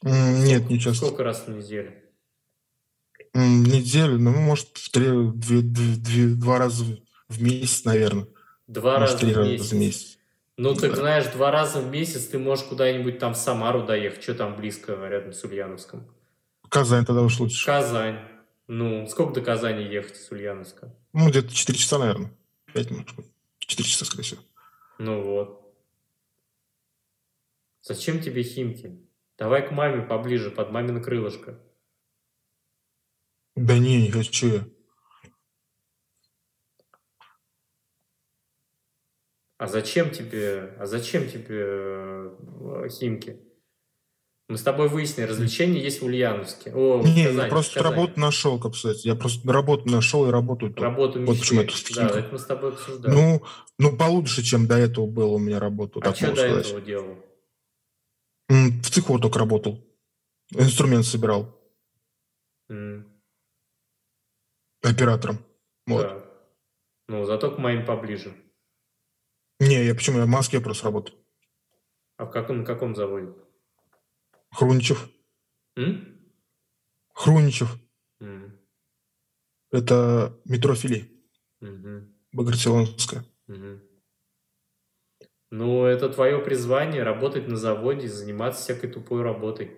Нет, 0.01 0.69
не 0.69 0.79
часто. 0.79 1.07
Сколько 1.07 1.23
раз 1.23 1.43
в 1.45 1.49
неделю? 1.49 1.93
Неделю, 3.33 4.17
ну, 4.17 4.31
может, 4.31 4.69
в 4.77 4.89
три, 4.91 5.05
две- 5.33 5.61
две- 5.61 5.95
две- 5.97 6.35
два 6.35 6.57
раза 6.57 6.85
в- 7.27 7.41
месяц, 7.41 7.83
наверное. 7.83 8.27
Два 8.67 8.99
Может, 8.99 9.15
раза 9.15 9.25
три 9.25 9.33
в 9.33 9.37
раза 9.37 9.63
в 9.63 9.73
месяц. 9.73 10.17
Ну, 10.61 10.75
так 10.75 10.89
Да. 10.91 10.97
знаешь, 10.97 11.27
два 11.27 11.51
раза 11.51 11.79
в 11.79 11.89
месяц 11.89 12.25
ты 12.27 12.37
можешь 12.37 12.65
куда-нибудь 12.65 13.17
там 13.17 13.33
в 13.33 13.37
Самару 13.37 13.85
доехать. 13.85 14.21
Что 14.21 14.35
там 14.35 14.57
близко, 14.57 14.93
рядом 15.07 15.31
с 15.31 15.41
Ульяновском? 15.45 16.05
Казань 16.67 17.05
тогда 17.05 17.21
уж 17.21 17.39
лучше. 17.39 17.65
Казань. 17.65 18.19
Ну, 18.67 19.07
сколько 19.07 19.35
до 19.35 19.41
Казани 19.41 19.85
ехать 19.85 20.17
из 20.17 20.29
Ульяновска? 20.29 20.93
Ну, 21.13 21.29
где-то 21.29 21.53
4 21.55 21.79
часа, 21.79 21.97
наверное. 21.97 22.31
5 22.73 22.91
может 22.91 23.15
быть. 23.15 23.25
4 23.59 23.87
часа, 23.89 24.03
скорее 24.03 24.23
всего. 24.23 24.41
Ну 24.97 25.21
вот. 25.23 25.73
Зачем 27.81 28.19
тебе 28.19 28.43
Химки? 28.43 28.99
Давай 29.37 29.65
к 29.65 29.71
маме 29.71 30.01
поближе, 30.01 30.51
под 30.51 30.71
мамино 30.71 31.01
крылышко. 31.01 31.57
Да 33.55 33.77
не, 33.77 34.01
не 34.01 34.11
хочу 34.11 34.47
я. 34.47 34.65
А 39.59 39.67
зачем 39.67 40.09
тебе, 40.09 40.73
а 40.79 40.85
зачем 40.85 41.27
тебе 41.27 41.65
э, 41.67 42.87
Химки? 42.89 43.37
Мы 44.47 44.57
с 44.57 44.63
тобой 44.63 44.87
выяснили, 44.87 45.27
развлечения 45.27 45.81
есть 45.81 46.01
в 46.01 46.05
Ульяновске. 46.05 46.71
О, 46.73 47.03
Не, 47.03 47.25
Казани, 47.25 47.43
я 47.43 47.49
просто 47.49 47.83
работу 47.83 48.17
нашел, 48.19 48.57
как 48.57 48.73
сказать. 48.73 49.03
Я 49.03 49.15
просто 49.15 49.51
работу 49.51 49.89
нашел 49.89 50.27
и 50.27 50.31
работаю 50.31 50.73
тут. 50.73 50.81
Работу 50.81 51.21
Вот 51.23 51.37
почему 51.37 51.61
мечты. 51.61 51.93
я 51.93 52.07
тут 52.07 52.13
Да, 52.13 52.19
это 52.19 52.31
мы 52.31 52.39
с 52.39 52.45
тобой 52.45 52.71
обсуждали. 52.71 53.13
Ну, 53.13 53.43
ну, 53.77 53.97
получше, 53.97 54.43
чем 54.43 54.65
до 54.65 54.77
этого 54.77 55.07
было 55.07 55.33
у 55.33 55.39
меня 55.39 55.59
работа, 55.59 55.99
а 56.01 56.15
что 56.15 56.27
до 56.27 56.35
сказать. 56.37 56.65
этого 56.65 56.81
делал? 56.81 57.17
В 58.47 58.89
цеху 58.89 59.19
только 59.19 59.39
работал. 59.39 59.85
Инструмент 60.51 61.05
собирал. 61.05 61.53
М, 62.69 63.05
Оператором. 64.81 65.39
Вот. 65.85 66.01
Да. 66.03 66.25
Ну, 67.09 67.25
зато 67.25 67.51
к 67.51 67.57
моим 67.59 67.85
поближе. 67.85 68.33
Не, 69.59 69.85
я 69.85 69.93
почему? 69.95 70.19
Я 70.19 70.25
в 70.25 70.29
Москве 70.29 70.61
просто 70.61 70.85
работал. 70.85 71.15
А 72.17 72.25
в 72.25 72.31
каком, 72.31 72.59
на 72.59 72.65
каком 72.65 72.95
заводе? 72.95 73.33
Хруничев. 74.51 75.09
М? 75.75 76.19
Хруничев. 77.13 77.77
М, 78.21 78.57
Это 79.71 80.37
метро 80.45 80.75
Фили. 80.75 81.11
мгм, 81.61 82.13
Багратионовская. 82.33 83.25
мгм. 83.47 83.81
Ну, 85.51 85.85
это 85.85 86.09
твое 86.09 86.39
призвание 86.39 87.03
работать 87.03 87.47
на 87.47 87.57
заводе, 87.57 88.07
заниматься 88.07 88.61
всякой 88.61 88.91
тупой 88.91 89.23
работой. 89.23 89.77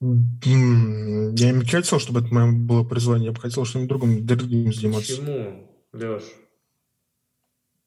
Я 0.00 1.52
не 1.52 1.64
хотел, 1.64 1.98
чтобы 2.00 2.20
это 2.20 2.34
мое 2.34 2.52
было 2.52 2.84
призвание. 2.84 3.26
Я 3.26 3.32
бы 3.32 3.40
хотел 3.40 3.64
что-нибудь 3.64 3.88
другим, 3.88 4.26
другим 4.26 4.72
заниматься. 4.72 5.16
Почему, 5.16 5.70
Леш? 5.92 6.24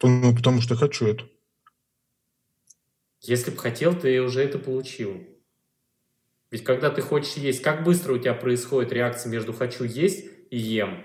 Ну, 0.08 0.36
потому 0.36 0.62
что 0.62 0.76
хочу 0.76 1.08
это. 1.08 1.28
Если 3.22 3.50
бы 3.50 3.58
хотел, 3.58 3.96
ты 4.00 4.22
уже 4.22 4.44
это 4.44 4.60
получил. 4.60 5.24
Ведь 6.52 6.64
когда 6.64 6.92
ты 6.92 7.02
хочешь 7.02 7.34
есть, 7.34 7.62
как 7.64 7.84
быстро 7.84 8.14
у 8.14 8.20
тебя 8.20 8.36
происходит 8.36 8.92
реакция 8.92 9.32
между 9.32 9.52
«хочу 9.52 9.84
есть» 9.84 10.26
и 10.52 10.58
«ем»? 10.58 11.04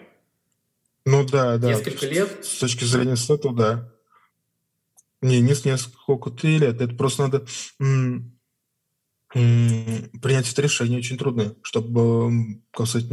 Ну 1.07 1.27
да, 1.27 1.57
да. 1.57 1.69
Несколько 1.69 2.07
лет? 2.07 2.45
С 2.45 2.59
точки 2.59 2.85
зрения 2.85 3.17
статуса, 3.17 3.55
да. 3.55 3.93
Не, 5.23 5.41
не 5.41 5.55
с 5.55 5.65
несколько 5.65 6.31
ты 6.31 6.59
лет. 6.59 6.81
Это 6.81 6.95
просто 6.95 7.23
надо 7.23 7.47
м, 7.79 8.39
м, 9.35 10.11
принять 10.21 10.53
это 10.53 10.63
решение 10.63 10.99
очень 10.99 11.17
трудное, 11.17 11.55
чтобы, 11.63 12.61
как 12.71 12.87
сказать, 12.87 13.11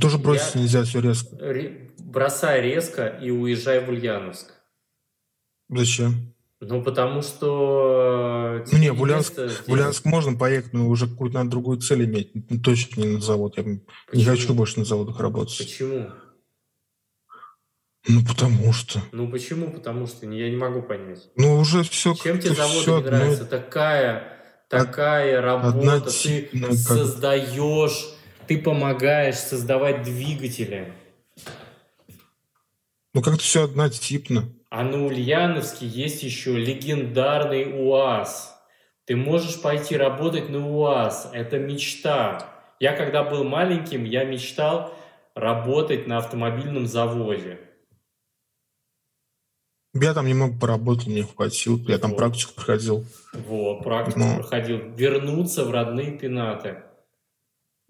тоже 0.00 0.18
бросить 0.18 0.54
Я- 0.54 0.60
нельзя 0.62 0.84
все 0.84 1.00
резко. 1.00 1.36
Ре- 1.40 1.90
Бросай 1.98 2.60
резко 2.62 3.06
и 3.06 3.30
уезжай 3.30 3.84
в 3.84 3.88
Ульяновск. 3.88 4.52
Зачем? 5.68 6.34
Ну, 6.60 6.82
потому 6.82 7.22
что... 7.22 8.58
Ну, 8.60 8.64
тебе 8.66 8.80
не, 8.80 8.92
в 8.92 9.22
здесь. 9.22 9.52
В 9.66 9.68
Ульяновск 9.68 10.04
можно 10.04 10.38
поехать, 10.38 10.72
но 10.72 10.88
уже 10.88 11.08
какую-то 11.08 11.38
надо 11.38 11.50
другую 11.50 11.80
цель 11.80 12.04
иметь. 12.04 12.30
Ну, 12.50 12.60
Точно 12.60 13.00
не 13.00 13.08
на 13.14 13.20
завод. 13.20 13.56
Я 13.56 13.64
не 13.64 13.80
Почему? 14.06 14.24
хочу 14.30 14.54
больше 14.54 14.78
на 14.78 14.84
заводах 14.84 15.18
работать. 15.18 15.58
Почему? 15.58 16.10
Ну, 18.08 18.24
потому 18.26 18.72
что. 18.72 19.00
Ну, 19.12 19.28
почему? 19.28 19.70
Потому 19.70 20.06
что 20.06 20.26
я 20.26 20.50
не 20.50 20.56
могу 20.56 20.82
понять. 20.82 21.30
Ну, 21.36 21.58
уже 21.58 21.82
все 21.82 22.14
Чем 22.14 22.38
тебе 22.38 22.54
заводы 22.54 22.80
все 22.80 22.98
не 22.98 23.04
нравятся? 23.04 23.44
Такая, 23.46 24.38
такая 24.68 25.40
работа, 25.40 26.00
ты 26.10 26.76
создаешь, 26.76 28.11
ты 28.46 28.58
помогаешь 28.58 29.36
создавать 29.36 30.02
двигатели. 30.02 30.92
Ну, 33.14 33.22
как-то 33.22 33.40
все 33.42 33.64
однотипно. 33.64 34.48
А 34.70 34.82
на 34.84 35.04
Ульяновске 35.04 35.86
есть 35.86 36.22
еще 36.22 36.56
легендарный 36.56 37.66
УАЗ. 37.86 38.54
Ты 39.04 39.16
можешь 39.16 39.60
пойти 39.60 39.96
работать 39.96 40.48
на 40.48 40.66
УАЗ. 40.66 41.28
Это 41.32 41.58
мечта. 41.58 42.48
Я 42.80 42.96
когда 42.96 43.22
был 43.22 43.44
маленьким, 43.44 44.04
я 44.04 44.24
мечтал 44.24 44.94
работать 45.34 46.06
на 46.06 46.18
автомобильном 46.18 46.86
заводе. 46.86 47.60
Я 49.94 50.14
там 50.14 50.26
немного 50.26 50.58
поработал, 50.58 51.10
мне 51.10 51.22
хватило. 51.22 51.78
Я 51.86 51.98
там 51.98 52.12
Вот. 52.12 52.16
практику 52.16 52.54
проходил. 52.54 53.04
Вот, 53.34 53.82
практику 53.84 54.20
Ну. 54.20 54.36
проходил. 54.36 54.78
Вернуться 54.94 55.64
в 55.66 55.70
родные 55.70 56.12
пенаты. 56.12 56.82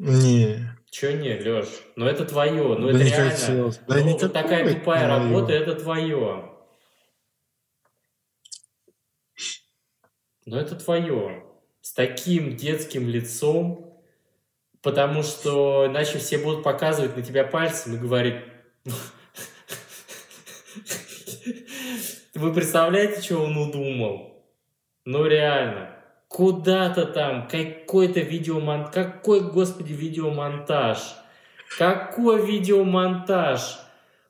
Не, 0.05 0.76
Че 0.90 1.12
не, 1.12 1.38
Леш? 1.38 1.68
Ну 1.94 2.07
это 2.07 2.24
твое, 2.24 2.76
ну 2.76 2.88
Да 2.88 2.90
это 2.90 3.05
не 3.05 3.11
реально. 3.11 3.30
хотелось. 3.30 3.78
Да 3.78 3.94
ну, 3.94 4.03
вот 4.03 4.09
никакое 4.09 4.28
такая 4.30 4.64
это 4.64 4.74
тупая 4.74 5.00
не 5.00 5.07
моё. 5.07 5.22
работа, 5.22 5.53
это 5.53 5.74
твое. 5.76 6.50
Но 10.44 10.61
это 10.61 10.74
твое. 10.74 11.44
С 11.82 11.92
таким 11.92 12.57
детским 12.57 13.09
лицом, 13.09 14.03
потому 14.82 15.22
что 15.22 15.86
иначе 15.86 16.18
все 16.18 16.36
будут 16.38 16.64
показывать 16.64 17.16
на 17.16 17.22
тебя 17.22 17.44
пальцем 17.44 17.94
и 17.94 17.98
говорить... 17.98 18.42
Вы 22.34 22.53
представляете, 22.53 23.22
что 23.22 23.44
он 23.44 23.57
удумал? 23.57 24.44
Ну 25.05 25.26
реально. 25.26 26.01
Куда-то 26.33 27.05
там, 27.05 27.47
какой-то 27.47 28.20
видеомонтаж. 28.20 28.95
Какой, 28.95 29.41
господи, 29.43 29.93
видеомонтаж? 29.93 30.99
Какой 31.76 32.47
видеомонтаж? 32.47 33.78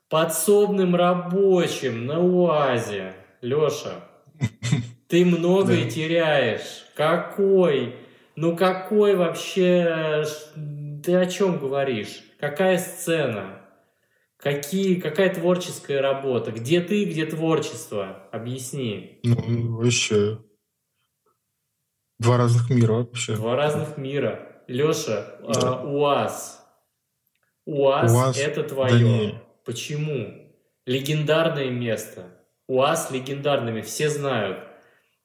Подсобным 0.09 0.97
рабочим 0.97 2.05
на 2.05 2.19
УАЗе. 2.19 3.13
Леша, 3.41 4.03
ты 5.07 5.23
многое 5.23 5.89
теряешь. 5.89 6.85
Какой? 6.93 7.95
Ну 8.35 8.57
какой 8.57 9.15
вообще... 9.15 10.25
Ты 11.03 11.15
о 11.15 11.25
чем 11.25 11.57
говоришь? 11.57 12.21
Какая 12.37 12.79
сцена? 12.79 13.61
Какие, 14.37 14.99
какая 14.99 15.33
творческая 15.33 16.01
работа? 16.01 16.51
Где 16.51 16.81
ты, 16.81 17.05
где 17.05 17.25
творчество? 17.25 18.27
Объясни. 18.33 19.19
ну, 19.23 19.77
вообще. 19.77 20.39
Два 22.23 22.37
разных 22.37 22.69
мира 22.69 22.93
вообще. 22.93 23.35
Два 23.35 23.55
разных 23.55 23.97
мира. 23.97 24.39
Леша, 24.67 25.25
Да. 25.41 25.81
УАЗ. 25.83 26.63
УАЗ, 27.65 28.11
УАЗ, 28.13 28.37
это 28.39 28.63
да 28.63 28.69
твое. 28.69 29.03
не. 29.03 29.41
Почему? 29.65 30.51
Легендарное 30.85 31.69
место. 31.69 32.23
УАЗ 32.67 33.11
легендарными, 33.11 33.81
все 33.81 34.09
знают. 34.09 34.59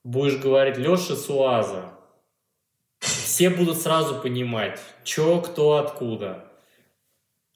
Будешь 0.05 0.36
говорить 0.38 0.76
Леша 0.76 1.14
с 1.16 1.28
УАЗа. 1.30 1.92
Все 2.99 3.51
будут 3.51 3.78
сразу 3.78 4.16
понимать, 4.20 4.80
чё, 5.05 5.40
кто, 5.40 5.76
откуда. 5.76 6.44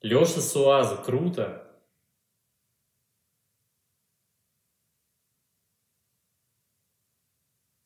Леша 0.02 0.40
с 0.40 0.54
УАЗа, 0.56 0.96
круто. 0.96 1.61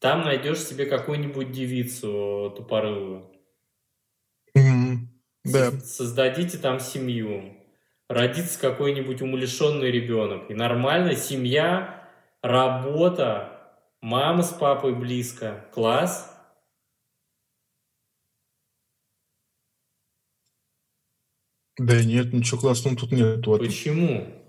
Там 0.00 0.22
найдешь 0.22 0.60
себе 0.60 0.86
какую-нибудь 0.86 1.52
девицу 1.52 2.52
тупорылую. 2.56 3.30
Мгм. 4.54 5.08
Да. 5.44 5.70
Со- 5.72 5.80
Создадите 5.80 6.58
там 6.58 6.80
семью. 6.80 7.54
Родится 8.08 8.60
какой-нибудь 8.60 9.22
умалишенный 9.22 9.90
ребенок. 9.90 10.50
И 10.50 10.54
нормально 10.54 11.16
семья, 11.16 12.08
работа, 12.42 13.78
мама 14.00 14.42
с 14.42 14.50
папой 14.52 14.94
близко. 14.94 15.68
Класс. 15.72 16.32
Да 21.78 22.02
нет, 22.02 22.32
ничего 22.32 22.60
классного 22.60 22.96
тут 22.96 23.12
нет. 23.12 23.46
Вот. 23.46 23.60
Почему? 23.60 24.45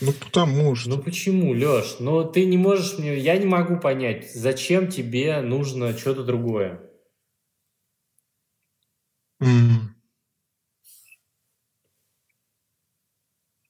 Ну, 0.00 0.12
потому 0.12 0.74
что. 0.74 0.90
Ну 0.90 1.02
почему, 1.02 1.54
Леш? 1.54 1.96
Но 2.00 2.24
ты 2.24 2.44
не 2.44 2.58
можешь 2.58 2.98
мне... 2.98 3.16
Я 3.18 3.36
не 3.38 3.46
могу 3.46 3.78
понять, 3.78 4.32
зачем 4.32 4.88
тебе 4.88 5.40
нужно 5.40 5.96
что-то 5.96 6.24
другое. 6.24 6.80
М. 9.40 9.94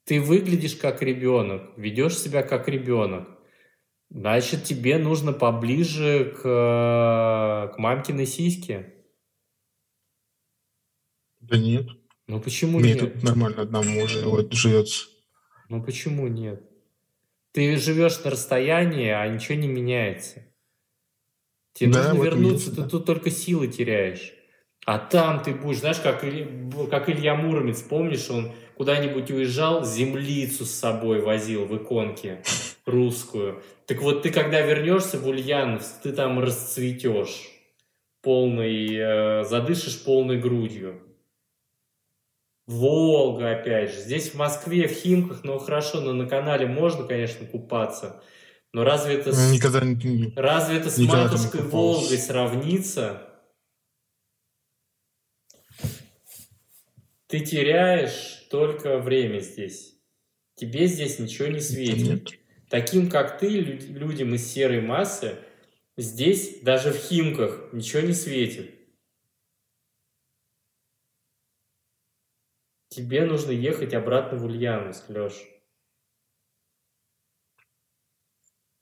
Ты 0.05 0.21
выглядишь 0.21 0.77
как 0.77 1.03
ребенок, 1.03 1.77
ведешь 1.77 2.17
себя 2.19 2.43
как 2.43 2.69
ребенок. 2.69 3.29
Значит, 4.09 4.63
тебе 4.63 4.99
нужно 4.99 5.33
поближе 5.33 6.37
к, 6.37 6.45
э, 6.45 7.75
к 7.75 7.79
мамкиной 7.79 8.27
сиське. 8.27 8.95
Да 11.41 11.59
нет. 11.59 11.89
Ну 12.29 12.41
почему 12.41 12.79
Мне 12.79 12.95
нет? 12.95 13.15
тут 13.15 13.23
нормально 13.23 13.63
одному 13.63 14.07
живется. 14.07 15.09
Ну 15.69 15.83
почему 15.83 16.29
нет? 16.29 16.63
Ты 17.53 17.77
живешь 17.77 18.23
на 18.25 18.31
расстоянии, 18.31 19.09
а 19.09 19.27
ничего 19.29 19.57
не 19.59 19.69
меняется. 19.69 20.43
Тебе 21.73 21.93
Да, 21.93 22.13
нужно 22.13 22.25
вернуться, 22.25 22.67
есть, 22.67 22.77
ты 22.77 22.83
да. 22.83 22.89
тут 22.89 23.07
только 23.07 23.31
силы 23.31 23.69
теряешь. 23.69 24.33
А 24.85 24.99
там 24.99 25.43
ты 25.43 25.53
будешь, 25.53 25.81
знаешь, 25.81 25.99
как, 25.99 26.23
Илья- 26.25 26.87
как 26.91 27.09
Илья 27.09 27.35
Муромец, 27.35 27.83
помнишь, 27.83 28.31
он 28.31 28.53
куда-нибудь 28.77 29.31
уезжал, 29.31 29.85
землицу 29.85 30.65
с 30.65 30.71
собой 30.71 31.21
возил 31.21 31.65
в 31.67 31.77
иконке 31.77 32.43
русскую. 32.85 33.63
Так 33.87 34.01
вот, 34.01 34.23
ты 34.23 34.31
когда 34.31 34.61
вернешься 34.61 35.19
в 35.19 35.27
Ульяновск, 35.27 36.03
ты 36.03 36.13
там 36.13 36.39
расцветешь 36.39 37.51
полный, 38.23 38.95
э, 38.95 39.45
задышишь 39.45 40.05
полной 40.05 40.39
грудью. 40.39 41.01
Волга, 42.67 43.53
опять 43.53 43.93
же. 43.93 44.01
Здесь 44.01 44.31
в 44.31 44.35
Москве, 44.35 44.89
в 44.89 44.93
Химках, 44.93 45.45
ну 45.45 45.59
хорошо, 45.59 46.01
но 46.01 46.13
на 46.13 46.27
канале 46.29 46.67
можно, 46.67 47.05
конечно, 47.05 47.47
купаться. 47.47 48.23
Но 48.73 48.85
разве 48.85 49.15
это 49.15 49.33
с, 49.33 49.53
Никогда 49.53 49.81
разве 50.37 50.79
это 50.79 50.91
с 50.91 50.99
матушкой. 50.99 51.63
Волгой 51.63 52.19
сравнится? 52.19 53.23
Ты 57.29 57.41
теряешь 57.41 58.47
только 58.51 58.99
время 58.99 59.41
здесь. 59.41 59.95
Тебе 60.55 60.87
здесь 60.87 61.19
ничего 61.19 61.49
не 61.49 61.61
светит. 61.61 62.07
Нет. 62.07 62.29
Таким, 62.69 63.09
как 63.11 63.39
ты, 63.39 63.49
люд- 63.49 63.89
людям 63.89 64.35
из 64.35 64.47
серой 64.47 64.81
массы, 64.81 65.37
здесь 65.97 66.61
даже 66.63 66.93
в 66.93 66.97
Химках 66.97 67.69
ничего 67.73 68.03
не 68.03 68.13
светит. 68.15 68.76
Тебе 72.97 73.27
нужно 73.27 73.51
ехать 73.51 73.93
обратно 73.93 74.39
в 74.39 74.47
Ульяновск, 74.47 75.11
Леш. 75.11 75.35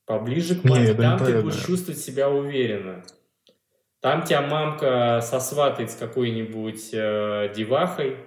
Поближе 0.07 0.55
к 0.55 0.63
маме. 0.63 0.87
я 0.87 0.95
Там 0.95 1.19
ты 1.19 1.43
будешь 1.43 1.65
чувствовать 1.65 1.99
себя 1.99 2.31
уверенно. 2.31 3.03
Там 3.99 4.23
тебя 4.23 4.43
мамка 4.43 5.21
сосватает 5.21 5.91
с 5.91 5.97
какой-нибудь 5.97 6.91
э, 6.93 7.53
девахой, 7.57 8.19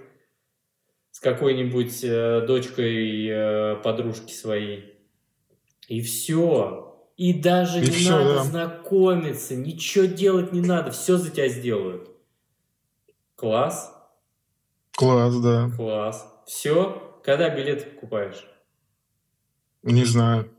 с 1.12 1.22
какой-нибудь 1.22 2.04
э, 2.04 2.42
дочкой 2.46 3.26
э, 3.30 3.76
подружки 3.78 4.34
своей. 4.34 4.94
И 5.88 6.02
все. 6.02 7.02
И 7.16 7.32
даже 7.32 7.78
И 7.78 7.84
не 7.84 7.92
всё, 7.92 8.18
надо 8.18 8.34
да. 8.34 8.44
знакомиться, 8.44 9.56
ничего 9.56 10.04
делать 10.04 10.52
не 10.52 10.60
надо, 10.60 10.92
все 10.92 11.16
за 11.16 11.32
тебя 11.32 11.48
сделают. 11.48 12.12
Класс, 13.36 13.97
Класс, 14.98 15.36
да. 15.36 15.70
класс. 15.76 16.28
Все, 16.48 17.22
когда 17.24 17.56
билеты 17.56 17.86
покупаешь? 17.86 18.48
Не 19.84 20.06
знаю. 20.06 20.50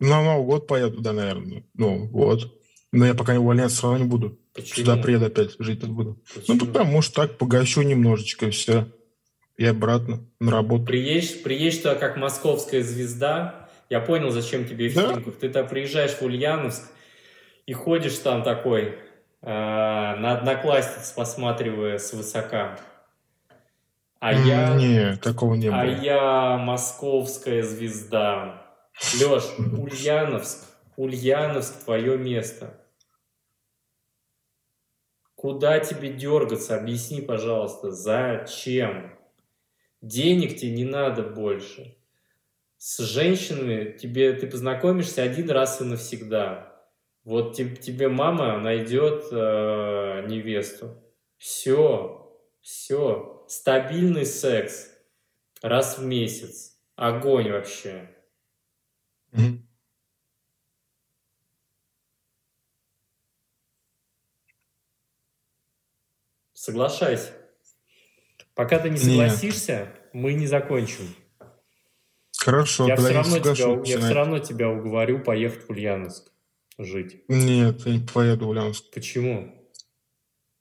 На 0.00 0.22
Новый 0.22 0.46
год 0.46 0.66
поеду, 0.66 1.02
да, 1.02 1.12
наверное. 1.12 1.64
Ну, 1.74 2.06
вот. 2.06 2.58
Но 2.92 3.04
я 3.04 3.12
пока 3.12 3.34
не 3.34 3.38
увольняться 3.38 3.76
все 3.76 3.88
равно 3.88 4.04
не 4.04 4.10
буду. 4.10 4.38
Почему? 4.54 4.74
Сюда 4.74 4.96
приеду 4.96 5.26
опять, 5.26 5.56
жить 5.58 5.82
тут 5.82 5.90
буду. 5.90 6.18
Почему? 6.34 6.56
Ну, 6.56 6.66
потому 6.66 7.02
что 7.02 7.26
так 7.26 7.36
погащу 7.36 7.82
немножечко, 7.82 8.46
и 8.46 8.50
все. 8.50 8.88
И 9.58 9.66
обратно 9.66 10.24
на 10.40 10.50
работу. 10.50 10.86
Приедешь, 10.86 11.42
приедешь 11.42 11.76
туда 11.76 11.96
как 11.96 12.16
московская 12.16 12.82
звезда. 12.82 13.68
Я 13.90 14.00
понял, 14.00 14.30
зачем 14.30 14.66
тебе 14.66 14.88
в 14.88 14.94
Да. 14.94 15.12
Химках. 15.12 15.36
Ты 15.36 15.50
там 15.50 15.68
приезжаешь 15.68 16.12
в 16.12 16.22
Ульяновск 16.22 16.90
и 17.66 17.74
ходишь 17.74 18.16
там 18.18 18.42
такой, 18.42 18.98
на 19.50 20.38
одноклассниц 20.38 21.12
посматривая 21.12 21.98
свысока. 21.98 22.78
А 24.18 24.32
М, 24.32 24.44
я, 24.44 24.74
Не, 24.74 25.16
такого 25.16 25.54
не 25.54 25.68
а 25.68 25.84
было. 25.84 25.90
я 26.02 26.56
московская 26.58 27.62
звезда. 27.62 28.62
Леш, 29.20 29.44
Ульяновск, 29.58 30.64
Ульяновск 30.96 31.84
твое 31.84 32.18
место. 32.18 32.80
Куда 35.36 35.78
тебе 35.80 36.12
дергаться? 36.12 36.76
Объясни, 36.76 37.20
пожалуйста, 37.20 37.90
зачем? 37.92 39.16
Денег 40.00 40.56
тебе 40.56 40.72
не 40.72 40.84
надо 40.84 41.22
больше. 41.22 41.96
С 42.78 42.98
женщинами 42.98 43.96
тебе 43.96 44.32
ты 44.32 44.46
познакомишься 44.46 45.22
один 45.22 45.50
раз 45.50 45.80
и 45.80 45.84
навсегда. 45.84 46.75
Вот 47.26 47.56
те- 47.56 47.74
тебе 47.74 48.08
мама 48.08 48.56
найдет 48.60 49.24
э, 49.32 50.26
невесту. 50.28 51.02
Все, 51.36 52.40
все. 52.60 53.44
Стабильный 53.48 54.24
секс 54.24 54.92
раз 55.60 55.98
в 55.98 56.04
месяц. 56.04 56.78
Огонь 56.94 57.50
вообще. 57.50 58.08
Мгм. 59.32 59.68
Соглашайся. 66.52 67.32
Пока 68.54 68.78
ты 68.78 68.88
не 68.88 68.94
Нет. 68.94 69.02
согласишься, 69.02 69.88
мы 70.12 70.34
не 70.34 70.46
закончим. 70.46 71.12
Хорошо, 72.38 72.86
я 72.86 72.94
все 72.94 73.12
равно, 73.12 73.38
тебя, 73.40 73.82
я 73.84 73.98
все 73.98 74.14
равно 74.14 74.38
тебя 74.38 74.70
уговорю 74.70 75.24
поехать 75.24 75.66
в 75.66 75.70
Ульяновск 75.70 76.35
жить. 76.78 77.22
Нет, 77.28 77.86
я 77.86 77.94
не 77.94 78.06
поеду 78.06 78.46
в 78.46 78.48
Ульяновск. 78.50 78.84
Почему? 78.92 79.52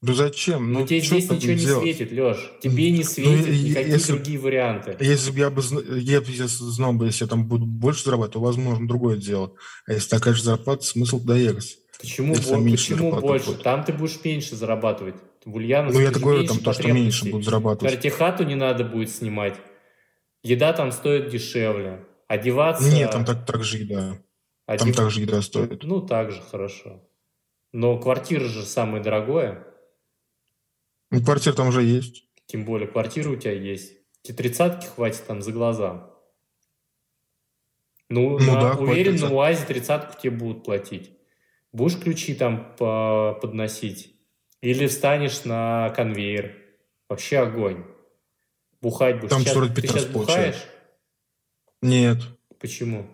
Да 0.01 0.13
зачем? 0.13 0.72
Ну, 0.72 0.82
Ну, 0.82 0.88
тебе 0.88 0.99
здесь 1.01 1.30
ничего 1.30 1.53
не 1.53 1.57
делать? 1.59 1.84
светит, 1.84 2.11
Леш. 2.11 2.38
Тебе 2.61 2.91
не 2.91 2.99
Ну, 2.99 3.03
светит 3.05 3.47
и- 3.47 3.70
никакие 3.70 3.93
если- 3.93 4.11
другие 4.13 4.39
варианты. 4.39 4.95
Если 4.99 5.32
бы 5.32 5.39
я 5.39 5.49
бы 5.49 5.61
я 5.61 6.22
сейчас 6.24 6.51
знал 6.51 6.93
бы, 6.93 7.07
если 7.07 7.24
я 7.26 7.30
там 7.30 7.47
буду 7.47 7.66
больше 7.66 8.03
зарабатывать, 8.05 8.34
то, 8.34 8.39
возможно, 8.39 8.88
другое 8.88 9.18
дело. 9.18 9.55
А 9.88 9.93
если 9.93 10.09
такая 10.09 10.34
же 10.36 10.43
зарплата, 10.43 10.84
смысл 10.86 11.20
туда 11.20 11.36
ехать. 11.38 11.78
Почему, 11.99 12.36
если 12.36 12.53
бо- 12.55 12.70
почему 12.72 13.20
больше? 13.20 13.45
будет. 13.47 13.63
Там 13.63 13.84
ты 13.84 13.93
будешь 13.93 14.20
меньше 14.24 14.55
зарабатывать. 14.55 15.16
В 15.43 15.55
Ульяновске 15.55 15.97
Ну, 15.99 16.05
я 16.05 16.11
так 16.11 16.22
говорю, 16.22 16.45
там 16.45 16.59
то, 16.59 16.74
что 16.74 16.88
меньше 16.91 17.30
будут 17.30 17.45
зарабатывать. 17.45 17.99
Тебе 17.99 18.11
хату 18.11 18.43
не 18.43 18.55
надо 18.55 18.84
будет 18.84 19.09
снимать. 19.09 19.55
Еда 20.43 20.74
там 20.74 20.91
стоит 20.91 21.30
дешевле. 21.30 22.05
Одеваться... 22.28 22.88
Нет, 22.91 23.11
там 23.11 23.26
так, 23.26 23.45
так 23.45 23.63
же 23.63 23.78
еда. 23.80 24.20
Там 24.66 24.76
одев- 24.89 24.95
так 24.95 25.11
же 25.11 25.22
еда 25.22 25.41
стоит. 25.41 25.84
Ну, 25.84 26.01
так 26.01 26.32
же 26.32 26.41
хорошо. 26.41 27.07
Но 27.72 27.99
квартира 27.99 28.45
же 28.45 28.63
самое 28.66 29.03
дорогое. 29.03 29.66
Ну, 31.11 31.24
квартира 31.24 31.53
там 31.53 31.68
уже 31.68 31.84
есть. 31.84 32.28
Тем 32.47 32.66
более, 32.66 32.88
квартира 32.88 33.30
у 33.30 33.36
тебя 33.36 33.51
есть. 33.53 33.93
Тебе 34.22 34.36
тридцатки 34.38 34.88
хватит 34.88 35.26
там 35.28 35.41
за 35.41 35.51
глаза. 35.51 36.09
Ну, 38.09 38.39
Ну 38.39 38.53
на- 38.53 38.61
да, 38.61 38.74
уверен, 38.76 39.16
на. 39.18 39.32
УАЗе 39.34 39.66
тридцатку 39.66 40.20
тебе 40.20 40.32
будут 40.32 40.63
платить. 40.63 41.11
Будешь 41.72 41.99
ключи 41.99 42.34
там 42.36 42.76
по- 42.78 43.38
подносить? 43.41 44.16
Или 44.61 44.88
встанешь 44.88 45.43
на 45.43 45.89
конвейер? 45.95 46.55
Вообще 47.09 47.39
огонь. 47.39 47.84
Бухать 48.82 49.18
будешь. 49.20 49.30
Там 49.32 49.43
Щас- 49.43 49.55
вроде 49.55 49.74
ты 49.76 49.82
15 49.82 50.03
сейчас 50.07 50.13
получаешь. 50.13 50.63
Нет. 51.82 52.18
Почему? 52.59 53.07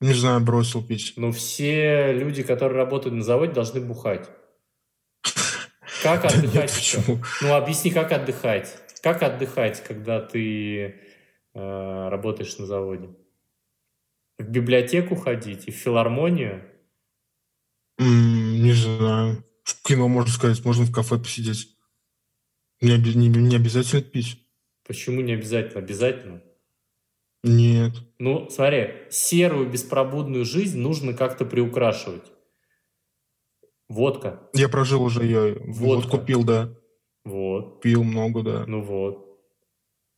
Не 0.00 0.14
знаю, 0.14 0.40
бросил 0.40 0.82
пить. 0.82 1.12
Ну, 1.16 1.30
все 1.30 2.12
люди, 2.12 2.42
которые 2.42 2.78
работают 2.78 3.14
на 3.14 3.22
заводе, 3.22 3.52
должны 3.52 3.80
бухать. 3.80 4.28
Как 6.02 6.24
отдыхать? 6.24 6.54
Нет, 6.54 6.72
почему? 6.74 7.18
Ну, 7.42 7.54
объясни, 7.54 7.90
как 7.90 8.10
отдыхать. 8.12 8.78
Как 9.02 9.22
отдыхать, 9.22 9.82
когда 9.84 10.20
ты 10.20 10.94
э, 11.54 12.08
работаешь 12.08 12.56
на 12.58 12.66
заводе? 12.66 13.10
В 14.38 14.44
библиотеку 14.44 15.16
ходить 15.16 15.68
и 15.68 15.70
в 15.70 15.74
филармонию? 15.74 16.64
Не 17.98 18.72
знаю. 18.72 19.44
В 19.64 19.82
кино, 19.82 20.08
можно 20.08 20.32
сказать, 20.32 20.64
можно 20.64 20.84
в 20.84 20.92
кафе 20.92 21.18
посидеть. 21.18 21.76
Не, 22.80 22.96
не- 22.96 23.28
не 23.28 23.56
обязательно 23.56 24.00
пить. 24.00 24.38
Почему 24.86 25.20
не 25.20 25.34
обязательно? 25.34 25.80
Обязательно. 25.80 26.42
Нет. 27.42 27.92
Ну, 28.18 28.48
смотри, 28.50 28.90
серую 29.10 29.68
беспробудную 29.68 30.44
жизнь 30.44 30.78
нужно 30.78 31.14
как-то 31.14 31.44
приукрашивать. 31.44 32.30
Водка. 33.88 34.48
Я 34.54 34.68
прожил 34.68 35.02
уже 35.02 35.24
ее. 35.24 35.58
Вот 35.66 36.04
Водка. 36.04 36.18
купил, 36.18 36.44
да. 36.44 36.74
Вот. 37.24 37.80
Пил 37.80 38.04
много, 38.04 38.42
да. 38.42 38.64
Ну 38.66 38.82
вот. 38.82 39.26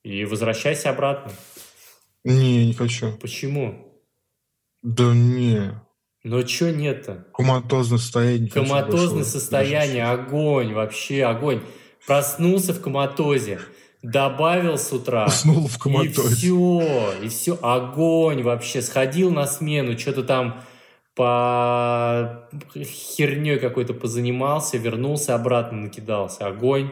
И 0.03 0.25
возвращайся 0.25 0.91
обратно. 0.91 1.33
Не, 2.25 2.67
не 2.67 2.75
хочу. 2.75 3.17
Почему? 3.19 4.03
Да 4.83 5.15
не. 5.15 5.81
Ну, 6.25 6.47
что 6.47 6.71
нет-то? 6.71 7.27
Коматозное 7.33 7.99
состояние. 7.99 8.51
Коматозное 8.51 9.25
состояние, 9.25 10.05
огонь, 10.05 10.73
вообще 10.73 11.25
огонь. 11.25 11.63
Проснулся 12.07 12.73
в 12.75 12.81
коматозе, 12.81 13.61
добавил 14.03 14.79
с 14.79 14.93
утра. 14.93 15.27
Уснул 15.27 15.67
в 15.69 15.77
И 15.77 15.81
коматозе. 15.81 16.35
все, 16.35 17.13
и 17.23 17.29
все, 17.29 17.59
огонь 17.63 18.43
вообще. 18.43 18.83
Сходил 18.83 19.31
на 19.31 19.47
смену, 19.47 19.99
что-то 19.99 20.23
там 20.25 20.63
по 21.15 22.49
херней 22.75 23.59
какой-то 23.59 23.95
позанимался, 23.95 24.79
вернулся 24.79 25.35
обратно, 25.35 25.79
накидался. 25.83 26.47
Огонь. 26.47 26.91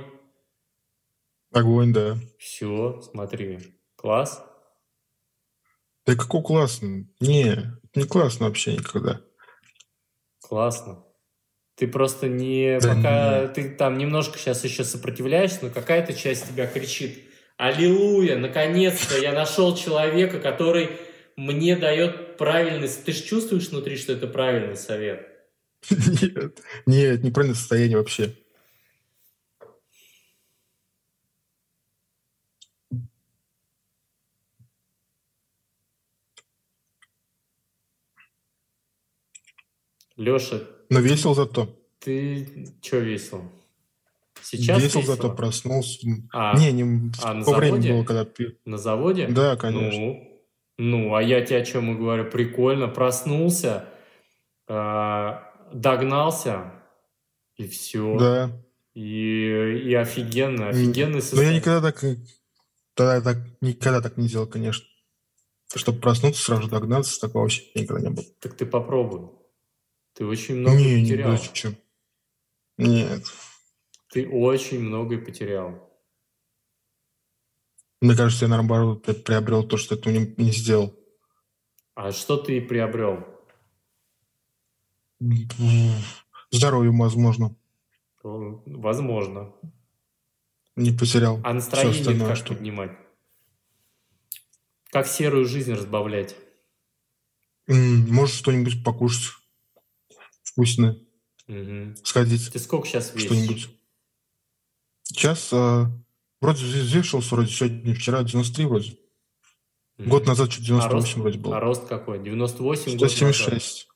Огонь, 1.52 1.92
да. 1.92 2.16
Все, 2.38 3.00
смотри. 3.02 3.58
Класс. 3.96 4.44
Да 6.06 6.14
какой 6.14 6.42
классный. 6.42 7.08
Не, 7.20 7.72
не 7.94 8.04
классно 8.04 8.46
вообще 8.46 8.74
никогда. 8.76 9.20
Классно. 10.40 11.04
Ты 11.81 11.89
просто 11.89 12.28
не... 12.28 12.78
Да, 12.78 12.95
пока 12.95 13.41
нет. 13.41 13.55
ты 13.55 13.70
там 13.70 13.97
немножко 13.97 14.39
сейчас 14.39 14.62
еще 14.64 14.85
сопротивляешься, 14.85 15.61
но 15.62 15.70
какая-то 15.70 16.12
часть 16.12 16.47
тебя 16.47 16.66
кричит 16.66 17.20
«Аллилуйя! 17.57 18.37
Наконец-то 18.37 19.18
я 19.18 19.33
нашел 19.33 19.74
человека, 19.74 20.41
который 20.41 20.91
мне 21.37 21.76
дает 21.76 22.37
правильность, 22.37 23.07
Ты 23.07 23.12
же 23.12 23.22
чувствуешь 23.22 23.70
внутри, 23.70 23.97
что 23.97 24.12
это 24.12 24.26
правильный 24.26 24.76
совет? 24.76 25.26
Нет, 25.89 26.61
нет, 26.85 27.24
неправильное 27.24 27.57
состояние 27.57 27.97
вообще. 27.97 28.35
Леша, 40.18 40.61
но 40.91 41.01
весел 41.01 41.34
зато. 41.34 41.74
ты 42.01 42.66
что 42.82 42.99
весел? 42.99 43.43
Сейчас 44.43 44.82
Весел 44.82 45.01
весело? 45.01 45.16
зато 45.16 45.30
проснулся. 45.34 45.99
А, 46.32 46.59
Не, 46.59 46.72
не 46.72 47.12
а, 47.22 47.34
на 47.34 47.43
в 47.43 47.45
то 47.45 47.55
время 47.55 47.72
заводе? 47.76 47.93
было, 47.93 48.05
когда 48.05 48.24
пил. 48.24 48.51
на 48.64 48.78
заводе? 48.78 49.26
Да, 49.28 49.57
конечно. 49.57 49.99
Ну, 50.01 50.43
ну, 50.78 51.14
а 51.14 51.22
я 51.22 51.45
тебе 51.45 51.59
о 51.59 51.64
чем 51.64 51.93
и 51.95 51.99
говорю. 51.99 52.24
Прикольно, 52.30 52.88
проснулся, 52.88 53.84
а, 54.66 55.45
догнался, 55.72 56.72
и 57.57 57.66
все. 57.68 58.16
Да. 58.18 58.51
И, 58.95 59.82
и 59.84 59.95
офигенно, 59.95 60.62
М, 60.64 60.68
офигенный 60.70 61.11
Но 61.12 61.16
я 61.16 61.22
состояние. 61.22 61.61
никогда 61.61 61.93
так, 61.93 62.05
тогда 62.95 63.20
так, 63.20 63.38
никогда 63.61 64.01
так 64.01 64.16
не 64.16 64.26
делал, 64.26 64.47
конечно. 64.47 64.86
Чтобы 65.74 66.01
проснуться, 66.01 66.43
сразу 66.43 66.68
догнаться, 66.68 67.20
такого 67.20 67.43
вообще 67.43 67.62
никогда 67.74 68.09
не 68.09 68.14
было. 68.14 68.24
Так 68.41 68.55
ты 68.57 68.66
попробуй. 68.66 69.28
Ты 70.20 70.26
очень 70.26 70.56
много 70.56 70.76
не, 70.76 70.96
не, 70.96 71.00
потерял. 71.02 71.38
зачем? 71.38 71.76
Нет. 72.76 73.22
Ты 74.10 74.28
очень 74.28 74.80
многое 74.80 75.16
потерял. 75.18 75.90
Мне 78.02 78.14
кажется, 78.14 78.44
я 78.44 78.50
наоборот 78.50 79.02
при- 79.02 79.14
приобрел 79.14 79.66
то, 79.66 79.78
что 79.78 79.94
этого 79.94 80.12
не, 80.12 80.34
не 80.36 80.52
сделал. 80.52 80.94
А 81.94 82.12
что 82.12 82.36
ты 82.36 82.60
приобрел? 82.60 83.24
Здоровье, 86.50 86.92
возможно, 86.92 87.56
Возможно. 88.22 89.54
не 90.76 90.92
потерял. 90.92 91.40
А 91.44 91.54
настроение 91.54 92.26
как 92.26 92.36
что- 92.36 92.48
поднимать? 92.54 92.92
Как 94.90 95.06
серую 95.06 95.46
жизнь 95.46 95.72
разбавлять? 95.72 96.36
Может, 97.66 98.34
что-нибудь 98.36 98.84
покушать 98.84 99.39
вкусное, 100.53 100.96
Мгм. 101.46 101.96
сходить, 102.05 102.51
Ты 102.53 102.59
сколько 102.59 102.86
сейчас 102.86 103.14
весишь? 103.14 103.26
что-нибудь. 103.26 103.68
Сейчас 105.03 105.53
а, 105.53 105.90
вроде 106.40 106.64
взвешивался, 106.64 107.34
вроде 107.34 107.51
сегодня, 107.53 107.94
вчера 107.94 108.22
93 108.22 108.66
вроде. 108.66 108.96
Мгм. 109.98 110.09
Год 110.11 110.26
назад 110.26 110.48
а 110.48 110.61
98 110.61 110.90
рост, 110.92 111.16
вроде 111.16 111.38
был. 111.38 111.53
а 111.55 111.61
рост 111.61 111.86
какой? 111.88 112.22
98 112.22 112.92
год 112.92 113.01
назад? 113.03 113.11
176, 113.16 113.88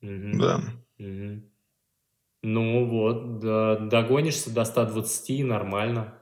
Мгм. 0.00 0.38
да. 0.38 0.62
Мгм. 0.98 1.50
Ну 2.42 2.86
вот, 2.86 3.38
да, 3.40 3.76
догонишься 3.76 4.50
до 4.50 4.64
120, 4.64 5.42
нормально. 5.44 6.18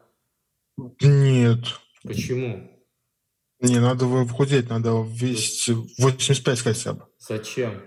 Нет, 1.00 1.60
Почему? 2.02 2.70
не, 3.60 3.80
надо 3.80 4.06
худеть, 4.28 4.68
надо 4.68 5.02
весить 5.08 5.68
85 5.98 6.60
хотя 6.60 6.92
бы. 6.92 7.06
Зачем? 7.18 7.82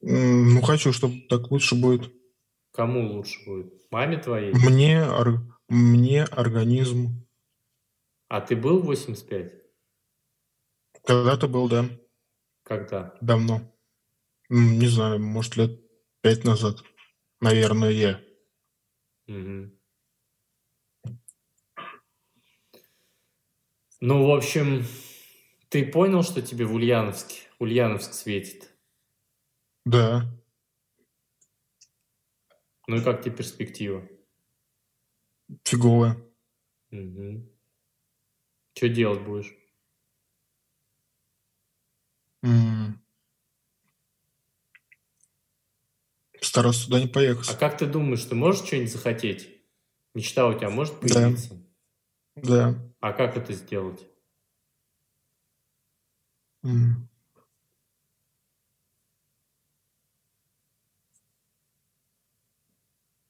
Ну, 0.00 0.60
хочу, 0.62 0.92
чтобы 0.92 1.20
так 1.28 1.50
лучше 1.50 1.74
будет. 1.74 2.12
Кому 2.72 3.12
лучше 3.12 3.44
будет? 3.46 3.72
Маме 3.90 4.18
твоей? 4.18 4.52
Мне, 4.52 5.02
ор- 5.02 5.58
мне 5.68 6.24
организм. 6.24 7.26
А 8.28 8.40
ты 8.40 8.56
был 8.56 8.82
85? 8.82 9.52
Когда-то 11.04 11.48
был, 11.48 11.68
да, 11.68 11.88
Когда? 12.64 13.16
давно. 13.20 13.72
Не 14.48 14.86
знаю, 14.88 15.20
может, 15.20 15.56
лет 15.56 15.80
пять 16.20 16.44
назад. 16.44 16.82
Наверное, 17.40 17.90
я. 17.90 18.20
Мгм. 19.26 19.78
Ну, 24.00 24.26
в 24.26 24.30
общем, 24.36 24.84
ты 25.68 25.86
понял, 25.86 26.22
что 26.22 26.42
тебе 26.42 26.64
в 26.66 26.74
Ульяновске, 26.74 27.42
Ульяновск 27.58 28.12
светит? 28.12 28.75
Да. 29.86 30.26
Ну 32.88 32.96
и 32.96 33.00
как 33.00 33.22
тебе 33.22 33.36
перспектива? 33.36 34.02
Фиговая. 35.64 36.16
Что 38.74 38.88
делать 38.90 39.22
будешь? 39.22 39.56
М. 42.44 43.00
Старался 46.40 46.84
туда 46.86 47.00
не 47.00 47.06
А 47.06 47.08
поехать. 47.12 47.58
как 47.58 47.78
ты 47.78 47.86
думаешь, 47.86 48.24
ты 48.24 48.34
можешь 48.34 48.64
что-нибудь 48.66 48.92
захотеть? 48.92 49.48
Мечта 50.14 50.46
у 50.46 50.54
тебя 50.54 50.70
может 50.70 51.00
Да. 51.02 51.20
появиться? 51.20 51.62
Да. 52.36 52.74
А 53.00 53.12
как 53.12 53.36
это 53.36 53.52
сделать? 53.52 54.06
М. 56.64 57.08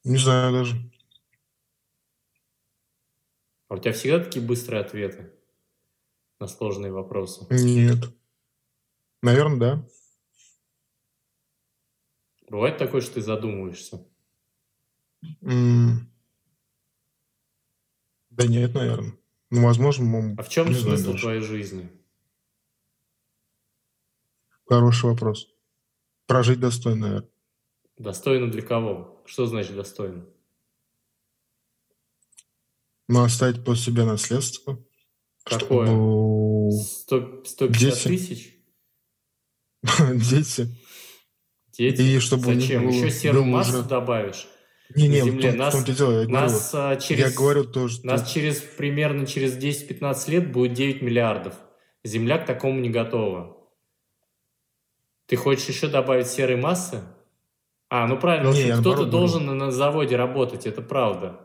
Не 0.06 0.16
знаю 0.18 0.52
даже. 0.52 0.76
А 3.68 3.74
у 3.74 3.78
тебя 3.78 3.92
всегда 3.92 4.20
такие 4.20 4.44
быстрые 4.44 4.80
ответы 4.80 5.30
на 6.40 6.46
сложные 6.48 6.92
вопросы? 6.92 7.46
Нет. 7.50 8.04
Наверное, 9.22 9.58
да. 9.58 9.86
Бывает 12.48 12.76
такое, 12.78 13.00
что 13.00 13.14
ты 13.14 13.22
задумываешься? 13.22 14.04
М. 15.42 16.10
Да 18.30 18.46
нет, 18.46 18.74
наверное. 18.74 19.14
Ну, 19.50 19.64
возможно, 19.64 20.04
м, 20.16 20.34
А 20.38 20.42
в 20.42 20.48
чем 20.48 20.66
знаю 20.72 20.82
смысл 20.82 21.12
даже. 21.12 21.20
твоей 21.22 21.40
жизни? 21.40 21.90
Хороший 24.68 25.10
вопрос. 25.10 25.48
Прожить 26.26 26.60
достойно, 26.60 27.00
наверное. 27.08 27.30
Достойно 27.98 28.50
для 28.50 28.62
кого? 28.62 29.22
Что 29.26 29.46
значит 29.46 29.74
достойно? 29.74 30.26
Но 33.08 33.22
оставить 33.24 33.64
после 33.64 33.92
себя 33.92 34.04
наследство. 34.04 34.82
Какое? 35.44 35.86
чтобы 35.86 36.72
100, 36.72 37.44
150 37.44 37.78
Дети. 37.78 38.08
тысяч? 38.08 38.56
Дети. 40.30 40.76
Дети? 41.72 42.02
И 42.02 42.18
чтобы 42.18 42.54
не 42.54 42.60
Зачем? 42.60 42.88
Еще 42.88 43.10
серую 43.10 43.44
массу 43.44 43.78
уже- 43.80 43.88
добавишь? 43.88 44.48
Не-не, 44.94 45.22
в 45.22 45.24
Земле. 45.24 45.48
том- 45.50 45.52
в 45.52 45.58
Нас- 45.58 45.74
том-то 45.74 45.92
и 45.92 45.94
дело, 45.94 46.10
я 46.12 46.16
говорю. 46.26 46.30
Нас 46.32 46.70
а, 46.74 46.96
через... 46.96 47.24
Я 47.30 47.36
говорю 47.36 47.64
то, 47.64 47.88
что... 47.88 48.06
Нас 48.06 48.30
через 48.30 48.60
примерно 48.60 49.26
через 49.26 49.56
10-15 49.56 50.30
лет 50.30 50.52
будет 50.52 50.74
9 50.74 51.02
миллиардов. 51.02 51.54
Земля 52.04 52.38
к 52.38 52.46
такому 52.46 52.78
не 52.80 52.88
готова. 52.90 53.56
Ты 55.26 55.34
хочешь 55.36 55.68
еще 55.68 55.88
добавить 55.88 56.28
серой 56.28 56.56
массы? 56.56 57.02
А, 57.88 58.06
ну 58.06 58.18
правильно, 58.18 58.50
Не, 58.50 58.76
кто-то 58.80 59.04
должен 59.06 59.46
на, 59.46 59.70
заводе 59.70 60.16
работать, 60.16 60.66
это 60.66 60.82
правда. 60.82 61.40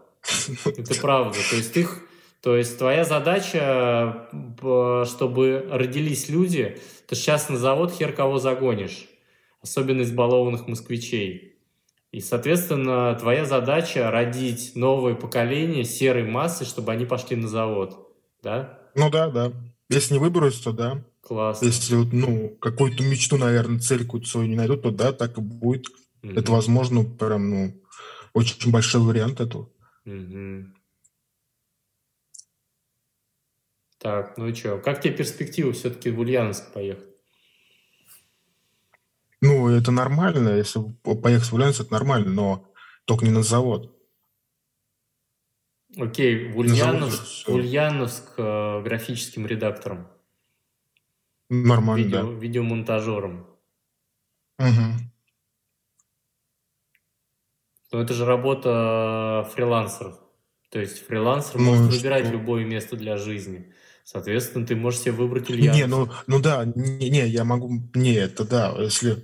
Это 0.66 1.00
правда. 1.00 1.38
То 1.50 1.56
есть 1.56 1.74
ты, 1.74 1.84
х- 1.84 2.00
то 2.42 2.56
есть 2.56 2.78
твоя 2.78 3.04
задача, 3.04 4.28
б- 4.32 5.06
чтобы 5.06 5.68
родились 5.70 6.30
люди, 6.30 6.80
ты 7.08 7.16
сейчас 7.16 7.50
на 7.50 7.58
завод 7.58 7.92
хер 7.92 8.14
кого 8.14 8.40
загонишь, 8.40 9.08
особенно 9.62 10.02
избалованных 10.02 10.68
москвичей. 10.68 11.60
И, 12.12 12.20
соответственно, 12.20 13.16
твоя 13.20 13.46
задача 13.46 14.12
родить 14.12 14.74
новое 14.76 15.16
поколение 15.16 15.86
серой 15.86 16.24
массы, 16.24 16.66
чтобы 16.66 16.92
они 16.92 17.06
пошли 17.06 17.38
на 17.38 17.48
завод. 17.48 18.12
Да? 18.44 18.80
Ну 18.96 19.10
да, 19.10 19.30
да. 19.30 19.54
Если 19.90 20.16
не 20.16 20.20
выберусь, 20.20 20.60
то 20.60 20.72
да. 20.72 21.04
Классно. 21.22 21.66
Если, 21.66 21.96
ну, 21.96 22.58
какую-то 22.60 23.04
мечту, 23.04 23.38
наверное, 23.38 23.80
цель 23.80 24.00
какую-то 24.00 24.28
свою 24.28 24.48
не 24.48 24.56
найдут, 24.56 24.82
то 24.82 24.92
да, 24.92 25.14
так 25.14 25.38
и 25.38 25.42
будет. 25.42 25.86
Мгм. 26.22 26.38
Это, 26.38 26.52
возможно, 26.52 27.04
прям, 27.04 27.50
ну, 27.50 27.84
очень 28.34 28.72
большой 28.72 29.02
вариант 29.02 29.40
этого. 29.40 29.70
Мгм. 30.06 30.76
Так, 33.98 34.38
ну 34.38 34.48
и 34.48 34.54
что? 34.54 34.80
Как 34.80 35.02
тебе 35.02 35.16
перспектива 35.16 35.72
все-таки 35.74 36.10
в 36.10 36.20
Ульяновск 36.20 36.74
поехать? 36.74 37.06
Ну, 39.42 39.70
это 39.70 39.92
нормально, 39.92 40.50
если 40.50 40.82
по- 41.04 41.16
поехать 41.16 41.50
в 41.50 41.54
Ульяновск, 41.56 41.82
это 41.82 41.94
нормально, 41.94 42.30
но 42.30 42.72
только 43.06 43.26
не 43.26 43.32
на 43.32 43.44
завод. 43.44 43.98
Окей, 45.98 46.52
в 46.52 46.58
Ульяновск, 46.58 47.48
в 47.48 47.54
Ульяновск 47.54 48.34
э, 48.38 48.82
графическим 48.82 49.46
редактором, 49.46 50.08
Нормально, 51.50 52.04
видео, 52.04 52.32
видеомонтажером. 52.32 53.46
да. 54.58 54.66
Но 57.92 58.02
это 58.02 58.14
же 58.14 58.26
работа 58.26 59.50
фрилансеров. 59.54 60.16
То 60.70 60.80
есть 60.80 61.06
фрилансер 61.06 61.60
Ну 61.60 61.76
может 61.76 61.94
выбирать 61.94 62.24
что? 62.26 62.34
любое 62.34 62.64
место 62.66 62.96
для 62.96 63.18
жизни. 63.18 63.74
Соответственно, 64.06 64.66
ты 64.66 64.76
можешь 64.76 65.02
себе 65.02 65.12
выбрать 65.12 65.50
Не, 65.50 65.56
Ульяновск. 65.56 65.88
ну, 66.28 66.36
ну 66.38 66.40
да, 66.42 66.64
не, 66.76 67.10
не, 67.10 67.28
я 67.28 67.44
могу, 67.44 67.70
не, 67.94 68.14
это 68.16 68.46
да, 68.46 68.74
если, 68.80 69.24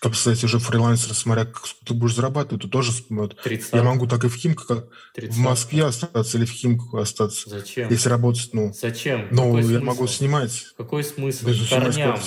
как 0.00 0.14
сказать, 0.14 0.42
уже 0.44 0.58
фрилансер, 0.58 1.12
смотря 1.14 1.44
как 1.46 1.62
ты 1.86 1.92
будешь 1.94 2.14
зарабатывать, 2.14 2.62
то 2.62 2.68
тоже, 2.68 2.92
30, 3.42 3.72
я 3.72 3.82
могу 3.82 4.06
так 4.06 4.24
и 4.24 4.28
в 4.28 4.34
Химках, 4.36 4.66
как 4.66 4.84
в 4.86 5.14
30. 5.14 5.38
Москве 5.38 5.84
остаться 5.84 6.38
или 6.38 6.44
в 6.44 6.50
Химках 6.52 6.94
остаться, 7.00 7.50
Зачем? 7.50 7.90
если 7.90 8.08
работать, 8.10 8.50
ну, 8.52 8.72
Зачем? 8.72 9.28
ну, 9.32 9.56
я 9.58 9.64
смысл? 9.64 9.84
могу 9.84 10.06
снимать, 10.06 10.66
Какой 10.76 11.02
смысл? 11.02 11.48
я 11.48 11.52
К 11.52 11.56
же 11.56 11.66
снимать 11.66 11.94
корням. 11.96 12.20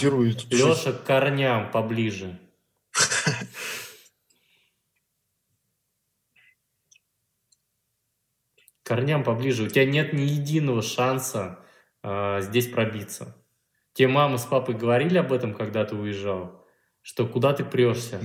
Леша, 0.52 0.92
к 0.92 1.04
корням 1.06 1.72
поближе. 1.72 2.40
корням 8.86 9.24
поближе. 9.24 9.64
У 9.64 9.68
тебя 9.68 9.86
нет 9.86 10.14
ни 10.14 10.22
единого 10.22 10.82
шанса 10.82 11.60
э, 12.04 12.40
здесь 12.42 12.68
пробиться. 12.68 13.36
Те 13.94 14.08
мама 14.08 14.38
с 14.38 14.46
папой 14.46 14.76
говорили 14.76 15.18
об 15.18 15.34
этом, 15.34 15.54
когда 15.54 15.84
ты 15.86 15.96
уезжал? 15.96 16.66
Что 17.02 17.26
куда 17.26 17.54
ты 17.54 17.66
прешься? 17.66 18.20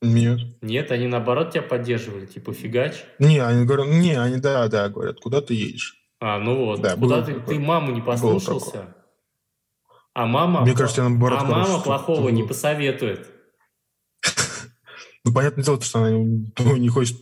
Нет. 0.00 0.40
Нет, 0.60 0.90
они 0.90 1.06
наоборот 1.06 1.52
тебя 1.52 1.62
поддерживали, 1.62 2.26
типа 2.26 2.52
фигач? 2.52 3.04
Не, 3.18 3.38
они 3.38 3.64
говорят, 3.64 3.86
не, 3.88 4.14
они 4.14 4.38
да, 4.38 4.68
да, 4.68 4.88
говорят, 4.88 5.20
куда 5.20 5.40
ты 5.40 5.54
едешь? 5.54 5.96
А, 6.20 6.38
ну 6.38 6.66
вот, 6.66 6.80
Да, 6.80 6.96
куда 6.96 7.22
ты, 7.22 7.34
такое. 7.34 7.46
ты 7.56 7.60
маму 7.60 7.92
не 7.92 8.00
послушался? 8.00 8.94
А 10.14 10.26
мама, 10.26 10.60
Мне 10.62 10.74
кажется, 10.74 11.02
наоборот 11.02 11.40
а 11.42 11.44
мама 11.44 11.80
плохого 11.80 12.28
не 12.28 12.44
посоветует. 12.44 13.33
Ну, 15.24 15.32
понятное 15.32 15.64
дело, 15.64 15.80
что 15.80 16.00
она 16.00 16.10
не 16.10 16.88
хочет, 16.88 17.16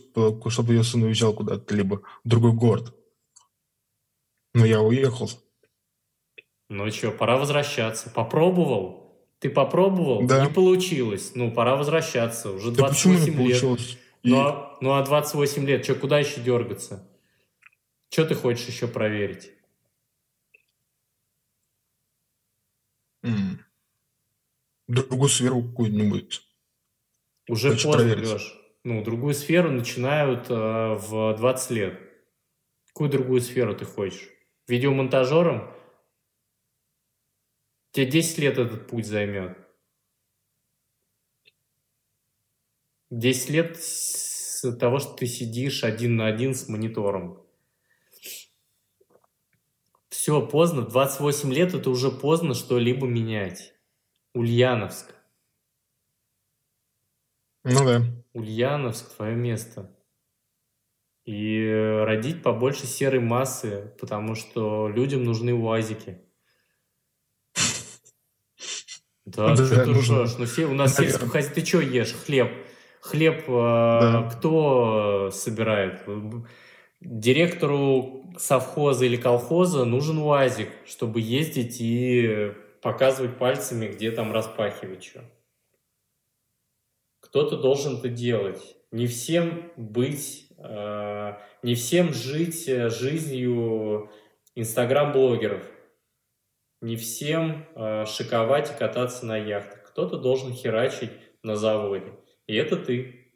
чтобы 0.49 0.73
ее 0.73 0.83
сын 0.83 1.03
уезжал 1.03 1.33
куда-то, 1.33 1.73
либо 1.73 2.01
в 2.23 2.27
другой 2.27 2.51
город. 2.51 2.93
Но 4.53 4.65
я 4.65 4.81
уехал. 4.81 5.29
Ну 6.69 6.91
что, 6.91 7.11
пора 7.11 7.37
возвращаться. 7.37 8.09
Попробовал? 8.09 9.03
Ты 9.39 9.49
попробовал? 9.49 10.25
Да. 10.27 10.45
Не 10.45 10.51
получилось. 10.51 11.31
Ну, 11.35 11.51
пора 11.51 11.75
возвращаться. 11.75 12.51
Уже 12.51 12.71
Да 12.71 12.87
почему 12.87 13.13
28 13.13 13.19
не 13.41 13.47
лет. 13.47 13.61
получилось? 13.61 13.97
И- 14.23 14.29
Ну, 14.29 14.39
а, 14.39 14.77
ну, 14.81 14.93
а 14.93 15.03
28 15.03 15.65
лет, 15.65 15.83
что, 15.83 15.95
куда 15.95 16.19
еще 16.19 16.41
дергаться? 16.41 17.09
Что 18.09 18.25
ты 18.25 18.35
хочешь 18.35 18.67
еще 18.67 18.87
проверить? 18.87 19.51
М. 23.23 23.59
Другую 24.87 25.29
сферу 25.29 25.63
какую-нибудь. 25.63 26.41
Уже 27.49 27.71
поздно, 27.71 27.91
проверить. 27.91 28.29
Леш. 28.29 28.55
Ну, 28.83 29.03
другую 29.03 29.33
сферу 29.33 29.71
начинают 29.71 30.49
э, 30.49 30.53
в 30.53 31.35
20 31.37 31.71
лет. 31.71 31.99
Какую 32.87 33.09
другую 33.09 33.41
сферу 33.41 33.75
ты 33.75 33.85
хочешь? 33.85 34.29
Видеомонтажером? 34.67 35.73
Тебе 37.91 38.05
10 38.07 38.37
лет 38.39 38.57
этот 38.57 38.87
путь 38.87 39.05
займет. 39.05 39.57
10 43.11 43.49
лет 43.49 43.77
с 43.77 44.71
того, 44.79 44.99
что 44.99 45.13
ты 45.13 45.27
сидишь 45.27 45.83
один 45.83 46.15
на 46.15 46.27
один 46.27 46.55
с 46.55 46.67
монитором. 46.67 47.45
Все, 50.09 50.45
поздно. 50.45 50.83
28 50.83 51.53
лет 51.53 51.73
это 51.73 51.89
уже 51.89 52.09
поздно 52.09 52.53
что-либо 52.53 53.05
менять. 53.05 53.73
Ульяновск. 54.33 55.12
Ну 57.63 57.85
да. 57.85 58.01
Ульяновск, 58.33 59.15
твое 59.15 59.35
место. 59.35 59.89
И 61.25 61.65
родить 62.05 62.43
побольше 62.43 62.85
серой 62.85 63.21
массы, 63.21 63.93
потому 63.99 64.35
что 64.35 64.89
людям 64.89 65.23
нужны 65.23 65.53
уазики. 65.53 66.19
Да, 69.25 69.55
Да, 69.55 69.55
что 69.55 69.85
ты 69.85 69.91
ржешь? 69.91 70.37
Ну, 70.37 70.45
все, 70.45 70.65
у 70.65 70.73
нас 70.73 70.97
Наверное. 70.97 71.11
сельское 71.11 71.29
хозяйство. 71.29 71.61
Ты 71.61 71.67
что 71.67 71.79
ешь? 71.81 72.13
Хлеб. 72.25 72.51
Хлеб 73.01 73.43
э, 73.47 73.51
Да. 73.51 74.29
кто 74.33 75.29
собирает? 75.31 76.01
Директору 77.01 78.33
совхоза 78.37 79.05
или 79.05 79.17
колхоза 79.17 79.85
нужен 79.85 80.17
УАЗик, 80.19 80.69
чтобы 80.85 81.19
ездить 81.21 81.77
и 81.79 82.53
показывать 82.81 83.37
пальцами, 83.37 83.87
где 83.87 84.11
там 84.11 84.31
распахивать 84.33 85.03
что. 85.03 85.21
Кто-то 87.33 87.57
должен 87.57 87.97
это 87.97 88.09
делать. 88.09 88.61
Не 88.91 89.07
всем 89.07 89.71
быть, 89.75 90.49
э, 90.55 91.33
не 91.63 91.73
всем 91.73 92.13
жить 92.13 92.69
э, 92.69 92.91
жизнью 92.91 94.11
инстаграм-блогеров. 94.53 95.63
Не 96.81 96.95
всем 96.95 97.65
э, 97.73 98.05
шиковать 98.05 98.69
и 98.71 98.77
кататься 98.77 99.25
на 99.25 99.35
яхтах. 99.37 99.81
Кто-то 99.85 100.19
должен 100.19 100.53
херачить 100.53 101.09
на 101.41 101.55
заводе. 101.55 102.13
И 102.45 102.53
это 102.53 102.77
ты. 102.77 103.33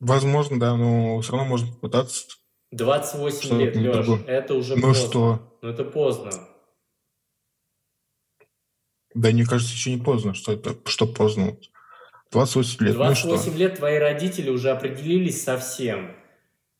Возможно, 0.00 0.58
да, 0.58 0.76
но 0.76 1.20
все 1.20 1.30
равно 1.34 1.46
можно 1.46 1.72
попытаться. 1.72 2.26
28 2.72 3.40
Что 3.40 3.56
лет, 3.56 3.76
Леш, 3.76 3.96
такое? 4.04 4.24
это 4.24 4.54
уже 4.54 4.74
Ну 4.74 4.82
поздно. 4.82 5.08
что? 5.08 5.58
Ну 5.62 5.68
это 5.68 5.84
поздно. 5.84 6.32
Да 9.14 9.30
мне 9.30 9.44
кажется, 9.44 9.72
еще 9.72 9.94
не 9.94 10.02
поздно. 10.02 10.34
Что 10.34 10.54
это? 10.54 10.76
Что 10.86 11.06
поздно? 11.06 11.56
28 12.30 12.84
лет. 12.84 12.96
Ну 12.96 13.10
и 13.10 13.14
что? 13.14 13.28
28 13.28 13.58
лет 13.58 13.76
твои 13.76 13.98
родители 13.98 14.50
уже 14.50 14.70
определились 14.70 15.42
со 15.42 15.58
всем. 15.58 16.14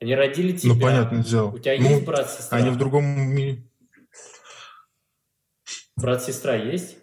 Они 0.01 0.15
родили 0.15 0.57
тебя. 0.57 0.75
Ну, 0.75 0.81
понятное 0.81 1.23
дело. 1.25 1.51
У 1.51 1.59
тебя 1.59 1.77
Ну, 1.79 1.89
есть 1.89 2.05
брат-сестра? 2.05 2.59
Они 2.59 2.71
в 2.71 2.77
другом 2.77 3.05
мире. 3.05 3.65
Брат-сестра 5.97 6.55
есть? 6.55 6.97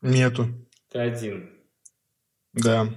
Нету. 0.00 0.46
Ты 0.90 0.98
один. 0.98 1.50
Да. 2.52 2.88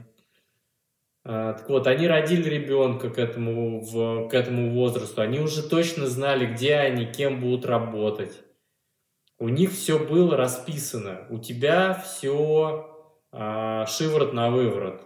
А, 1.25 1.53
так 1.53 1.69
вот, 1.69 1.87
они 1.87 2.07
родили 2.07 2.49
ребенка 2.49 3.09
к 3.09 3.17
этому, 3.17 3.81
в- 3.81 4.27
к 4.29 4.33
этому 4.33 4.71
возрасту. 4.73 5.21
Они 5.21 5.39
уже 5.39 5.63
точно 5.67 6.07
знали, 6.07 6.53
где 6.53 6.75
они, 6.75 7.05
кем 7.05 7.39
будут 7.39 7.65
работать. 7.65 8.33
У 9.39 9.49
них 9.49 9.71
все 9.71 9.97
было 9.99 10.37
расписано. 10.37 11.25
У 11.29 11.39
тебя 11.39 11.93
все 11.93 12.92
шиворот 13.33 14.33
на 14.33 14.51
выворот. 14.51 15.01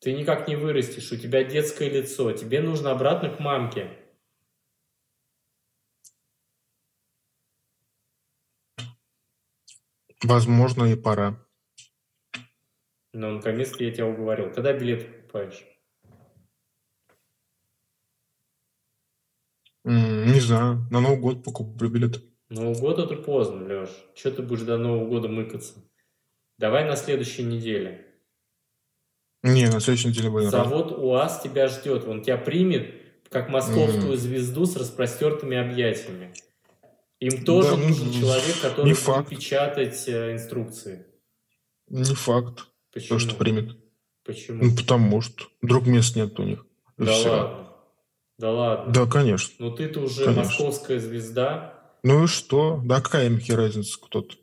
Ты 0.00 0.12
никак 0.12 0.48
не 0.48 0.56
вырастешь. 0.56 1.12
У 1.12 1.16
тебя 1.16 1.44
детское 1.44 1.88
лицо. 1.88 2.32
Тебе 2.32 2.60
нужно 2.60 2.90
обратно 2.90 3.28
к 3.28 3.38
мамке. 3.38 3.98
Возможно, 10.22 10.84
и 10.84 10.96
пора. 10.96 11.38
Ну, 13.12 13.32
наконец-то 13.32 13.84
я 13.84 13.92
тебя 13.92 14.06
уговорил. 14.06 14.50
Когда 14.52 14.72
билет 14.72 15.06
покупаешь? 15.06 15.64
Не 19.84 20.40
знаю. 20.40 20.86
На 20.90 21.00
Новый 21.00 21.20
год 21.20 21.44
покуплю 21.44 21.90
билет. 21.90 22.22
Новый 22.48 22.78
год 22.78 22.98
это 22.98 23.16
поздно, 23.16 23.64
Леш. 23.64 23.90
Че 24.14 24.30
ты 24.30 24.42
будешь 24.42 24.62
до 24.62 24.78
Нового 24.78 25.06
года 25.06 25.28
мыкаться? 25.28 25.74
Давай 26.58 26.84
на 26.84 26.96
следующей 26.96 27.42
неделе. 27.42 28.06
Не, 29.42 29.66
на 29.66 29.80
следующей 29.80 30.08
неделе 30.08 30.28
рады. 30.30 30.50
Завод 30.50 30.92
УАЗ 30.92 31.42
тебя 31.42 31.68
ждет. 31.68 32.04
Он 32.06 32.22
тебя 32.22 32.38
примет, 32.38 32.94
как 33.28 33.48
московскую 33.48 34.12
М. 34.12 34.16
звезду 34.16 34.64
с 34.64 34.76
распростертыми 34.76 35.56
объятиями. 35.56 36.32
Им 37.20 37.44
тоже 37.44 37.70
Да, 37.70 37.76
ну, 37.76 37.88
нужен 37.88 38.12
человек, 38.12 38.60
который 38.62 38.84
не 38.86 38.92
будет 38.92 39.02
факт. 39.02 39.28
печатать 39.28 40.04
э, 40.08 40.32
инструкции. 40.32 41.06
Не 41.88 42.14
факт, 42.14 42.66
Почему? 42.92 43.18
то, 43.18 43.24
что 43.24 43.34
примет. 43.36 43.76
Почему? 44.24 44.64
Ну, 44.64 44.76
потому 44.76 45.20
что 45.20 45.44
друг 45.60 45.86
мест 45.86 46.16
нет 46.16 46.38
у 46.38 46.42
них. 46.44 46.66
И 46.98 47.04
да 47.04 47.12
всё. 47.12 47.30
ладно. 47.30 47.68
Да 48.38 48.50
ладно. 48.50 48.92
Да, 48.92 49.06
конечно. 49.06 49.54
Ну 49.58 49.70
ты-то 49.74 50.00
уже 50.00 50.24
Конечно. 50.24 50.44
московская 50.44 50.98
звезда. 50.98 51.74
Ну 52.02 52.24
и 52.24 52.26
что? 52.26 52.80
Да 52.84 53.00
какая 53.00 53.26
им 53.26 53.38
разница 53.56 53.98
кто-то? 54.00 54.36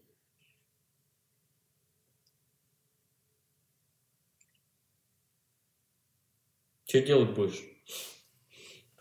Что 6.91 7.01
делать 7.01 7.29
будешь? 7.29 7.63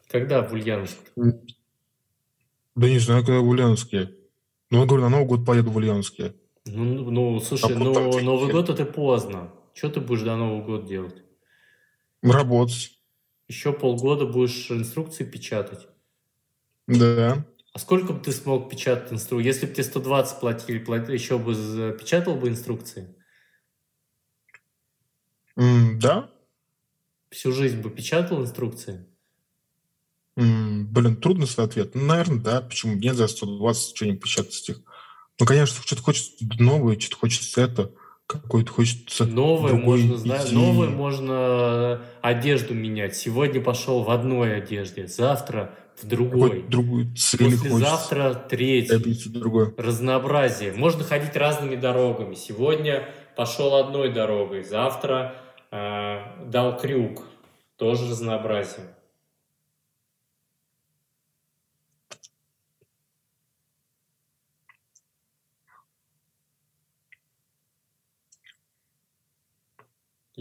Когда 0.06 0.42
в 0.42 0.52
Ульяновск? 0.52 0.96
Да 1.16 2.88
не 2.88 3.00
знаю, 3.00 3.24
когда 3.24 3.40
в 3.40 3.48
Ульяновске. 3.48 4.14
Ну, 4.70 4.78
я 4.78 4.86
говорю, 4.86 5.02
на 5.02 5.08
Новый 5.08 5.26
год 5.26 5.44
поеду 5.44 5.72
в 5.72 5.76
Ульяновске. 5.76 6.36
Ну, 6.66 6.84
ну, 6.84 7.10
ну, 7.10 7.40
слушай, 7.40 7.74
А 7.74 7.78
ну, 7.80 7.92
ты 7.92 8.22
Новый 8.22 8.52
год 8.52 8.70
это 8.70 8.84
поздно. 8.84 9.52
Что 9.74 9.90
ты 9.90 10.00
будешь 10.00 10.22
до 10.22 10.36
Нового 10.36 10.64
года 10.64 10.86
делать? 10.86 11.16
Работать. 12.22 12.96
Еще 13.48 13.72
полгода 13.72 14.24
будешь 14.24 14.70
инструкции 14.70 15.24
печатать. 15.24 15.88
Да. 16.86 17.44
А 17.72 17.78
сколько 17.80 18.12
бы 18.12 18.20
ты 18.20 18.30
смог 18.30 18.70
печатать 18.70 19.12
инструкции? 19.12 19.48
Если 19.48 19.66
бы 19.66 19.72
тебе 19.72 19.82
120 19.82 20.38
платили, 20.38 20.78
плат- 20.78 21.08
еще 21.08 21.40
бы 21.40 21.96
печатал 21.98 22.36
бы 22.36 22.50
инструкции? 22.50 23.16
М, 25.56 25.98
Да? 25.98 26.30
Всю 27.30 27.52
жизнь 27.52 27.80
бы 27.80 27.90
печатал 27.90 28.42
инструкции? 28.42 29.06
Блин, 30.36 31.16
трудный 31.16 31.46
свой 31.46 31.66
ответ. 31.66 31.94
Ну, 31.94 32.04
наверное, 32.04 32.40
да. 32.40 32.60
Почему 32.60 32.94
нет 32.94 33.16
за 33.16 33.28
120 33.28 33.96
что-нибудь 33.96 34.22
печатать 34.22 34.68
их? 34.68 34.80
Ну, 35.38 35.46
конечно, 35.46 35.82
что-то 35.82 36.02
хочется 36.02 36.32
новое, 36.58 36.98
что-то 36.98 37.16
хочется 37.16 37.62
это, 37.62 37.92
какой-то 38.26 38.70
хочется 38.72 39.24
Новое 39.24 39.72
другой 39.72 40.02
можно, 40.02 40.16
знаешь, 40.18 40.50
новое 40.50 40.88
можно 40.88 42.02
одежду 42.20 42.74
менять. 42.74 43.16
Сегодня 43.16 43.60
пошел 43.60 44.02
в 44.02 44.10
одной 44.10 44.56
одежде, 44.56 45.06
завтра 45.06 45.74
в 46.00 46.06
другой, 46.06 46.62
другую 46.62 47.14
цель 47.16 47.56
хочется. 47.56 47.64
послезавтра 47.64 48.34
третий. 48.34 49.28
Другой. 49.30 49.74
Разнообразие. 49.76 50.72
Можно 50.72 51.04
ходить 51.04 51.36
разными 51.36 51.76
дорогами. 51.76 52.34
Сегодня 52.34 53.08
пошел 53.36 53.74
одной 53.74 54.12
дорогой, 54.12 54.62
завтра 54.62 55.34
э, 55.34 55.49
дал 55.70 56.78
крюк, 56.78 57.24
тоже 57.76 58.10
разнообразие. 58.10 58.94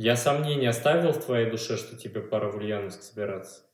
Я 0.01 0.15
сомнения 0.15 0.69
оставил 0.69 1.11
в 1.11 1.25
твоей 1.25 1.51
душе, 1.51 1.75
что 1.75 1.97
тебе 1.97 2.21
пора 2.21 2.49
в 2.49 2.55
Ульяновск 2.55 3.03
собираться? 3.03 3.65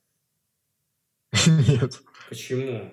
Нет. 1.45 2.01
Почему? 2.29 2.91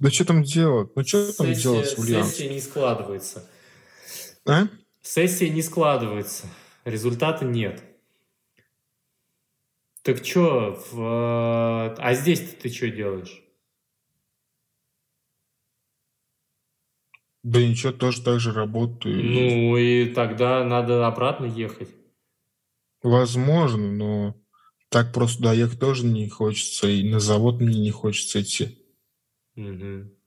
Да 0.00 0.10
что 0.10 0.24
там 0.24 0.42
делать? 0.42 0.90
Ну 0.96 1.04
что 1.04 1.32
там 1.36 1.52
делать 1.52 1.86
с 1.86 1.96
Ульяновском? 1.96 2.32
Сессия 2.32 2.48
не 2.52 2.60
складывается. 2.60 3.48
А? 4.44 4.64
Сессия 5.02 5.50
не 5.50 5.62
складывается. 5.62 6.48
Результата 6.84 7.44
нет. 7.44 7.82
Так 10.02 10.24
что, 10.24 10.82
в... 10.90 11.94
а 11.98 12.14
здесь 12.14 12.40
ты 12.62 12.68
что 12.70 12.88
делаешь? 12.88 13.42
Да 17.42 17.62
ничего, 17.62 17.92
тоже 17.92 18.22
так 18.22 18.40
же 18.40 18.52
работаю. 18.52 19.22
Ну 19.22 19.76
и 19.76 20.06
тогда 20.12 20.64
надо 20.64 21.06
обратно 21.06 21.44
ехать. 21.46 21.88
Возможно, 23.02 23.92
но 23.92 24.34
так 24.88 25.12
просто 25.12 25.42
доехать 25.42 25.78
тоже 25.78 26.04
не 26.04 26.28
хочется, 26.28 26.88
и 26.88 27.08
на 27.08 27.20
завод 27.20 27.60
мне 27.60 27.78
не 27.78 27.90
хочется 27.90 28.42
идти. 28.42 28.84
Угу. 29.56 30.17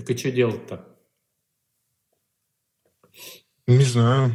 Так 0.00 0.08
и 0.08 0.16
что 0.16 0.32
делать-то? 0.32 0.98
Не 3.66 3.84
знаю. 3.84 4.32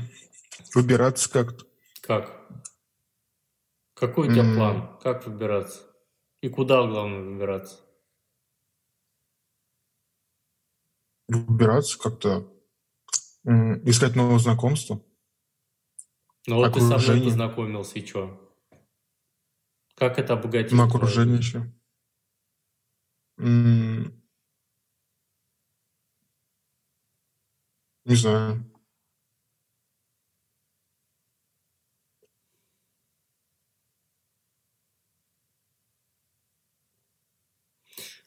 Выбираться 0.76 1.28
как-то. 1.28 1.66
Как? 2.01 2.47
Какой 3.95 4.30
у 4.30 4.32
тебя 4.32 4.43
М. 4.43 4.55
план? 4.55 4.99
Как 5.01 5.26
выбираться? 5.26 5.82
И 6.41 6.49
куда, 6.49 6.86
главное, 6.86 7.22
выбираться? 7.24 7.80
Выбираться 11.28 11.97
как-то. 11.97 12.47
Искать 13.43 14.16
новые 14.16 14.38
знакомства. 14.38 15.03
Ну 16.45 16.57
вот 16.57 16.74
ты 16.74 16.80
со 16.80 16.86
мной 16.86 16.97
Окружение. 16.99 17.26
познакомился, 17.26 17.97
и 17.97 18.05
что? 18.05 18.55
Как 19.95 20.20
это 20.20 20.34
обогатит? 20.34 20.74
На 20.74 20.84
окружение 20.84 21.41
жизнь? 21.41 21.57
еще. 21.57 21.74
М, 23.39 24.22
Не 28.06 28.16
знаю. 28.16 28.64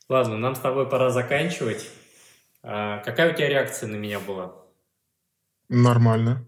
Ладно, 0.09 0.39
нам 0.39 0.55
с 0.55 0.61
тобой 0.61 0.89
пора 0.89 1.11
заканчивать. 1.11 1.89
А, 2.63 2.99
какая 2.99 3.33
у 3.33 3.37
тебя 3.37 3.49
реакция 3.49 3.89
на 3.89 3.97
меня 3.97 4.19
была? 4.21 4.57
Нормально. 5.69 6.47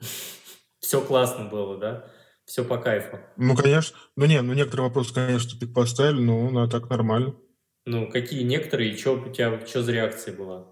Все 0.81 1.01
классно 1.01 1.45
было, 1.45 1.76
да? 1.76 2.11
Все 2.47 2.64
по 2.64 2.78
кайфу. 2.78 3.20
Ну, 3.37 3.55
конечно. 3.55 3.97
Ну, 4.16 4.26
не, 4.26 4.41
ну, 4.41 4.55
некоторые 4.55 4.89
вопросы, 4.89 5.14
конечно, 5.14 5.59
ты 5.61 5.68
поставили, 5.68 6.20
но 6.20 6.51
ну, 6.51 6.62
а 6.62 6.68
так 6.68 6.89
нормально. 6.89 7.37
Ну, 7.85 8.11
какие 8.11 8.43
некоторые, 8.43 8.97
что 8.97 9.14
у 9.14 9.33
тебя, 9.33 9.64
что 9.66 9.83
за 9.83 9.93
реакция 9.93 10.35
была? 10.35 10.66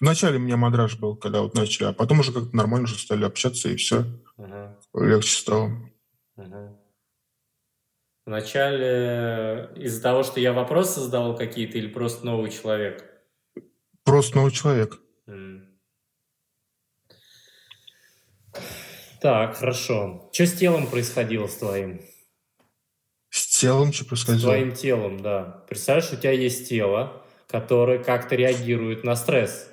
Вначале 0.00 0.36
у 0.36 0.40
меня 0.40 0.56
мадраж 0.56 0.98
был, 0.98 1.16
когда 1.16 1.42
вот 1.42 1.54
начали, 1.54 1.86
а 1.88 1.92
потом 1.92 2.20
уже 2.20 2.32
как-то 2.32 2.54
нормально 2.56 2.84
уже 2.84 2.98
стали 2.98 3.24
общаться, 3.24 3.68
и 3.68 3.76
все. 3.76 4.04
Ага, 4.36 4.78
Легче 4.94 5.36
стало. 5.36 5.70
ага. 6.36 6.78
Вначале 8.24 9.70
из-за 9.76 10.00
того, 10.00 10.22
что 10.22 10.38
я 10.38 10.52
вопросы 10.52 11.00
задавал 11.00 11.36
какие-то 11.36 11.78
или 11.78 11.88
просто 11.88 12.24
новый 12.24 12.50
человек? 12.50 13.04
Просто 14.04 14.36
новый 14.36 14.52
человек. 14.52 15.00
Так, 19.20 19.56
хорошо. 19.56 20.30
Что 20.32 20.46
с 20.46 20.52
телом 20.52 20.86
происходило 20.88 21.46
с 21.46 21.56
твоим? 21.56 22.00
С 23.30 23.58
телом 23.58 23.92
что 23.92 24.04
С 24.04 24.08
происходило? 24.08 24.52
твоим 24.52 24.72
телом, 24.74 25.20
да. 25.22 25.64
Представляешь, 25.68 26.12
у 26.12 26.16
тебя 26.16 26.32
есть 26.32 26.68
тело, 26.68 27.24
которое 27.48 28.02
как-то 28.02 28.34
реагирует 28.34 29.04
на 29.04 29.14
стресс. 29.16 29.68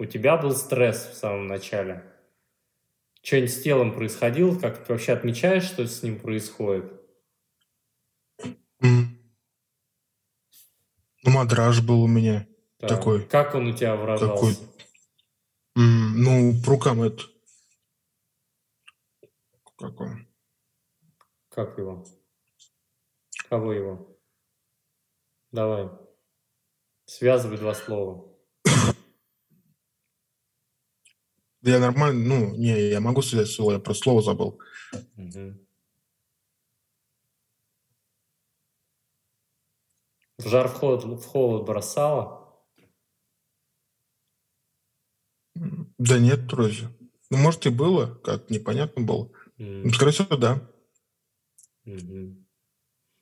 У 0.00 0.06
тебя 0.06 0.38
был 0.38 0.52
стресс 0.56 1.10
в 1.10 1.14
самом 1.14 1.46
начале. 1.46 2.02
Что-нибудь 3.20 3.52
с 3.52 3.60
телом 3.60 3.92
происходило? 3.92 4.58
Как 4.58 4.82
ты 4.82 4.94
вообще 4.94 5.12
отмечаешь, 5.12 5.64
что 5.64 5.86
с 5.86 6.02
ним 6.02 6.18
происходит? 6.18 6.90
Ну, 8.80 9.10
мадраж 11.22 11.82
был 11.82 12.02
у 12.02 12.06
меня. 12.06 12.48
Так, 12.78 12.88
Такой. 12.88 13.26
Как 13.26 13.54
он 13.54 13.66
у 13.66 13.76
тебя 13.76 13.94
выражался? 13.94 14.34
Такой. 14.34 14.56
М, 15.76 16.22
Ну, 16.22 16.62
по 16.64 16.70
рукам 16.70 17.02
это... 17.02 17.22
Как 19.76 20.00
он? 20.00 20.26
Как 21.50 21.76
его? 21.76 22.06
Кого 23.50 23.74
его? 23.74 24.18
Давай. 25.52 25.90
Связывай 27.04 27.58
два 27.58 27.74
слова. 27.74 28.29
Да 31.62 31.72
я 31.72 31.78
нормально, 31.78 32.24
ну, 32.26 32.54
не, 32.56 32.88
я 32.88 33.00
могу 33.00 33.20
связать 33.22 33.48
слово, 33.50 33.72
я 33.72 33.78
просто 33.78 34.04
слово 34.04 34.22
забыл. 34.22 34.58
В 40.38 40.48
жар 40.48 40.68
в 40.68 40.74
холод, 40.74 41.04
в 41.04 41.24
холод 41.26 41.66
бросала? 41.66 42.40
Да 45.98 46.18
нет, 46.18 46.50
вроде. 46.50 46.88
Ну, 47.30 47.36
может, 47.36 47.66
и 47.66 47.68
было, 47.68 48.14
как 48.24 48.48
непонятно 48.48 49.02
было. 49.02 49.30
Ну, 49.58 49.90
скорее 49.92 50.12
всего, 50.12 50.36
да. 50.36 50.66
мгм. 51.84 52.46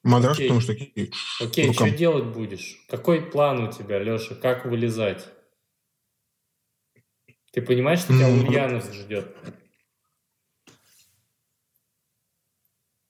Мадраж, 0.04 0.36
Окей. 0.36 0.46
потому 0.46 0.60
что 0.60 0.72
такие 0.74 1.10
Окей, 1.40 1.66
рукам. 1.66 1.88
что 1.88 1.98
делать 1.98 2.26
будешь? 2.26 2.84
Какой 2.88 3.20
план 3.20 3.64
у 3.64 3.72
тебя, 3.72 3.98
Леша? 3.98 4.36
Как 4.36 4.64
вылезать? 4.64 5.28
Ты 7.58 7.62
понимаешь, 7.62 7.98
что 7.98 8.12
тебя 8.12 8.28
Ульяновск 8.28 8.92
ждет? 8.94 9.36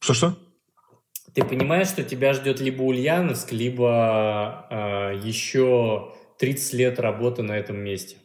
Что-что? 0.01 0.39
Ты 1.35 1.45
понимаешь, 1.45 1.89
что 1.89 2.03
тебя 2.03 2.33
ждет 2.33 2.59
либо 2.59 2.81
Ульяновск, 2.81 3.53
либо 3.53 4.66
а, 4.70 5.12
еще 5.12 6.15
30 6.39 6.73
лет 6.73 6.99
работы 6.99 7.43
на 7.43 7.59
этом 7.59 7.77
месте? 7.77 8.16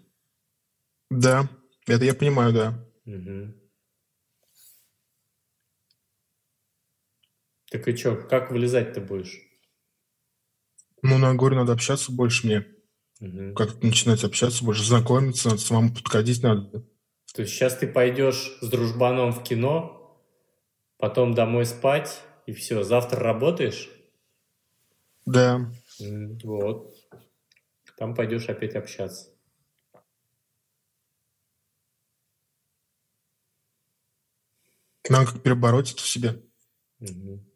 Да, 1.09 1.49
это 1.87 2.05
я 2.05 2.13
понимаю, 2.13 2.53
да. 2.53 2.89
Мгм. 3.03 3.55
Так 7.69 7.85
и 7.89 7.97
что, 7.97 8.15
как 8.15 8.49
вылезать 8.49 8.93
ты 8.93 9.01
будешь? 9.01 9.41
Ну, 11.01 11.17
на 11.17 11.35
горе 11.35 11.57
надо 11.57 11.73
общаться 11.73 12.13
больше 12.13 12.47
мне. 12.47 12.65
Мгм. 13.23 13.55
Как-то 13.55 13.85
начинать 13.85 14.25
общаться 14.25 14.65
больше, 14.65 14.83
знакомиться, 14.83 15.47
надо, 15.47 15.61
самому 15.61 15.93
подходить 15.93 16.43
надо. 16.43 16.83
То 17.33 17.41
есть 17.43 17.53
сейчас 17.53 17.77
ты 17.77 17.87
пойдешь 17.87 18.57
с 18.59 18.67
дружбаном 18.69 19.31
в 19.31 19.43
кино, 19.43 20.21
потом 20.97 21.33
домой 21.33 21.65
спать, 21.65 22.21
и 22.47 22.51
все, 22.51 22.83
завтра 22.83 23.21
работаешь? 23.21 23.89
Да. 25.25 25.71
Вот. 26.43 26.93
Там 27.97 28.13
пойдешь 28.13 28.49
опять 28.49 28.75
общаться. 28.75 29.29
Надо 35.07 35.31
как 35.31 35.41
перебороть 35.41 35.93
это 35.93 36.01
в 36.01 36.07
себе. 36.07 36.43
Мгм. 36.99 37.49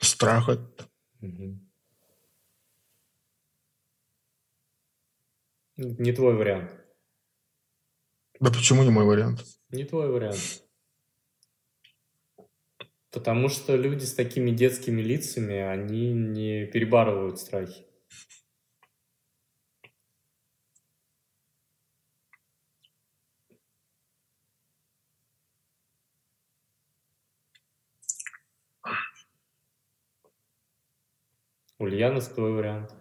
Страх 0.00 0.48
это. 0.48 0.88
Мгм. 1.20 1.63
Не 5.76 6.12
твой 6.12 6.36
вариант. 6.36 6.70
Да 8.38 8.50
почему 8.50 8.84
не 8.84 8.90
мой 8.90 9.04
вариант? 9.04 9.44
Не 9.70 9.84
твой 9.84 10.08
вариант. 10.08 10.62
Потому 13.10 13.48
что 13.48 13.74
люди 13.74 14.04
с 14.04 14.14
такими 14.14 14.52
детскими 14.52 15.00
лицами, 15.00 15.56
они 15.56 16.12
не 16.12 16.66
перебарывают 16.66 17.40
страхи. 17.40 17.84
Ульяновск 31.78 32.34
твой 32.34 32.52
вариант. 32.52 32.94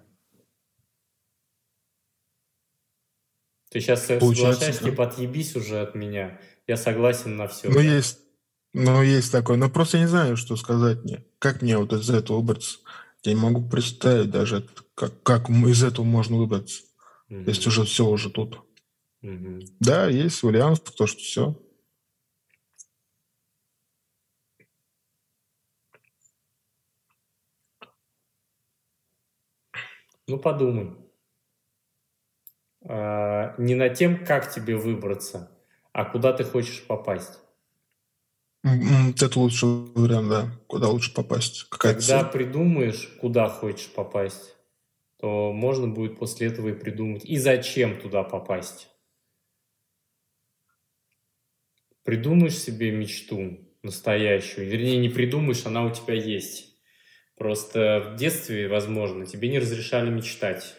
Ты 3.73 3.79
сейчас 3.79 4.05
Получается, 4.05 4.35
соглашаешься, 4.35 4.83
да. 4.83 4.89
типа, 4.91 5.03
отъебись 5.05 5.55
уже 5.55 5.81
от 5.81 5.95
меня. 5.95 6.39
Я 6.67 6.77
согласен 6.77 7.35
на 7.35 7.47
все. 7.47 7.69
Ну, 7.69 7.79
есть, 7.79 8.19
ну, 8.71 9.01
есть 9.01 9.31
такое. 9.31 9.57
Но 9.57 9.67
просто 9.67 9.97
я 9.97 10.03
не 10.03 10.09
знаю, 10.09 10.37
что 10.37 10.55
сказать 10.57 11.03
мне. 11.03 11.25
Как 11.39 11.63
мне 11.63 11.75
вот 11.79 11.91
из 11.91 12.07
этого 12.07 12.37
выбраться? 12.37 12.77
Я 13.23 13.33
не 13.33 13.41
могу 13.41 13.67
представить 13.67 14.29
даже, 14.29 14.69
как, 14.93 15.23
как 15.23 15.49
из 15.49 15.83
этого 15.83 16.05
можно 16.05 16.37
выбраться, 16.37 16.83
если 17.29 17.69
уже 17.69 17.83
все 17.85 18.05
уже 18.05 18.29
тут. 18.29 18.59
Да, 19.79 20.07
есть 20.07 20.43
вариант, 20.43 20.83
то, 20.95 21.07
что 21.07 21.19
все. 21.19 21.59
Ну, 30.27 30.37
подумай. 30.37 31.02
А, 32.85 33.55
не 33.57 33.76
над 33.76 33.95
тем, 33.95 34.26
как 34.26 34.51
тебе 34.51 34.76
выбраться, 34.76 35.51
а 35.91 36.05
куда 36.05 36.34
ты 36.34 36.43
хочешь 36.43 36.85
попасть. 36.85 37.39
Это 38.64 39.39
лучший 39.39 39.68
вариант, 39.93 40.30
да. 40.30 40.51
Куда 40.68 40.88
лучше 40.88 41.14
попасть? 41.14 41.65
Какая 41.69 41.93
Когда 41.93 42.22
цель? 42.22 42.31
придумаешь, 42.31 43.10
куда 43.19 43.49
хочешь 43.49 43.91
попасть, 43.93 44.55
то 45.19 45.51
можно 45.51 45.88
будет 45.88 46.18
после 46.18 46.47
этого 46.47 46.69
и 46.69 46.73
придумать, 46.73 47.26
и 47.26 47.38
зачем 47.38 47.99
туда 47.99 48.23
попасть. 48.23 48.89
Придумаешь 52.03 52.57
себе 52.57 52.91
мечту 52.91 53.60
настоящую, 53.81 54.69
вернее, 54.69 54.97
не 54.97 55.10
придумаешь, 55.10 55.65
она 55.65 55.85
у 55.85 55.91
тебя 55.91 56.14
есть. 56.14 56.77
Просто 57.35 58.11
в 58.14 58.15
детстве, 58.18 58.68
возможно, 58.68 59.26
тебе 59.26 59.49
не 59.49 59.60
разрешали 59.60 60.10
мечтать. 60.10 60.76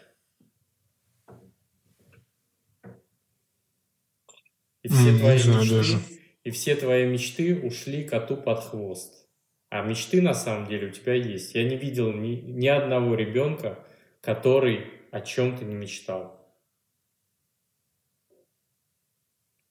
И 4.85 4.89
все 4.89 5.13
не 5.13 5.19
твои 5.19 5.37
мечты, 5.37 5.77
даже. 5.77 5.99
и 6.45 6.51
все 6.51 6.77
твои 6.77 7.07
мечты 7.07 7.59
ушли 7.59 8.05
коту 8.05 8.37
под 8.37 8.63
хвост. 8.63 9.27
А 9.71 9.83
мечты 9.83 10.21
на 10.21 10.35
самом 10.35 10.69
деле 10.69 10.89
у 10.89 10.91
тебя 10.91 11.15
есть. 11.15 11.55
Я 11.55 11.65
не 11.65 11.77
видел 11.77 12.13
ни, 12.13 12.37
ни 12.37 12.69
одного 12.69 13.15
ребенка, 13.15 13.83
который 14.21 14.87
о 15.11 15.23
чем-то 15.23 15.65
не 15.65 15.75
мечтал. 15.75 16.39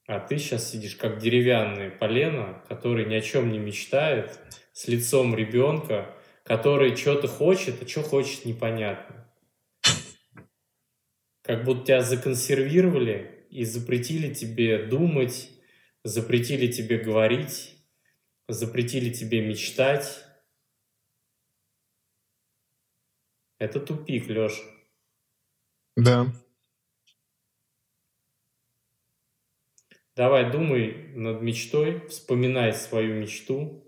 А 0.07 0.19
ты 0.19 0.39
сейчас 0.39 0.69
сидишь 0.69 0.95
как 0.95 1.19
деревянное 1.19 1.91
полено, 1.91 2.63
который 2.67 3.05
ни 3.05 3.13
о 3.13 3.21
чем 3.21 3.51
не 3.51 3.59
мечтает, 3.59 4.39
с 4.73 4.87
лицом 4.87 5.35
ребенка, 5.35 6.17
который 6.43 6.95
что-то 6.95 7.27
хочет, 7.27 7.83
а 7.83 7.87
что 7.87 8.01
хочет 8.01 8.45
непонятно. 8.45 9.31
Как 11.43 11.63
будто 11.63 11.85
тебя 11.85 12.01
законсервировали 12.01 13.42
и 13.53 13.65
запретили 13.65 14.33
тебе 14.33 14.85
думать, 14.87 15.51
запретили 16.03 16.71
тебе 16.71 16.97
говорить, 16.97 17.75
запретили 18.47 19.13
тебе 19.13 19.45
мечтать. 19.45 20.25
Это 23.59 23.79
тупик, 23.79 24.27
Леша. 24.27 24.63
Да. 25.95 26.33
Давай 30.15 30.51
думай 30.51 31.13
над 31.15 31.41
мечтой, 31.41 32.07
вспоминай 32.07 32.73
свою 32.73 33.15
мечту, 33.15 33.83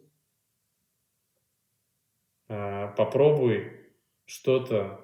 А, 2.48 2.90
попробуй 2.90 3.72
что-то, 4.26 5.04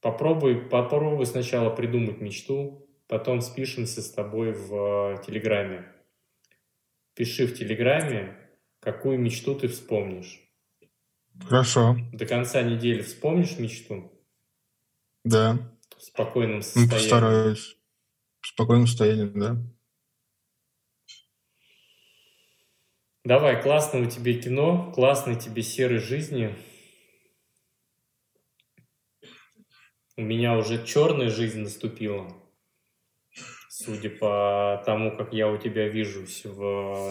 попробуй, 0.00 0.60
попробуй 0.68 1.26
сначала 1.26 1.70
придумать 1.70 2.20
мечту, 2.20 2.81
потом 3.12 3.42
спишемся 3.42 4.00
с 4.00 4.10
тобой 4.10 4.52
в 4.52 5.18
э, 5.18 5.22
Телеграме. 5.26 5.84
Пиши 7.12 7.46
в 7.46 7.52
Телеграме, 7.54 8.34
какую 8.80 9.18
мечту 9.18 9.54
ты 9.54 9.68
вспомнишь. 9.68 10.40
Хорошо. 11.38 11.94
До 12.14 12.24
конца 12.24 12.62
недели 12.62 13.02
вспомнишь 13.02 13.58
мечту 13.58 14.10
Да. 15.24 15.58
в 15.94 16.00
спокойном 16.00 16.56
Ну, 16.56 16.62
состоянии. 16.62 16.90
постараюсь. 16.90 17.76
В 18.40 18.46
спокойном 18.46 18.86
состоянии, 18.86 19.30
да. 19.38 19.58
Давай, 23.26 23.62
классного 23.62 24.06
тебе 24.06 24.40
кино, 24.40 24.90
классной 24.94 25.38
тебе 25.38 25.62
серой 25.62 25.98
жизни. 25.98 26.56
У 30.16 30.22
меня 30.22 30.56
уже 30.56 30.82
черная 30.86 31.28
жизнь 31.28 31.60
наступила, 31.60 32.41
судя 33.84 34.10
по 34.10 34.82
тому, 34.86 35.16
как 35.16 35.32
я 35.32 35.48
у 35.48 35.56
тебя 35.56 35.88
вижусь 35.88 36.44
в, 36.44 36.60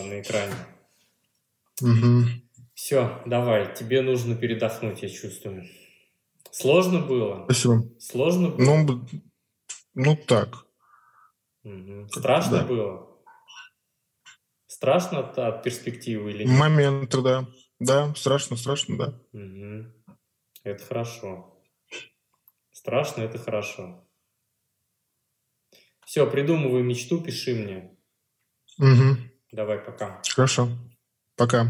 на 0.04 0.22
экране. 0.22 0.56
Мгм. 1.82 2.26
Все, 2.74 3.22
давай, 3.26 3.74
тебе 3.76 4.02
нужно 4.02 4.36
передохнуть, 4.36 5.02
я 5.04 5.10
чувствую. 5.10 5.68
Сложно 6.52 7.00
было? 7.00 7.44
Спасибо. 7.46 7.84
Сложно 8.00 8.50
было? 8.50 8.66
Ну, 8.66 9.08
ну 9.94 10.16
так. 10.16 10.66
Мгм. 11.64 12.10
Страшно 12.10 12.58
да. 12.60 12.64
было? 12.66 13.08
Страшно 14.68 15.20
от, 15.20 15.38
от 15.38 15.64
перспективы 15.64 16.32
или 16.32 16.44
нет? 16.44 16.60
Моменты, 16.60 17.22
да. 17.22 17.48
Да, 17.80 18.14
страшно, 18.16 18.58
страшно, 18.58 18.98
да. 18.98 19.20
Мгм. 19.32 19.94
Это 20.64 20.84
хорошо. 20.84 21.58
Страшно, 22.72 23.22
это 23.22 23.38
хорошо. 23.38 24.08
Все, 26.12 26.30
придумывай 26.30 26.84
мечту, 26.84 27.22
пиши 27.22 27.56
мне. 27.56 27.90
Мгм. 28.78 29.32
Давай, 29.54 29.80
пока. 29.80 30.22
Хорошо. 30.36 30.68
Пока. 31.38 31.70